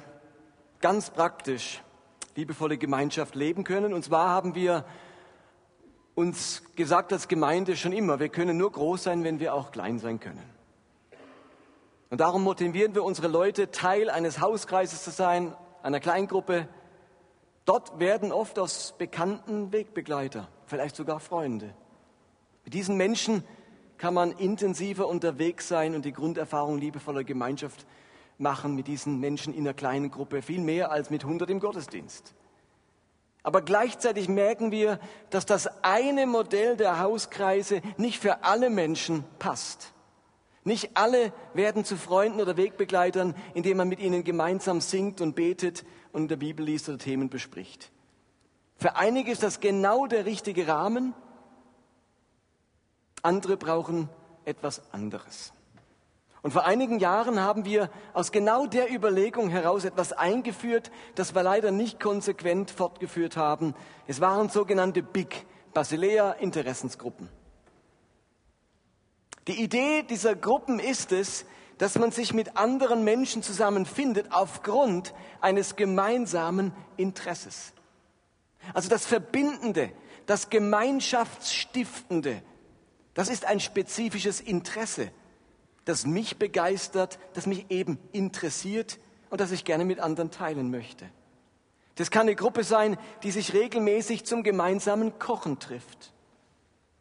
ganz 0.81 1.11
praktisch 1.11 1.81
liebevolle 2.35 2.77
Gemeinschaft 2.77 3.35
leben 3.35 3.63
können. 3.63 3.93
Und 3.93 4.03
zwar 4.03 4.27
haben 4.31 4.53
wir 4.53 4.83
uns 6.13 6.61
gesagt 6.75 7.13
als 7.13 7.29
Gemeinde 7.29 7.77
schon 7.77 7.93
immer, 7.93 8.19
wir 8.19 8.27
können 8.27 8.57
nur 8.57 8.69
groß 8.69 9.03
sein, 9.03 9.23
wenn 9.23 9.39
wir 9.39 9.53
auch 9.53 9.71
klein 9.71 9.97
sein 9.97 10.19
können. 10.19 10.43
Und 12.09 12.19
darum 12.19 12.43
motivieren 12.43 12.93
wir 12.95 13.05
unsere 13.05 13.29
Leute, 13.29 13.71
Teil 13.71 14.09
eines 14.09 14.41
Hauskreises 14.41 15.05
zu 15.05 15.11
sein, 15.11 15.55
einer 15.83 16.01
Kleingruppe. 16.01 16.67
Dort 17.63 17.97
werden 17.97 18.33
oft 18.33 18.59
aus 18.59 18.93
bekannten 18.97 19.71
Wegbegleiter, 19.71 20.49
vielleicht 20.65 20.97
sogar 20.97 21.21
Freunde. 21.21 21.73
Mit 22.65 22.73
diesen 22.73 22.97
Menschen 22.97 23.45
kann 23.97 24.13
man 24.13 24.31
intensiver 24.31 25.07
unterwegs 25.07 25.67
sein 25.67 25.95
und 25.95 26.05
die 26.05 26.13
Grunderfahrung 26.13 26.77
liebevoller 26.77 27.23
Gemeinschaft 27.23 27.85
machen 28.37 28.75
mit 28.75 28.87
diesen 28.87 29.19
Menschen 29.19 29.53
in 29.53 29.61
einer 29.61 29.73
kleinen 29.73 30.11
Gruppe, 30.11 30.41
viel 30.41 30.61
mehr 30.61 30.91
als 30.91 31.09
mit 31.09 31.23
100 31.23 31.49
im 31.49 31.59
Gottesdienst. 31.59 32.33
Aber 33.43 33.61
gleichzeitig 33.61 34.27
merken 34.27 34.71
wir, 34.71 34.99
dass 35.29 35.45
das 35.45 35.69
eine 35.83 36.25
Modell 36.25 36.77
der 36.77 36.99
Hauskreise 36.99 37.81
nicht 37.97 38.19
für 38.19 38.43
alle 38.43 38.69
Menschen 38.69 39.23
passt. 39.37 39.93
Nicht 40.63 40.97
alle 40.97 41.31
werden 41.53 41.85
zu 41.85 41.95
Freunden 41.95 42.41
oder 42.41 42.57
Wegbegleitern, 42.57 43.35
indem 43.53 43.77
man 43.77 43.87
mit 43.87 43.99
ihnen 43.99 44.23
gemeinsam 44.23 44.81
singt 44.81 45.21
und 45.21 45.35
betet 45.35 45.85
und 46.11 46.23
in 46.23 46.27
der 46.27 46.37
Bibel 46.37 46.65
liest 46.65 46.89
oder 46.89 46.97
Themen 46.97 47.29
bespricht. 47.29 47.91
Für 48.77 48.95
einige 48.95 49.31
ist 49.31 49.43
das 49.43 49.59
genau 49.59 50.07
der 50.07 50.25
richtige 50.25 50.67
Rahmen, 50.67 51.13
andere 53.25 53.57
brauchen 53.57 54.09
etwas 54.45 54.81
anderes. 54.93 55.51
Und 56.41 56.51
vor 56.51 56.65
einigen 56.65 56.99
Jahren 56.99 57.39
haben 57.39 57.65
wir 57.65 57.89
aus 58.13 58.31
genau 58.31 58.67
der 58.67 58.93
Überlegung 58.93 59.49
heraus 59.49 59.83
etwas 59.83 60.13
eingeführt, 60.13 60.91
das 61.15 61.33
wir 61.33 61.41
leider 61.41 61.71
nicht 61.71 61.99
konsequent 61.99 62.69
fortgeführt 62.69 63.35
haben. 63.35 63.73
Es 64.05 64.21
waren 64.21 64.49
sogenannte 64.49 65.01
Big 65.01 65.47
Basilea 65.73 66.33
Interessensgruppen. 66.33 67.29
Die 69.47 69.59
Idee 69.61 70.03
dieser 70.03 70.35
Gruppen 70.35 70.77
ist 70.79 71.11
es, 71.11 71.45
dass 71.79 71.97
man 71.97 72.11
sich 72.11 72.33
mit 72.33 72.57
anderen 72.57 73.03
Menschen 73.03 73.41
zusammenfindet 73.41 74.27
aufgrund 74.29 75.15
eines 75.41 75.75
gemeinsamen 75.75 76.73
Interesses. 76.95 77.73
Also 78.73 78.87
das 78.87 79.05
Verbindende, 79.05 79.91
das 80.25 80.49
Gemeinschaftsstiftende, 80.49 82.41
das 83.15 83.29
ist 83.29 83.45
ein 83.45 83.59
spezifisches 83.59 84.39
Interesse 84.39 85.11
das 85.85 86.05
mich 86.05 86.37
begeistert, 86.37 87.19
das 87.33 87.45
mich 87.45 87.67
eben 87.69 87.99
interessiert 88.11 88.99
und 89.29 89.39
das 89.39 89.51
ich 89.51 89.63
gerne 89.63 89.85
mit 89.85 89.99
anderen 89.99 90.31
teilen 90.31 90.69
möchte. 90.69 91.05
Das 91.95 92.11
kann 92.11 92.23
eine 92.23 92.35
Gruppe 92.35 92.63
sein, 92.63 92.97
die 93.23 93.31
sich 93.31 93.53
regelmäßig 93.53 94.25
zum 94.25 94.43
gemeinsamen 94.43 95.17
Kochen 95.17 95.59
trifft. 95.59 96.11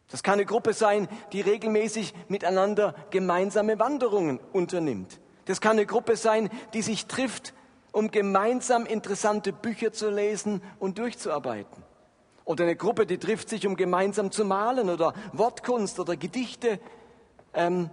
Das 0.08 0.22
kann 0.22 0.34
eine 0.34 0.44
Gruppe 0.44 0.74
sein, 0.74 1.08
die 1.32 1.40
regelmäßig 1.40 2.14
miteinander 2.28 2.94
gemeinsame 3.10 3.78
Wanderungen 3.78 4.38
unternimmt. 4.52 5.18
Das 5.46 5.60
kann 5.60 5.72
eine 5.72 5.86
Gruppe 5.86 6.16
sein, 6.16 6.48
die 6.74 6.82
sich 6.82 7.06
trifft, 7.06 7.54
um 7.90 8.10
gemeinsam 8.10 8.86
interessante 8.86 9.52
Bücher 9.52 9.92
zu 9.92 10.10
lesen 10.10 10.62
und 10.78 10.98
durchzuarbeiten. 10.98 11.82
Oder 12.44 12.64
eine 12.64 12.76
Gruppe, 12.76 13.06
die 13.06 13.18
trifft 13.18 13.48
sich, 13.48 13.66
um 13.66 13.76
gemeinsam 13.76 14.30
zu 14.30 14.44
malen 14.44 14.90
oder 14.90 15.14
Wortkunst 15.32 15.98
oder 15.98 16.16
Gedichte 16.16 16.78
ähm, 17.54 17.90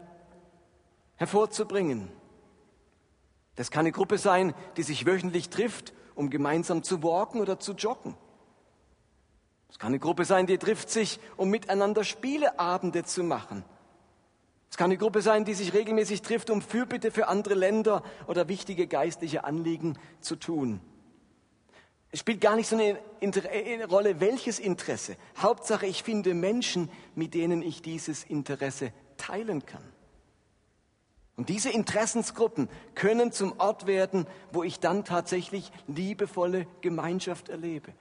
hervorzubringen. 1.16 2.10
Das 3.56 3.72
kann 3.72 3.82
eine 3.82 3.92
Gruppe 3.92 4.18
sein, 4.18 4.54
die 4.78 4.84
sich 4.84 5.06
wöchentlich 5.06 5.50
trifft, 5.50 5.94
um 6.16 6.30
gemeinsam 6.30 6.84
zu 6.84 7.04
walken 7.04 7.40
oder 7.40 7.60
zu 7.60 7.74
joggen. 7.74 8.16
Es 9.70 9.80
kann 9.80 9.90
eine 9.90 10.00
Gruppe 10.00 10.26
sein, 10.26 10.48
die 10.48 10.58
trifft 10.58 10.90
sich, 10.90 11.20
um 11.38 11.50
miteinander 11.50 12.04
Spieleabende 12.04 13.06
zu 13.06 13.24
machen. 13.24 13.64
Es 14.70 14.78
kann 14.78 14.86
eine 14.86 14.98
Gruppe 14.98 15.22
sein, 15.22 15.46
die 15.46 15.54
sich 15.54 15.74
regelmäßig 15.74 16.22
trifft, 16.22 16.50
um 16.50 16.62
Fürbitte 16.62 17.12
für 17.12 17.28
andere 17.28 17.56
Länder 17.56 18.04
oder 18.28 18.48
wichtige 18.48 18.88
geistliche 18.88 19.44
Anliegen 19.44 19.98
zu 20.20 20.36
tun. 20.36 20.82
Es 22.12 22.20
spielt 22.20 22.42
gar 22.42 22.58
nicht 22.58 22.68
so 22.68 22.76
eine, 22.76 23.00
eine 23.22 23.88
Rolle, 23.88 24.20
welches 24.20 24.60
Interesse. 24.60 25.16
Hauptsache, 25.38 25.86
ich 25.86 26.04
finde 26.04 26.34
Menschen, 26.34 26.90
mit 27.16 27.34
denen 27.34 27.62
ich 27.62 27.82
dieses 27.82 28.26
Interesse 28.26 28.92
teilen 29.16 29.66
kann. 29.66 29.84
Und 31.38 31.48
diese 31.48 31.70
Interessensgruppen 31.70 32.70
können 32.96 33.32
zum 33.32 33.60
Ort 33.60 33.88
werden, 33.88 34.28
wo 34.52 34.64
ich 34.64 34.80
dann 34.80 35.06
tatsächlich 35.06 35.72
liebevolle 35.88 36.68
Gemeinschaft 36.82 37.48
erlebe. 37.48 37.94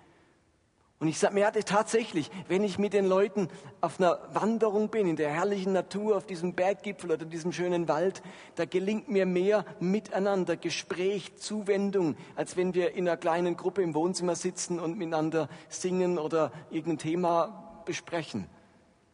Und 1.00 1.08
ich 1.08 1.18
mir 1.30 1.50
tatsächlich, 1.50 2.30
wenn 2.46 2.62
ich 2.62 2.78
mit 2.78 2.92
den 2.92 3.06
Leuten 3.06 3.48
auf 3.80 3.98
einer 3.98 4.18
Wanderung 4.34 4.90
bin, 4.90 5.06
in 5.06 5.16
der 5.16 5.30
herrlichen 5.30 5.72
Natur, 5.72 6.14
auf 6.14 6.26
diesem 6.26 6.52
Berggipfel 6.52 7.10
oder 7.10 7.24
diesem 7.24 7.52
schönen 7.52 7.88
Wald, 7.88 8.22
da 8.56 8.66
gelingt 8.66 9.08
mir 9.08 9.24
mehr 9.24 9.64
Miteinander, 9.80 10.58
Gespräch, 10.58 11.36
Zuwendung, 11.36 12.16
als 12.36 12.58
wenn 12.58 12.74
wir 12.74 12.94
in 12.94 13.08
einer 13.08 13.16
kleinen 13.16 13.56
Gruppe 13.56 13.80
im 13.80 13.94
Wohnzimmer 13.94 14.34
sitzen 14.34 14.78
und 14.78 14.98
miteinander 14.98 15.48
singen 15.70 16.18
oder 16.18 16.52
irgendein 16.70 16.98
Thema 16.98 17.82
besprechen. 17.86 18.46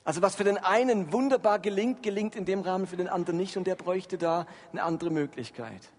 Also 0.03 0.23
was 0.23 0.35
für 0.35 0.45
den 0.45 0.59
einen 0.59 1.13
wunderbar 1.13 1.61
gelingt, 1.61 2.03
gelingt 2.03 2.35
in 2.35 2.47
dem 2.47 2.63
Rahmen 2.63 2.89
für 2.89 2.97
den 2.97 3.09
anderen 3.09 3.37
nicht 3.37 3.57
und 3.57 3.69
der 3.69 3.77
bräuchte 3.77 4.19
da 4.19 4.47
eine 4.73 4.83
andere 4.83 5.11
Möglichkeit. 5.11 5.93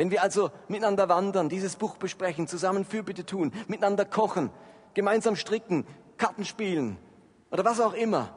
Wenn 0.00 0.10
wir 0.10 0.22
also 0.22 0.50
miteinander 0.66 1.10
wandern, 1.10 1.50
dieses 1.50 1.76
Buch 1.76 1.98
besprechen, 1.98 2.48
zusammen 2.48 2.86
Fürbitte 2.86 3.26
tun, 3.26 3.52
miteinander 3.68 4.06
kochen, 4.06 4.48
gemeinsam 4.94 5.36
stricken, 5.36 5.86
Karten 6.16 6.46
spielen 6.46 6.96
oder 7.50 7.66
was 7.66 7.82
auch 7.82 7.92
immer, 7.92 8.34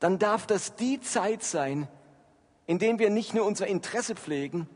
dann 0.00 0.18
darf 0.18 0.46
das 0.46 0.74
die 0.74 0.98
Zeit 1.02 1.42
sein, 1.42 1.88
in 2.64 2.78
der 2.78 2.98
wir 2.98 3.10
nicht 3.10 3.34
nur 3.34 3.44
unser 3.44 3.66
Interesse 3.66 4.14
pflegen, 4.14 4.66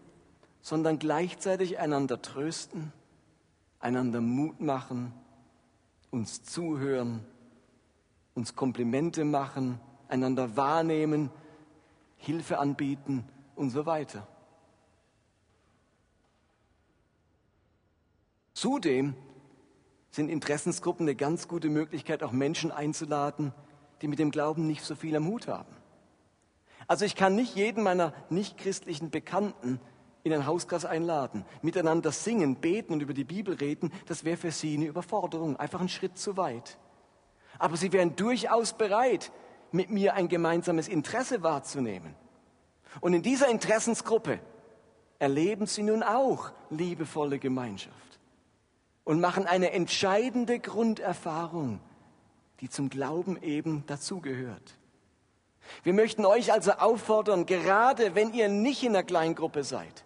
sondern 0.60 0.98
gleichzeitig 0.98 1.78
einander 1.78 2.20
trösten, 2.20 2.92
einander 3.78 4.20
Mut 4.20 4.60
machen, 4.60 5.14
uns 6.10 6.42
zuhören, 6.42 7.24
uns 8.34 8.54
Komplimente 8.54 9.24
machen, 9.24 9.80
einander 10.08 10.58
wahrnehmen, 10.58 11.30
Hilfe 12.18 12.58
anbieten 12.58 13.24
und 13.56 13.70
so 13.70 13.86
weiter. 13.86 14.28
Zudem 18.60 19.14
sind 20.10 20.28
Interessensgruppen 20.28 21.06
eine 21.06 21.14
ganz 21.14 21.48
gute 21.48 21.70
Möglichkeit, 21.70 22.22
auch 22.22 22.30
Menschen 22.30 22.70
einzuladen, 22.70 23.54
die 24.02 24.06
mit 24.06 24.18
dem 24.18 24.30
Glauben 24.30 24.66
nicht 24.66 24.84
so 24.84 24.94
viel 24.94 25.16
am 25.16 25.26
Hut 25.28 25.48
haben. 25.48 25.74
Also 26.86 27.06
ich 27.06 27.16
kann 27.16 27.34
nicht 27.34 27.56
jeden 27.56 27.82
meiner 27.82 28.12
nichtchristlichen 28.28 29.08
Bekannten 29.08 29.80
in 30.24 30.34
ein 30.34 30.44
Hauskreis 30.44 30.84
einladen, 30.84 31.46
miteinander 31.62 32.12
singen, 32.12 32.56
beten 32.56 32.92
und 32.92 33.00
über 33.00 33.14
die 33.14 33.24
Bibel 33.24 33.54
reden, 33.54 33.90
das 34.04 34.24
wäre 34.24 34.36
für 34.36 34.50
sie 34.50 34.74
eine 34.74 34.88
Überforderung, 34.88 35.56
einfach 35.56 35.80
ein 35.80 35.88
Schritt 35.88 36.18
zu 36.18 36.36
weit. 36.36 36.76
Aber 37.58 37.78
sie 37.78 37.94
wären 37.94 38.14
durchaus 38.14 38.74
bereit, 38.74 39.32
mit 39.72 39.88
mir 39.88 40.12
ein 40.12 40.28
gemeinsames 40.28 40.86
Interesse 40.86 41.42
wahrzunehmen. 41.42 42.14
Und 43.00 43.14
in 43.14 43.22
dieser 43.22 43.48
Interessensgruppe 43.48 44.38
erleben 45.18 45.64
sie 45.64 45.82
nun 45.82 46.02
auch 46.02 46.52
liebevolle 46.68 47.38
Gemeinschaft 47.38 48.09
und 49.04 49.20
machen 49.20 49.46
eine 49.46 49.72
entscheidende 49.72 50.58
Grunderfahrung, 50.58 51.80
die 52.60 52.68
zum 52.68 52.90
Glauben 52.90 53.40
eben 53.42 53.84
dazugehört. 53.86 54.76
Wir 55.82 55.94
möchten 55.94 56.24
euch 56.24 56.52
also 56.52 56.72
auffordern, 56.72 57.46
gerade 57.46 58.14
wenn 58.14 58.32
ihr 58.32 58.48
nicht 58.48 58.82
in 58.82 58.90
einer 58.90 59.02
Kleingruppe 59.02 59.64
seid, 59.64 60.04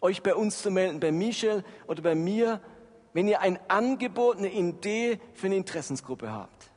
euch 0.00 0.22
bei 0.22 0.34
uns 0.34 0.62
zu 0.62 0.70
melden, 0.70 1.00
bei 1.00 1.12
Michel 1.12 1.64
oder 1.86 2.02
bei 2.02 2.14
mir, 2.14 2.60
wenn 3.12 3.28
ihr 3.28 3.40
ein 3.40 3.58
Angebot, 3.68 4.38
eine 4.38 4.52
Idee 4.52 5.18
für 5.34 5.46
eine 5.46 5.56
Interessensgruppe 5.56 6.30
habt. 6.30 6.70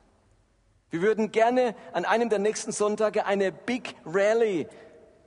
Wir 0.90 1.02
würden 1.02 1.32
gerne 1.32 1.74
an 1.92 2.04
einem 2.04 2.28
der 2.28 2.38
nächsten 2.38 2.72
Sonntage 2.72 3.24
eine 3.24 3.50
Big 3.50 3.94
Rally 4.04 4.66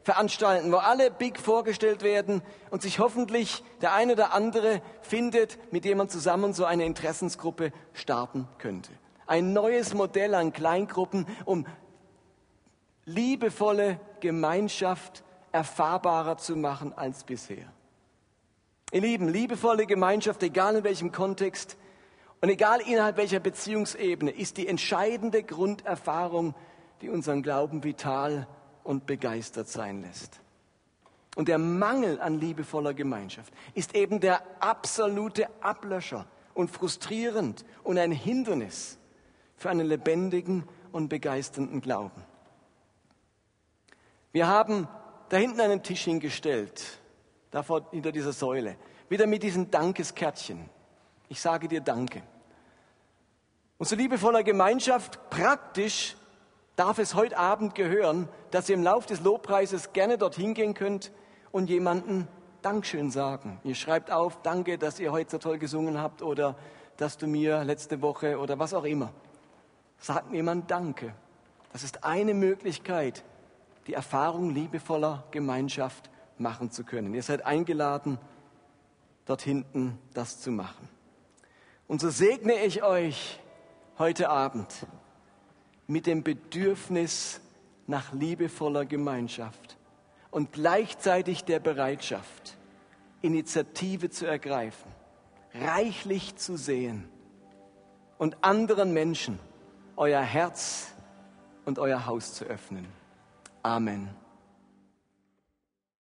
veranstalten, 0.05 0.71
wo 0.71 0.77
alle 0.77 1.09
Big 1.09 1.39
vorgestellt 1.39 2.03
werden 2.03 2.43
und 2.69 2.83
sich 2.83 2.99
hoffentlich 2.99 3.63
der 3.81 3.93
eine 3.93 4.13
oder 4.13 4.33
andere 4.33 4.81
findet, 5.01 5.57
mit 5.73 5.83
dem 5.83 5.97
man 5.97 6.09
zusammen 6.09 6.53
so 6.53 6.63
eine 6.63 6.85
Interessensgruppe 6.85 7.71
starten 7.91 8.47
könnte. 8.59 8.91
Ein 9.25 9.51
neues 9.51 9.95
Modell 9.95 10.35
an 10.35 10.53
Kleingruppen, 10.53 11.25
um 11.45 11.65
liebevolle 13.05 13.99
Gemeinschaft 14.19 15.23
erfahrbarer 15.51 16.37
zu 16.37 16.55
machen 16.55 16.93
als 16.95 17.23
bisher. 17.23 17.65
Ihr 18.91 19.01
Lieben, 19.01 19.27
liebevolle 19.27 19.87
Gemeinschaft, 19.87 20.43
egal 20.43 20.75
in 20.75 20.83
welchem 20.83 21.11
Kontext 21.11 21.77
und 22.41 22.49
egal 22.49 22.79
innerhalb 22.81 23.17
welcher 23.17 23.39
Beziehungsebene, 23.39 24.29
ist 24.29 24.57
die 24.57 24.67
entscheidende 24.67 25.41
Grunderfahrung, 25.41 26.53
die 27.01 27.09
unseren 27.09 27.41
Glauben 27.41 27.83
vital 27.83 28.47
und 28.85 29.05
begeistert 29.05 29.67
sein 29.67 30.01
lässt. 30.01 30.39
Und 31.35 31.49
der 31.49 31.57
Mangel 31.57 32.21
an 32.21 32.39
liebevoller 32.39 32.93
Gemeinschaft 32.93 33.53
ist 33.73 33.93
eben 33.93 34.21
der 34.21 34.41
absolute 34.61 35.49
Ablöscher 35.61 36.25
und 36.53 36.71
frustrierend 36.71 37.65
und 37.83 37.97
ein 37.97 38.13
Hindernis 38.13 38.97
für 39.57 39.69
einen 39.69 39.87
lebendigen 39.87 40.63
und 40.93 41.09
begeisternden 41.09 41.81
Glauben. 41.81 42.23
Wir 44.31 44.47
haben 44.47 44.87
da 45.29 45.37
hinten 45.37 45.59
einen 45.59 45.83
Tisch 45.83 46.03
hingestellt, 46.05 46.99
da 47.51 47.65
hinter 47.91 48.11
dieser 48.11 48.31
Säule, 48.31 48.77
wieder 49.09 49.27
mit 49.27 49.43
diesen 49.43 49.71
Dankeskärtchen. 49.71 50.69
Ich 51.27 51.41
sage 51.41 51.67
dir 51.67 51.81
Danke. 51.81 52.21
Und 53.77 53.87
so 53.87 53.95
liebevoller 53.95 54.43
Gemeinschaft 54.43 55.29
praktisch 55.29 56.15
darf 56.75 56.99
es 56.99 57.15
heute 57.15 57.37
Abend 57.37 57.75
gehören, 57.75 58.27
dass 58.51 58.69
ihr 58.69 58.75
im 58.75 58.83
Lauf 58.83 59.05
des 59.05 59.21
Lobpreises 59.21 59.93
gerne 59.93 60.17
dorthin 60.17 60.53
gehen 60.53 60.73
könnt 60.73 61.11
und 61.51 61.69
jemanden 61.69 62.27
Dankeschön 62.61 63.11
sagen. 63.11 63.59
Ihr 63.63 63.75
schreibt 63.75 64.11
auf, 64.11 64.41
danke, 64.41 64.77
dass 64.77 64.99
ihr 64.99 65.11
heute 65.11 65.31
so 65.31 65.37
toll 65.37 65.59
gesungen 65.59 66.01
habt 66.01 66.21
oder 66.21 66.55
dass 66.97 67.17
du 67.17 67.27
mir 67.27 67.63
letzte 67.63 68.01
Woche 68.01 68.39
oder 68.39 68.57
was 68.59 68.73
auch 68.73 68.85
immer. 68.85 69.11
Sagt 69.99 70.33
jemand 70.33 70.69
Danke. 70.71 71.13
Das 71.71 71.83
ist 71.83 72.03
eine 72.03 72.33
Möglichkeit, 72.33 73.23
die 73.87 73.93
Erfahrung 73.93 74.49
liebevoller 74.49 75.25
Gemeinschaft 75.31 76.09
machen 76.37 76.71
zu 76.71 76.83
können. 76.83 77.13
Ihr 77.13 77.23
seid 77.23 77.45
eingeladen, 77.45 78.17
dort 79.25 79.41
hinten 79.41 79.99
das 80.13 80.41
zu 80.41 80.51
machen. 80.51 80.89
Und 81.87 82.01
so 82.01 82.09
segne 82.09 82.65
ich 82.65 82.83
euch 82.83 83.39
heute 83.97 84.29
Abend 84.29 84.87
mit 85.87 86.07
dem 86.07 86.23
Bedürfnis 86.23 87.41
nach 87.87 88.13
liebevoller 88.13 88.85
Gemeinschaft 88.85 89.77
und 90.31 90.51
gleichzeitig 90.53 91.43
der 91.43 91.59
Bereitschaft, 91.59 92.57
Initiative 93.21 94.09
zu 94.09 94.25
ergreifen, 94.25 94.91
reichlich 95.53 96.35
zu 96.35 96.57
sehen 96.57 97.07
und 98.17 98.43
anderen 98.43 98.93
Menschen 98.93 99.39
euer 99.95 100.21
Herz 100.21 100.93
und 101.65 101.79
euer 101.79 102.05
Haus 102.05 102.33
zu 102.33 102.45
öffnen. 102.45 102.85
Amen. 103.63 104.09